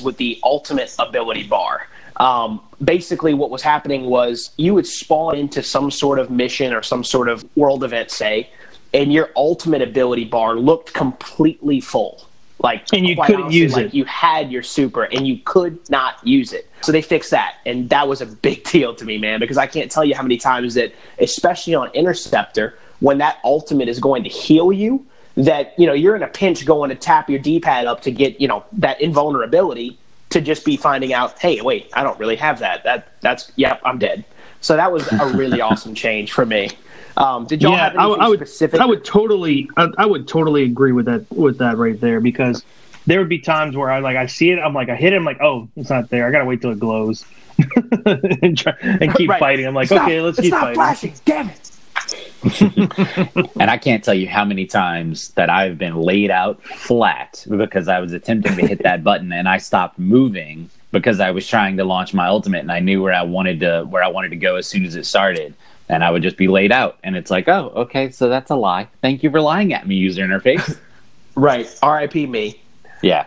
with 0.02 0.16
the 0.16 0.38
ultimate 0.42 0.94
ability 0.98 1.44
bar. 1.44 1.86
Um, 2.16 2.60
basically, 2.82 3.34
what 3.34 3.50
was 3.50 3.62
happening 3.62 4.06
was 4.06 4.50
you 4.56 4.74
would 4.74 4.86
spawn 4.86 5.36
into 5.36 5.62
some 5.62 5.90
sort 5.90 6.18
of 6.18 6.30
mission 6.30 6.72
or 6.72 6.82
some 6.82 7.04
sort 7.04 7.28
of 7.28 7.44
world 7.56 7.84
event, 7.84 8.10
say, 8.10 8.50
and 8.94 9.12
your 9.12 9.30
ultimate 9.36 9.82
ability 9.82 10.24
bar 10.24 10.54
looked 10.54 10.92
completely 10.94 11.80
full. 11.80 12.24
Like 12.60 12.92
and 12.92 13.06
you 13.06 13.14
couldn't 13.16 13.42
honestly, 13.42 13.60
use 13.60 13.72
like 13.74 13.86
it. 13.86 13.94
You 13.94 14.04
had 14.06 14.50
your 14.50 14.64
super 14.64 15.04
and 15.04 15.28
you 15.28 15.38
could 15.44 15.78
not 15.88 16.26
use 16.26 16.52
it. 16.52 16.68
So 16.80 16.90
they 16.90 17.02
fixed 17.02 17.30
that, 17.30 17.56
and 17.66 17.88
that 17.90 18.08
was 18.08 18.20
a 18.20 18.26
big 18.26 18.64
deal 18.70 18.94
to 18.94 19.04
me, 19.04 19.16
man, 19.16 19.38
because 19.38 19.58
I 19.58 19.66
can't 19.66 19.90
tell 19.90 20.04
you 20.04 20.14
how 20.14 20.22
many 20.22 20.38
times 20.38 20.74
that, 20.74 20.92
especially 21.18 21.74
on 21.74 21.90
interceptor, 21.92 22.76
when 23.00 23.18
that 23.18 23.38
ultimate 23.44 23.88
is 23.88 24.00
going 24.00 24.24
to 24.24 24.28
heal 24.28 24.72
you, 24.72 25.06
that 25.36 25.78
you 25.78 25.86
know 25.86 25.92
you're 25.92 26.16
in 26.16 26.24
a 26.24 26.28
pinch 26.28 26.66
going 26.66 26.90
to 26.90 26.96
tap 26.96 27.30
your 27.30 27.38
D-pad 27.38 27.86
up 27.86 28.02
to 28.02 28.10
get 28.10 28.40
you 28.40 28.48
know 28.48 28.64
that 28.72 29.00
invulnerability 29.00 29.96
to 30.30 30.40
just 30.40 30.64
be 30.64 30.76
finding 30.76 31.12
out, 31.12 31.38
hey, 31.38 31.60
wait, 31.60 31.88
I 31.94 32.02
don't 32.02 32.18
really 32.18 32.36
have 32.36 32.58
that. 32.58 32.82
That 32.84 33.12
that's 33.20 33.52
yep, 33.56 33.80
I'm 33.84 33.98
dead. 33.98 34.24
So 34.60 34.76
that 34.76 34.90
was 34.90 35.10
a 35.12 35.28
really 35.28 35.60
awesome 35.68 35.94
change 35.94 36.32
for 36.32 36.44
me. 36.44 36.70
Um, 37.18 37.46
did 37.46 37.62
y'all 37.62 37.72
yeah, 37.72 37.90
have 37.90 37.96
anything 37.96 38.20
I, 38.20 38.24
I 38.24 38.28
would, 38.28 38.38
specific? 38.38 38.80
I 38.80 38.86
would 38.86 39.04
totally, 39.04 39.68
I, 39.76 39.88
I, 39.98 40.06
would 40.06 40.28
totally 40.28 40.62
agree 40.62 40.92
with 40.92 41.06
that 41.06 41.26
with 41.32 41.58
that 41.58 41.76
right 41.76 42.00
there 42.00 42.20
because 42.20 42.62
there 43.06 43.18
would 43.18 43.28
be 43.28 43.40
times 43.40 43.76
where 43.76 43.90
I 43.90 43.98
like 43.98 44.16
I 44.16 44.26
see 44.26 44.50
it, 44.50 44.58
I'm 44.60 44.72
like 44.72 44.88
I 44.88 44.94
hit 44.94 45.12
it, 45.12 45.16
I'm 45.16 45.24
like, 45.24 45.40
oh, 45.42 45.68
it's 45.74 45.90
not 45.90 46.10
there. 46.10 46.28
I 46.28 46.30
gotta 46.30 46.44
wait 46.44 46.60
till 46.60 46.70
it 46.70 46.78
glows 46.78 47.24
and, 48.06 48.56
try, 48.56 48.72
and 48.80 49.12
keep 49.16 49.28
Right. 49.30 49.40
fighting. 49.40 49.66
I'm 49.66 49.74
like, 49.74 49.90
It's 49.90 50.00
okay, 50.00 50.18
not, 50.18 50.24
let's 50.26 50.38
it's 50.38 50.44
keep 50.46 50.52
not 50.52 50.60
fighting. 50.60 50.74
flashing. 50.76 51.14
Damn 51.24 51.50
it! 51.50 51.70
And 53.60 53.68
I 53.68 53.76
can't 53.78 54.04
tell 54.04 54.14
you 54.14 54.28
how 54.28 54.44
many 54.44 54.64
times 54.64 55.30
that 55.30 55.50
I've 55.50 55.76
been 55.76 55.96
laid 55.96 56.30
out 56.30 56.62
flat 56.62 57.44
because 57.50 57.88
I 57.88 57.98
was 57.98 58.12
attempting 58.12 58.56
to 58.56 58.62
hit 58.62 58.82
that 58.84 59.02
button 59.02 59.32
and 59.32 59.48
I 59.48 59.58
stopped 59.58 59.98
moving 59.98 60.70
because 60.92 61.18
I 61.18 61.32
was 61.32 61.48
trying 61.48 61.76
to 61.78 61.84
launch 61.84 62.14
my 62.14 62.28
ultimate 62.28 62.60
and 62.60 62.70
I 62.70 62.78
knew 62.78 63.02
where 63.02 63.12
I 63.12 63.22
wanted 63.22 63.58
to 63.60 63.84
where 63.90 64.04
I 64.04 64.08
wanted 64.08 64.28
to 64.30 64.36
go 64.36 64.54
as 64.54 64.68
soon 64.68 64.84
as 64.86 64.94
it 64.94 65.04
started. 65.04 65.54
And 65.88 66.04
I 66.04 66.10
would 66.10 66.22
just 66.22 66.36
be 66.36 66.48
laid 66.48 66.70
out. 66.70 66.98
And 67.02 67.16
it's 67.16 67.30
like, 67.30 67.48
oh, 67.48 67.72
okay, 67.74 68.10
so 68.10 68.28
that's 68.28 68.50
a 68.50 68.56
lie. 68.56 68.88
Thank 69.00 69.22
you 69.22 69.30
for 69.30 69.40
lying 69.40 69.72
at 69.72 69.86
me, 69.86 69.94
user 69.96 70.22
interface. 70.26 70.78
Right. 71.34 71.68
R.I.P. 71.82 72.26
me. 72.26 72.60
yeah. 73.00 73.26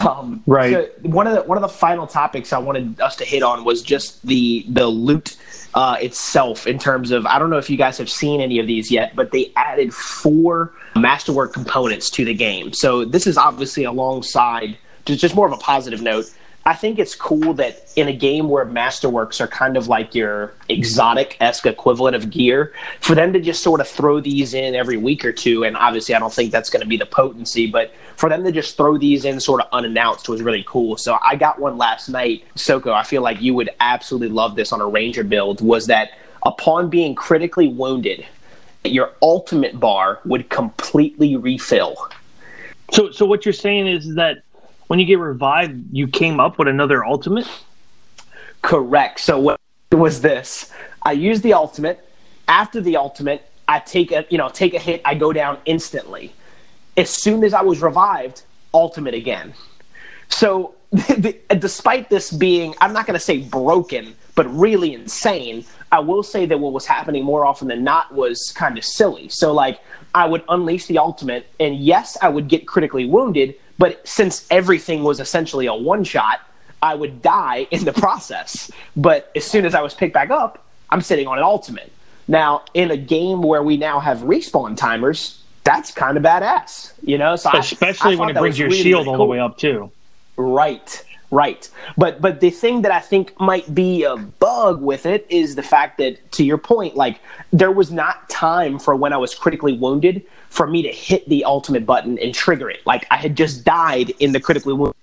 Um, 0.00 0.42
Right. 0.46 0.72
so 0.72 0.88
one 1.02 1.26
of 1.26 1.34
the 1.34 1.42
one 1.42 1.58
of 1.58 1.62
the 1.62 1.68
final 1.68 2.06
topics 2.06 2.54
I 2.54 2.58
wanted 2.58 2.98
us 3.02 3.16
to 3.16 3.24
hit 3.26 3.42
on 3.42 3.64
was 3.64 3.82
just 3.82 4.26
the 4.26 4.64
the 4.68 4.86
loot 4.86 5.36
uh, 5.74 5.98
itself. 6.00 6.66
In 6.66 6.78
terms 6.78 7.10
of, 7.10 7.26
I 7.26 7.38
don't 7.38 7.50
know 7.50 7.58
if 7.58 7.68
you 7.68 7.76
guys 7.76 7.98
have 7.98 8.08
seen 8.08 8.40
any 8.40 8.58
of 8.58 8.66
these 8.66 8.90
yet, 8.90 9.14
but 9.14 9.30
they 9.30 9.52
added 9.56 9.92
four 9.92 10.72
masterwork 10.96 11.52
components 11.52 12.08
to 12.10 12.24
the 12.24 12.32
game. 12.34 12.72
So 12.72 13.04
this 13.04 13.26
is 13.26 13.36
obviously 13.36 13.84
alongside 13.84 14.78
just 15.04 15.20
just 15.20 15.34
more 15.34 15.46
of 15.46 15.52
a 15.52 15.58
positive 15.58 16.00
note. 16.00 16.32
I 16.66 16.74
think 16.74 16.98
it's 16.98 17.14
cool 17.14 17.54
that 17.54 17.90
in 17.96 18.08
a 18.08 18.12
game 18.12 18.48
where 18.48 18.66
masterworks 18.66 19.40
are 19.40 19.46
kind 19.46 19.78
of 19.78 19.88
like 19.88 20.14
your 20.14 20.52
exotic 20.68 21.38
esque 21.40 21.64
equivalent 21.64 22.14
of 22.14 22.28
gear, 22.28 22.74
for 23.00 23.14
them 23.14 23.32
to 23.32 23.40
just 23.40 23.62
sort 23.62 23.80
of 23.80 23.88
throw 23.88 24.20
these 24.20 24.52
in 24.52 24.74
every 24.74 24.98
week 24.98 25.24
or 25.24 25.32
two, 25.32 25.64
and 25.64 25.76
obviously 25.76 26.14
I 26.14 26.18
don't 26.18 26.32
think 26.32 26.52
that's 26.52 26.68
going 26.68 26.82
to 26.82 26.86
be 26.86 26.98
the 26.98 27.06
potency, 27.06 27.66
but 27.66 27.92
for 28.16 28.28
them 28.28 28.44
to 28.44 28.52
just 28.52 28.76
throw 28.76 28.98
these 28.98 29.24
in 29.24 29.40
sort 29.40 29.62
of 29.62 29.68
unannounced 29.72 30.28
was 30.28 30.42
really 30.42 30.64
cool. 30.68 30.98
So 30.98 31.18
I 31.22 31.34
got 31.34 31.58
one 31.58 31.78
last 31.78 32.10
night. 32.10 32.44
Soko, 32.56 32.92
I 32.92 33.04
feel 33.04 33.22
like 33.22 33.40
you 33.40 33.54
would 33.54 33.70
absolutely 33.80 34.28
love 34.28 34.54
this 34.54 34.70
on 34.72 34.82
a 34.82 34.86
Ranger 34.86 35.24
build, 35.24 35.62
was 35.62 35.86
that 35.86 36.10
upon 36.44 36.90
being 36.90 37.14
critically 37.14 37.68
wounded, 37.68 38.26
your 38.84 39.12
ultimate 39.22 39.80
bar 39.80 40.20
would 40.26 40.50
completely 40.50 41.36
refill. 41.36 42.10
So, 42.92 43.10
so 43.12 43.24
what 43.24 43.46
you're 43.46 43.52
saying 43.54 43.86
is 43.86 44.14
that 44.16 44.42
when 44.90 44.98
you 44.98 45.06
get 45.06 45.20
revived, 45.20 45.84
you 45.92 46.08
came 46.08 46.40
up 46.40 46.58
with 46.58 46.66
another 46.66 47.04
ultimate. 47.04 47.46
Correct. 48.60 49.20
So 49.20 49.38
what 49.38 49.60
was 49.92 50.20
this? 50.20 50.72
I 51.00 51.12
use 51.12 51.42
the 51.42 51.52
ultimate. 51.52 52.04
After 52.48 52.80
the 52.80 52.96
ultimate, 52.96 53.48
I 53.68 53.78
take 53.78 54.10
a 54.10 54.26
you 54.30 54.36
know 54.36 54.48
take 54.48 54.74
a 54.74 54.80
hit. 54.80 55.00
I 55.04 55.14
go 55.14 55.32
down 55.32 55.58
instantly. 55.64 56.32
As 56.96 57.08
soon 57.08 57.44
as 57.44 57.54
I 57.54 57.62
was 57.62 57.80
revived, 57.80 58.42
ultimate 58.74 59.14
again. 59.14 59.54
So 60.28 60.74
the, 60.90 61.38
despite 61.56 62.10
this 62.10 62.32
being, 62.32 62.74
I'm 62.80 62.92
not 62.92 63.06
going 63.06 63.14
to 63.14 63.24
say 63.24 63.38
broken, 63.38 64.16
but 64.34 64.52
really 64.52 64.92
insane. 64.92 65.66
I 65.92 66.00
will 66.00 66.24
say 66.24 66.46
that 66.46 66.58
what 66.58 66.72
was 66.72 66.84
happening 66.84 67.22
more 67.22 67.46
often 67.46 67.68
than 67.68 67.84
not 67.84 68.12
was 68.12 68.52
kind 68.56 68.76
of 68.76 68.84
silly. 68.84 69.28
So 69.28 69.52
like 69.52 69.78
I 70.16 70.26
would 70.26 70.42
unleash 70.48 70.86
the 70.86 70.98
ultimate, 70.98 71.46
and 71.60 71.76
yes, 71.76 72.16
I 72.20 72.28
would 72.28 72.48
get 72.48 72.66
critically 72.66 73.06
wounded. 73.06 73.54
But 73.80 74.06
since 74.06 74.46
everything 74.50 75.02
was 75.02 75.20
essentially 75.20 75.64
a 75.64 75.74
one 75.74 76.04
shot, 76.04 76.40
I 76.82 76.94
would 76.94 77.22
die 77.22 77.66
in 77.70 77.84
the 77.84 77.92
process. 78.04 78.70
But 78.94 79.32
as 79.34 79.46
soon 79.46 79.64
as 79.64 79.74
I 79.74 79.80
was 79.80 79.94
picked 79.94 80.12
back 80.12 80.28
up, 80.28 80.66
I'm 80.90 81.00
sitting 81.00 81.26
on 81.26 81.38
an 81.38 81.44
ultimate. 81.44 81.90
Now, 82.28 82.62
in 82.74 82.90
a 82.90 82.96
game 82.98 83.40
where 83.40 83.62
we 83.62 83.78
now 83.78 83.98
have 83.98 84.18
respawn 84.18 84.76
timers, 84.76 85.42
that's 85.64 85.92
kind 85.92 86.18
of 86.18 86.22
badass, 86.22 86.92
you 87.02 87.16
know. 87.16 87.36
So 87.36 87.50
Especially 87.54 88.16
I 88.16 88.18
when 88.18 88.28
it 88.28 88.36
brings 88.36 88.58
your 88.58 88.68
really, 88.68 88.82
shield 88.82 89.06
really 89.06 89.08
all 89.08 89.16
cool. 89.16 89.26
the 89.26 89.30
way 89.30 89.40
up 89.40 89.56
too. 89.56 89.90
Right, 90.36 91.02
right. 91.30 91.66
But 91.96 92.20
but 92.20 92.40
the 92.40 92.50
thing 92.50 92.82
that 92.82 92.92
I 92.92 93.00
think 93.00 93.38
might 93.40 93.74
be 93.74 94.04
a 94.04 94.16
bug 94.16 94.82
with 94.82 95.06
it 95.06 95.26
is 95.30 95.54
the 95.54 95.62
fact 95.62 95.96
that, 95.98 96.32
to 96.32 96.44
your 96.44 96.58
point, 96.58 96.96
like 96.96 97.18
there 97.50 97.72
was 97.72 97.90
not 97.90 98.28
time 98.28 98.78
for 98.78 98.94
when 98.94 99.14
I 99.14 99.16
was 99.16 99.34
critically 99.34 99.72
wounded 99.72 100.26
for 100.50 100.66
me 100.66 100.82
to 100.82 100.90
hit 100.90 101.26
the 101.28 101.44
ultimate 101.44 101.86
button 101.86 102.18
and 102.18 102.34
trigger 102.34 102.68
it. 102.68 102.84
Like 102.84 103.06
I 103.10 103.16
had 103.16 103.36
just 103.36 103.64
died 103.64 104.10
in 104.18 104.32
the 104.32 104.40
critically 104.40 104.74
wounded. 104.74 104.94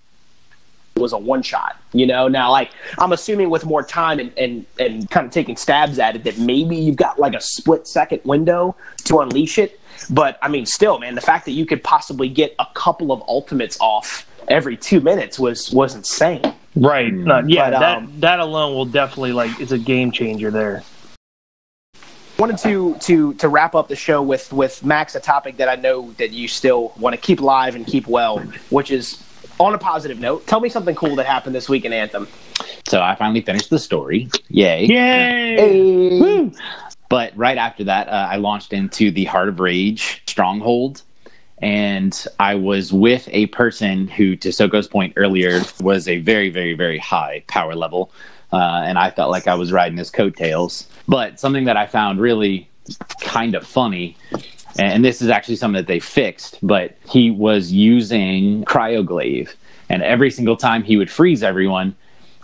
It 0.95 1.00
was 1.00 1.14
a 1.14 1.18
one 1.18 1.41
shot, 1.41 1.78
you 1.93 2.06
know. 2.06 2.28
Now, 2.28 2.52
like 2.52 2.72
I'm 2.98 3.12
assuming 3.12 3.50
with 3.50 3.66
more 3.66 3.84
time 3.84 4.20
and, 4.20 4.32
and 4.38 4.66
and 4.80 5.10
kind 5.10 5.26
of 5.26 5.32
taking 5.32 5.56
stabs 5.56 6.00
at 6.00 6.16
it, 6.16 6.24
that 6.26 6.38
maybe 6.38 6.76
you've 6.76 6.95
got 6.95 7.18
like 7.20 7.34
a 7.34 7.41
split 7.41 7.88
second 7.88 8.22
window 8.24 8.76
to 9.06 9.20
unleash 9.20 9.58
it. 9.58 9.80
But 10.10 10.38
I 10.41 10.48
mean, 10.48 10.66
still, 10.66 11.00
man, 11.00 11.16
the 11.16 11.22
fact 11.22 11.45
that 11.45 11.52
you 11.52 11.66
could 11.66 11.84
possibly 11.84 12.30
get 12.30 12.56
a 12.60 12.66
couple 12.74 13.12
of 13.12 13.22
ultimates 13.28 13.78
off 13.80 14.28
every 14.48 14.76
two 14.76 15.00
minutes 15.00 15.39
was 15.39 15.72
was 15.72 15.95
insane. 15.95 16.41
Right. 16.76 17.14
No, 17.14 17.43
yeah. 17.48 17.70
But, 17.70 17.80
that 17.80 17.98
um, 17.98 18.20
that 18.20 18.39
alone 18.39 18.76
will 18.76 18.86
definitely 18.86 19.34
like 19.34 19.60
it's 19.60 19.72
a 19.72 19.80
game 19.80 20.12
changer 20.12 20.52
there. 20.52 20.84
Wanted 22.38 22.58
to 22.60 22.96
to 22.96 23.34
to 23.36 23.50
wrap 23.50 23.76
up 23.76 23.88
the 23.88 23.96
show 23.96 24.22
with 24.22 24.52
with 24.54 24.84
Max 24.86 25.16
a 25.16 25.20
topic 25.20 25.58
that 25.58 25.70
I 25.70 25.76
know 25.76 26.12
that 26.14 26.32
you 26.32 26.48
still 26.48 26.94
want 26.98 27.16
to 27.16 27.22
keep 27.22 27.42
live 27.42 27.76
and 27.76 27.86
keep 27.86 28.08
well, 28.08 28.40
which 28.70 28.92
is 28.92 29.24
on 29.60 29.74
a 29.74 29.78
positive 29.78 30.20
note. 30.20 30.46
Tell 30.46 30.60
me 30.60 30.70
something 30.70 30.96
cool 30.96 31.16
that 31.16 31.26
happened 31.26 31.56
this 31.56 31.68
week 31.68 31.86
in 31.86 31.94
Anthem. 31.94 32.28
So 32.88 33.02
I 33.02 33.16
finally 33.16 33.42
finished 33.42 33.70
the 33.70 33.80
story. 33.80 34.30
Yay. 34.50 34.86
Yay! 34.86 36.52
But 37.10 37.36
right 37.36 37.58
after 37.58 37.84
that, 37.86 38.08
uh, 38.08 38.28
I 38.32 38.36
launched 38.38 38.74
into 38.74 39.12
the 39.12 39.26
Heart 39.26 39.50
of 39.50 39.60
Rage 39.60 40.22
stronghold. 40.28 41.02
And 41.60 42.28
I 42.40 42.54
was 42.54 42.94
with 42.94 43.28
a 43.32 43.48
person 43.48 44.08
who, 44.08 44.36
to 44.36 44.50
Soko's 44.50 44.88
point 44.88 45.14
earlier, 45.16 45.62
was 45.82 46.08
a 46.08 46.20
very, 46.20 46.50
very, 46.50 46.76
very 46.76 47.00
high 47.00 47.44
power 47.48 47.74
level. 47.74 48.12
Uh, 48.52 48.84
and 48.86 48.98
I 48.98 49.12
felt 49.12 49.30
like 49.30 49.48
I 49.48 49.56
was 49.56 49.72
riding 49.72 49.98
his 49.98 50.10
coattails. 50.10 50.88
But 51.08 51.39
something 51.39 51.66
that 51.66 51.78
I 51.78 51.86
found 51.86 52.20
really 52.20 52.70
kind 53.22 53.56
of 53.56 53.66
funny, 53.66 54.16
and 54.80 55.04
this 55.04 55.22
is 55.22 55.30
actually 55.30 55.58
something 55.58 55.82
that 55.82 55.88
they 55.88 56.00
fixed, 56.00 56.60
but 56.62 56.98
he 57.10 57.32
was 57.32 57.72
using 57.72 58.64
cryoglaive. 58.66 59.54
And 59.89 60.04
every 60.04 60.32
single 60.32 60.58
time 60.58 60.84
he 60.84 60.98
would 60.98 61.10
freeze 61.10 61.43
everyone, 61.43 61.95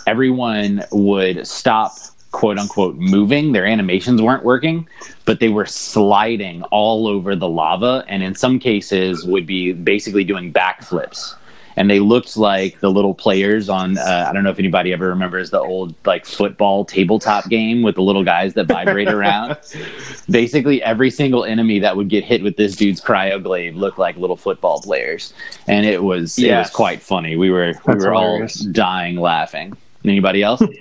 everyone 0.08 0.84
would 0.92 1.48
stop 1.48 1.94
quote 2.32 2.58
unquote 2.58 2.96
moving 2.96 3.52
their 3.52 3.66
animations 3.66 4.20
weren't 4.20 4.44
working 4.44 4.88
but 5.26 5.40
they 5.40 5.50
were 5.50 5.68
sliding 5.68 6.64
all 6.64 7.08
over 7.08 7.36
the 7.36 7.48
lava 7.48 8.04
and 8.08 8.24
in 8.24 8.34
some 8.34 8.58
cases 8.58 9.24
would 9.24 9.46
be 9.46 9.72
basically 9.72 10.24
doing 10.24 10.52
backflips 10.52 11.36
and 11.76 11.90
they 11.90 12.00
looked 12.00 12.38
like 12.38 12.80
the 12.80 12.90
little 12.90 13.14
players 13.14 13.70
on 13.70 13.98
uh, 13.98 14.26
i 14.30 14.34
don't 14.34 14.44
know 14.44 14.50
if 14.50 14.60
anybody 14.60 14.94
ever 14.94 15.08
remembers 15.08 15.50
the 15.50 15.60
old 15.60 15.94
like 16.06 16.26
football 16.26 16.86
tabletop 16.86 17.48
game 17.50 17.82
with 17.82 17.96
the 17.96 18.02
little 18.02 18.24
guys 18.24 18.54
that 18.54 18.66
vibrate 18.66 19.08
around 19.08 19.58
basically 20.30 20.82
every 20.84 21.10
single 21.10 21.44
enemy 21.46 21.80
that 21.80 21.96
would 21.96 22.10
get 22.10 22.24
hit 22.24 22.42
with 22.44 22.58
this 22.58 22.76
dude's 22.76 23.02
cryoglaive 23.02 23.76
looked 23.76 24.00
like 24.00 24.16
little 24.18 24.38
football 24.38 24.82
players 24.82 25.34
and 25.68 25.86
it 25.86 26.04
was 26.04 26.38
it 26.40 26.52
was 26.52 26.70
quite 26.70 27.02
funny 27.02 27.36
we 27.36 27.50
were 27.50 27.74
we 27.88 27.96
were 27.96 28.12
hilarious. 28.12 28.66
all 28.66 28.72
dying 28.72 29.16
laughing 29.16 29.76
anybody 30.06 30.44
else 30.44 30.62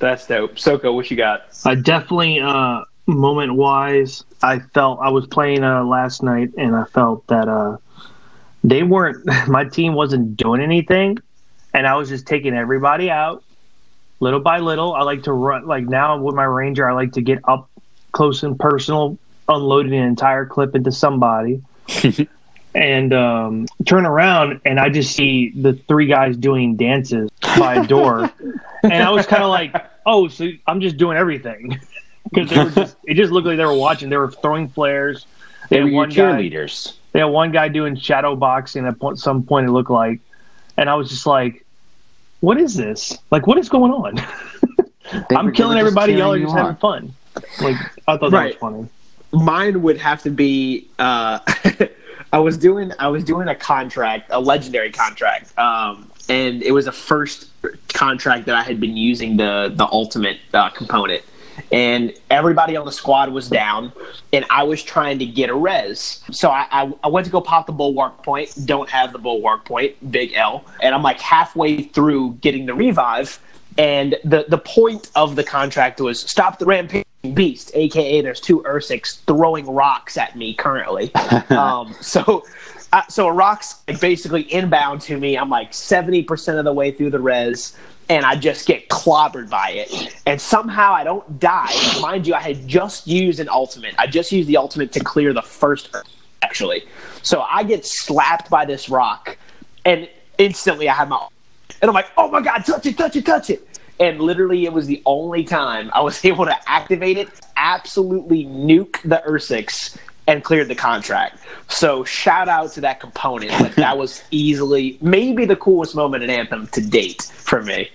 That's 0.00 0.26
dope. 0.26 0.58
Soko, 0.58 0.92
what 0.92 1.10
you 1.10 1.16
got? 1.16 1.42
I 1.66 1.74
definitely, 1.74 2.40
uh, 2.40 2.84
moment 3.06 3.54
wise, 3.54 4.24
I 4.42 4.60
felt 4.60 4.98
I 5.00 5.10
was 5.10 5.26
playing 5.26 5.62
uh, 5.62 5.84
last 5.84 6.22
night, 6.22 6.48
and 6.56 6.74
I 6.74 6.84
felt 6.84 7.26
that 7.26 7.48
uh, 7.48 7.76
they 8.64 8.82
weren't. 8.82 9.26
My 9.48 9.64
team 9.64 9.94
wasn't 9.94 10.36
doing 10.36 10.60
anything, 10.60 11.18
and 11.74 11.86
I 11.86 11.96
was 11.96 12.08
just 12.08 12.26
taking 12.26 12.54
everybody 12.54 13.10
out, 13.10 13.42
little 14.20 14.40
by 14.40 14.58
little. 14.58 14.94
I 14.94 15.02
like 15.02 15.24
to 15.24 15.32
run. 15.32 15.66
Like 15.66 15.84
now 15.84 16.18
with 16.18 16.34
my 16.34 16.44
ranger, 16.44 16.88
I 16.88 16.92
like 16.92 17.12
to 17.12 17.22
get 17.22 17.40
up 17.44 17.70
close 18.12 18.42
and 18.42 18.58
personal, 18.58 19.18
unloading 19.48 19.94
an 19.94 20.04
entire 20.04 20.46
clip 20.46 20.74
into 20.74 20.92
somebody. 20.92 21.62
And 22.72 23.12
um, 23.12 23.66
turn 23.84 24.06
around, 24.06 24.60
and 24.64 24.78
I 24.78 24.90
just 24.90 25.16
see 25.16 25.50
the 25.50 25.72
three 25.72 26.06
guys 26.06 26.36
doing 26.36 26.76
dances 26.76 27.28
by 27.58 27.74
a 27.74 27.84
door, 27.84 28.30
and 28.84 28.92
I 28.92 29.10
was 29.10 29.26
kind 29.26 29.42
of 29.42 29.48
like, 29.48 29.74
"Oh, 30.06 30.28
so 30.28 30.48
I'm 30.68 30.80
just 30.80 30.96
doing 30.96 31.16
everything." 31.16 31.80
because 32.32 32.50
they 32.50 32.62
were 32.62 32.70
just 32.70 32.96
it 33.04 33.14
just 33.14 33.32
looked 33.32 33.46
like 33.46 33.56
they 33.56 33.64
were 33.64 33.74
watching. 33.74 34.08
They 34.08 34.16
were 34.16 34.30
throwing 34.30 34.68
flares. 34.68 35.26
They 35.70 35.76
had 35.76 35.84
were 35.84 35.90
your 35.90 35.96
one 35.98 36.08
guy- 36.10 36.14
cheerleaders 36.16 36.92
They 37.12 37.18
had 37.20 37.26
one 37.26 37.50
guy 37.52 37.68
doing 37.68 37.96
shadow 37.96 38.36
boxing 38.36 38.86
at 38.86 38.98
po- 39.00 39.14
some 39.14 39.42
point. 39.42 39.66
It 39.68 39.72
looked 39.72 39.90
like, 39.90 40.20
and 40.76 40.88
I 40.90 40.94
was 40.94 41.08
just 41.08 41.26
like, 41.26 41.64
"What 42.40 42.58
is 42.58 42.74
this? 42.76 43.16
Like, 43.30 43.46
what 43.46 43.58
is 43.58 43.68
going 43.68 43.92
on?" 43.92 44.20
I'm 45.36 45.46
were- 45.46 45.52
killing 45.52 45.78
everybody. 45.78 46.12
Y'all 46.14 46.32
are 46.34 46.38
just 46.38 46.54
having 46.54 46.76
fun. 46.76 47.14
Like, 47.60 47.76
I 48.06 48.16
thought 48.16 48.30
that 48.30 48.32
Right. 48.32 48.60
was 48.62 48.70
funny. 48.72 48.88
Mine 49.32 49.82
would 49.82 49.98
have 49.98 50.22
to 50.22 50.30
be. 50.30 50.86
Uh, 50.98 51.38
I 52.32 52.38
was 52.38 52.56
doing. 52.58 52.92
I 53.00 53.08
was 53.08 53.24
doing 53.24 53.48
a 53.48 53.54
contract, 53.56 54.28
a 54.30 54.40
legendary 54.40 54.92
contract, 54.92 55.56
um, 55.58 56.08
and 56.28 56.62
it 56.62 56.70
was 56.72 56.86
a 56.86 56.92
first 56.92 57.48
contract 57.92 58.46
that 58.46 58.54
I 58.54 58.62
had 58.62 58.78
been 58.80 58.96
using 58.96 59.36
the 59.36 59.72
the 59.74 59.86
ultimate 59.90 60.38
uh, 60.54 60.68
component. 60.70 61.22
And 61.72 62.14
everybody 62.30 62.76
on 62.76 62.84
the 62.84 62.92
squad 62.92 63.30
was 63.30 63.48
down, 63.48 63.92
and 64.32 64.44
I 64.50 64.62
was 64.62 64.82
trying 64.82 65.18
to 65.18 65.26
get 65.26 65.50
a 65.50 65.54
res. 65.54 66.22
So 66.30 66.50
I, 66.50 66.66
I, 66.70 66.92
I 67.04 67.08
went 67.08 67.26
to 67.26 67.32
go 67.32 67.40
pop 67.40 67.66
the 67.66 67.72
bulwark 67.72 68.22
point. 68.22 68.54
Don't 68.64 68.88
have 68.90 69.12
the 69.12 69.18
bulwark 69.18 69.64
point. 69.64 70.10
Big 70.10 70.34
L. 70.34 70.64
And 70.82 70.94
I'm 70.94 71.02
like 71.02 71.20
halfway 71.20 71.82
through 71.82 72.38
getting 72.40 72.66
the 72.66 72.74
revive, 72.74 73.40
and 73.78 74.16
the 74.24 74.46
the 74.48 74.58
point 74.58 75.10
of 75.14 75.36
the 75.36 75.44
contract 75.44 76.00
was 76.00 76.20
stop 76.20 76.58
the 76.58 76.66
rampaging 76.66 77.04
beast, 77.34 77.70
aka 77.74 78.20
there's 78.22 78.40
two 78.40 78.62
Ursix 78.62 79.20
throwing 79.26 79.66
rocks 79.66 80.16
at 80.16 80.36
me 80.36 80.54
currently. 80.54 81.14
um, 81.50 81.94
so. 82.00 82.44
Uh, 82.92 83.06
so 83.08 83.28
a 83.28 83.32
rock's 83.32 83.84
like 83.86 84.00
basically 84.00 84.52
inbound 84.52 85.00
to 85.00 85.16
me. 85.16 85.38
I'm 85.38 85.48
like 85.48 85.70
70% 85.70 86.58
of 86.58 86.64
the 86.64 86.72
way 86.72 86.90
through 86.90 87.10
the 87.10 87.20
res 87.20 87.76
and 88.10 88.26
I 88.26 88.34
just 88.34 88.66
get 88.66 88.88
clobbered 88.88 89.48
by 89.48 89.70
it. 89.70 90.14
And 90.26 90.40
somehow 90.40 90.92
I 90.92 91.04
don't 91.04 91.38
die. 91.38 91.72
Mind 92.00 92.26
you, 92.26 92.34
I 92.34 92.40
had 92.40 92.66
just 92.66 93.06
used 93.06 93.38
an 93.38 93.48
ultimate. 93.48 93.94
I 93.98 94.08
just 94.08 94.32
used 94.32 94.48
the 94.48 94.56
ultimate 94.56 94.92
to 94.92 95.00
clear 95.00 95.32
the 95.32 95.42
first 95.42 95.90
earth, 95.94 96.08
actually. 96.42 96.82
So 97.22 97.42
I 97.42 97.62
get 97.62 97.86
slapped 97.86 98.50
by 98.50 98.64
this 98.64 98.88
rock, 98.88 99.38
and 99.84 100.08
instantly 100.38 100.88
I 100.88 100.94
have 100.94 101.08
my 101.08 101.28
and 101.80 101.88
I'm 101.88 101.94
like, 101.94 102.10
oh 102.18 102.28
my 102.30 102.42
god, 102.42 102.66
touch 102.66 102.84
it, 102.84 102.98
touch 102.98 103.14
it, 103.14 103.24
touch 103.24 103.48
it. 103.48 103.66
And 104.00 104.20
literally, 104.20 104.64
it 104.64 104.72
was 104.72 104.86
the 104.86 105.02
only 105.06 105.44
time 105.44 105.90
I 105.94 106.00
was 106.00 106.22
able 106.24 106.44
to 106.46 106.68
activate 106.68 107.16
it, 107.16 107.28
absolutely 107.56 108.44
nuke 108.44 109.00
the 109.02 109.22
Ursix, 109.26 109.96
and 110.26 110.42
cleared 110.42 110.68
the 110.68 110.74
contract. 110.74 111.38
So 111.68 112.04
shout 112.04 112.48
out 112.48 112.72
to 112.72 112.80
that 112.80 112.98
component. 112.98 113.52
Like, 113.52 113.76
that 113.76 113.96
was 113.98 114.22
easily 114.32 114.98
maybe 115.00 115.44
the 115.44 115.56
coolest 115.56 115.94
moment 115.94 116.24
in 116.24 116.30
Anthem 116.30 116.66
to 116.68 116.80
date 116.80 117.22
for 117.22 117.62
me. 117.62 117.88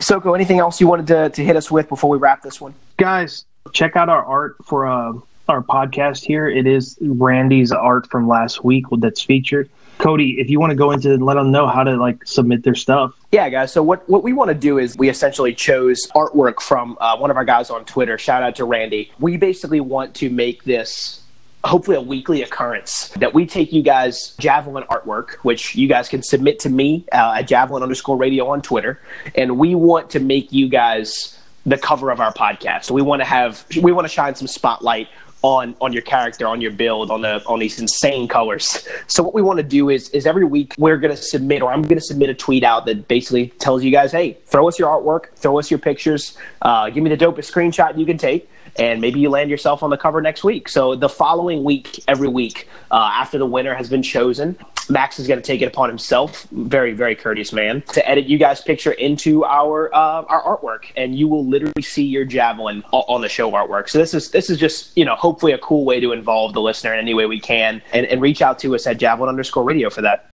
Soko, 0.00 0.34
anything 0.34 0.58
else 0.58 0.80
you 0.80 0.88
wanted 0.88 1.06
to, 1.08 1.30
to 1.30 1.44
hit 1.44 1.56
us 1.56 1.70
with 1.70 1.88
before 1.88 2.10
we 2.10 2.18
wrap 2.18 2.42
this 2.42 2.60
one? 2.60 2.74
Guys, 2.96 3.44
check 3.72 3.96
out 3.96 4.08
our 4.08 4.24
art 4.24 4.56
for 4.64 4.86
uh, 4.86 5.12
our 5.48 5.62
podcast 5.62 6.24
here. 6.24 6.48
It 6.48 6.66
is 6.66 6.96
Randy's 7.00 7.72
art 7.72 8.08
from 8.10 8.28
last 8.28 8.64
week 8.64 8.84
that's 8.98 9.22
featured. 9.22 9.68
Cody, 9.98 10.40
if 10.40 10.48
you 10.48 10.58
want 10.58 10.70
to 10.70 10.76
go 10.76 10.92
into 10.92 11.12
and 11.12 11.22
let 11.22 11.34
them 11.34 11.50
know 11.50 11.66
how 11.66 11.82
to 11.82 11.96
like 11.96 12.24
submit 12.24 12.62
their 12.62 12.74
stuff. 12.74 13.14
Yeah, 13.32 13.48
guys. 13.50 13.70
So 13.72 13.82
what 13.82 14.08
what 14.08 14.22
we 14.22 14.32
want 14.32 14.48
to 14.48 14.54
do 14.54 14.78
is 14.78 14.96
we 14.96 15.10
essentially 15.10 15.54
chose 15.54 16.00
artwork 16.14 16.60
from 16.60 16.96
uh, 17.00 17.18
one 17.18 17.30
of 17.30 17.36
our 17.36 17.44
guys 17.44 17.68
on 17.68 17.84
Twitter. 17.84 18.16
Shout 18.16 18.42
out 18.42 18.56
to 18.56 18.64
Randy. 18.64 19.12
We 19.18 19.36
basically 19.36 19.80
want 19.80 20.14
to 20.16 20.30
make 20.30 20.64
this 20.64 21.19
hopefully 21.64 21.96
a 21.96 22.00
weekly 22.00 22.42
occurrence 22.42 23.08
that 23.16 23.34
we 23.34 23.44
take 23.44 23.70
you 23.70 23.82
guys 23.82 24.34
javelin 24.38 24.82
artwork 24.84 25.32
which 25.42 25.74
you 25.74 25.86
guys 25.86 26.08
can 26.08 26.22
submit 26.22 26.58
to 26.58 26.70
me 26.70 27.04
uh, 27.12 27.34
at 27.36 27.42
javelin 27.46 27.82
underscore 27.82 28.16
radio 28.16 28.48
on 28.48 28.62
twitter. 28.62 29.00
And 29.34 29.58
we 29.58 29.74
want 29.74 30.10
to 30.10 30.20
make 30.20 30.52
you 30.52 30.68
guys 30.68 31.38
the 31.66 31.78
cover 31.78 32.10
of 32.10 32.20
our 32.20 32.32
podcast. 32.32 32.90
We 32.90 33.02
want 33.02 33.20
to 33.20 33.26
have 33.26 33.64
we 33.80 33.92
want 33.92 34.06
to 34.06 34.12
shine 34.12 34.34
some 34.34 34.46
spotlight 34.46 35.08
on 35.42 35.74
on 35.80 35.92
your 35.92 36.02
character 36.02 36.46
on 36.46 36.60
your 36.60 36.70
build 36.70 37.10
on 37.10 37.22
the 37.22 37.42
on 37.46 37.58
these 37.58 37.78
insane 37.80 38.28
colors. 38.28 38.86
So 39.06 39.22
what 39.22 39.34
we 39.34 39.42
want 39.42 39.58
to 39.58 39.62
do 39.62 39.88
is 39.88 40.08
is 40.10 40.26
every 40.26 40.44
week 40.44 40.74
we're 40.78 40.98
going 40.98 41.14
to 41.14 41.20
submit 41.20 41.62
or 41.62 41.72
i'm 41.72 41.82
going 41.82 41.98
to 41.98 42.04
submit 42.04 42.30
a 42.30 42.34
tweet 42.34 42.62
out 42.62 42.86
that 42.86 43.08
basically 43.08 43.48
tells 43.58 43.82
you 43.82 43.90
guys 43.90 44.12
hey 44.12 44.38
throw 44.46 44.68
us 44.68 44.78
your 44.78 44.88
artwork 44.88 45.34
throw 45.36 45.58
us 45.58 45.70
your 45.70 45.78
pictures 45.78 46.36
uh, 46.62 46.90
give 46.90 47.02
me 47.02 47.10
the 47.10 47.16
dopest 47.16 47.50
screenshot 47.50 47.98
you 47.98 48.06
can 48.06 48.18
take 48.18 48.48
and 48.76 49.00
maybe 49.00 49.20
you 49.20 49.30
land 49.30 49.50
yourself 49.50 49.82
on 49.82 49.90
the 49.90 49.96
cover 49.96 50.20
next 50.20 50.44
week. 50.44 50.68
So 50.68 50.94
the 50.94 51.08
following 51.08 51.64
week, 51.64 52.02
every 52.08 52.28
week 52.28 52.68
uh, 52.90 53.10
after 53.14 53.38
the 53.38 53.46
winner 53.46 53.74
has 53.74 53.88
been 53.88 54.02
chosen, 54.02 54.56
Max 54.90 55.18
is 55.18 55.28
going 55.28 55.40
to 55.40 55.46
take 55.46 55.62
it 55.62 55.66
upon 55.66 55.88
himself, 55.88 56.46
very 56.50 56.92
very 56.92 57.14
courteous 57.14 57.52
man, 57.52 57.82
to 57.92 58.08
edit 58.08 58.26
you 58.26 58.38
guys' 58.38 58.60
picture 58.60 58.92
into 58.92 59.44
our 59.44 59.94
uh, 59.94 60.22
our 60.22 60.58
artwork, 60.58 60.90
and 60.96 61.14
you 61.14 61.28
will 61.28 61.46
literally 61.46 61.82
see 61.82 62.04
your 62.04 62.24
javelin 62.24 62.82
on 62.92 63.20
the 63.20 63.28
show 63.28 63.50
artwork. 63.52 63.88
So 63.88 63.98
this 63.98 64.14
is 64.14 64.30
this 64.30 64.50
is 64.50 64.58
just 64.58 64.96
you 64.96 65.04
know 65.04 65.14
hopefully 65.14 65.52
a 65.52 65.58
cool 65.58 65.84
way 65.84 66.00
to 66.00 66.12
involve 66.12 66.54
the 66.54 66.60
listener 66.60 66.92
in 66.92 66.98
any 66.98 67.14
way 67.14 67.26
we 67.26 67.40
can, 67.40 67.80
and, 67.92 68.06
and 68.06 68.20
reach 68.20 68.42
out 68.42 68.58
to 68.60 68.74
us 68.74 68.86
at 68.86 68.98
javelin 68.98 69.28
underscore 69.28 69.64
radio 69.64 69.90
for 69.90 70.02
that. 70.02 70.28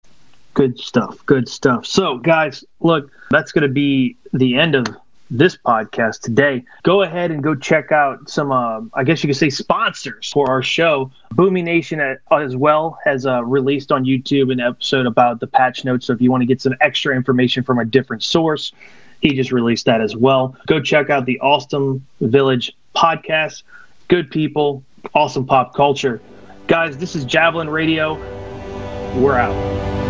Good 0.55 0.79
stuff. 0.79 1.25
Good 1.25 1.49
stuff. 1.49 1.87
So 1.87 2.19
guys, 2.19 2.63
look, 2.81 3.11
that's 3.31 3.53
going 3.53 3.63
to 3.63 3.73
be 3.73 4.19
the 4.35 4.57
end 4.57 4.75
of 4.75 4.87
this 5.33 5.57
podcast 5.57 6.21
today, 6.21 6.63
go 6.83 7.03
ahead 7.03 7.31
and 7.31 7.43
go 7.43 7.55
check 7.55 7.91
out 7.91 8.29
some, 8.29 8.53
uh, 8.53 8.83
I 8.95 9.03
guess 9.03 9.25
you 9.25 9.29
could 9.29 9.37
say, 9.37 9.51
sponsors 9.51 10.31
for 10.31 10.51
our 10.51 10.63
show. 10.63 11.11
Booming 11.33 11.65
Nation 11.65 12.01
as 12.31 12.55
well 12.55 12.99
has 13.05 13.27
uh, 13.27 13.43
released 13.43 13.91
on 13.91 14.05
YouTube 14.05 14.53
an 14.53 14.61
episode 14.61 15.07
about 15.07 15.41
the 15.41 15.47
patch 15.47 15.85
notes. 15.85 16.07
So 16.07 16.13
if 16.13 16.21
you 16.21 16.31
want 16.31 16.43
to 16.43 16.47
get 16.47 16.61
some 16.61 16.75
extra 16.81 17.17
information 17.17 17.63
from 17.63 17.79
a 17.79 17.85
different 17.85 18.23
source, 18.23 18.73
he 19.23 19.35
just 19.35 19.53
released 19.53 19.87
that 19.87 20.01
as 20.01 20.15
well. 20.15 20.55
Go 20.67 20.81
check 20.81 21.09
out 21.09 21.25
the 21.25 21.41
Awesome 21.41 22.07
Village 22.21 22.77
podcast. 22.95 23.63
Good 24.09 24.31
people, 24.31 24.85
awesome 25.15 25.47
pop 25.47 25.75
culture. 25.75 26.21
Guys, 26.67 26.99
this 26.99 27.17
is 27.17 27.25
Javelin 27.25 27.71
Radio. 27.71 28.15
We're 29.19 29.39
out. 29.39 30.02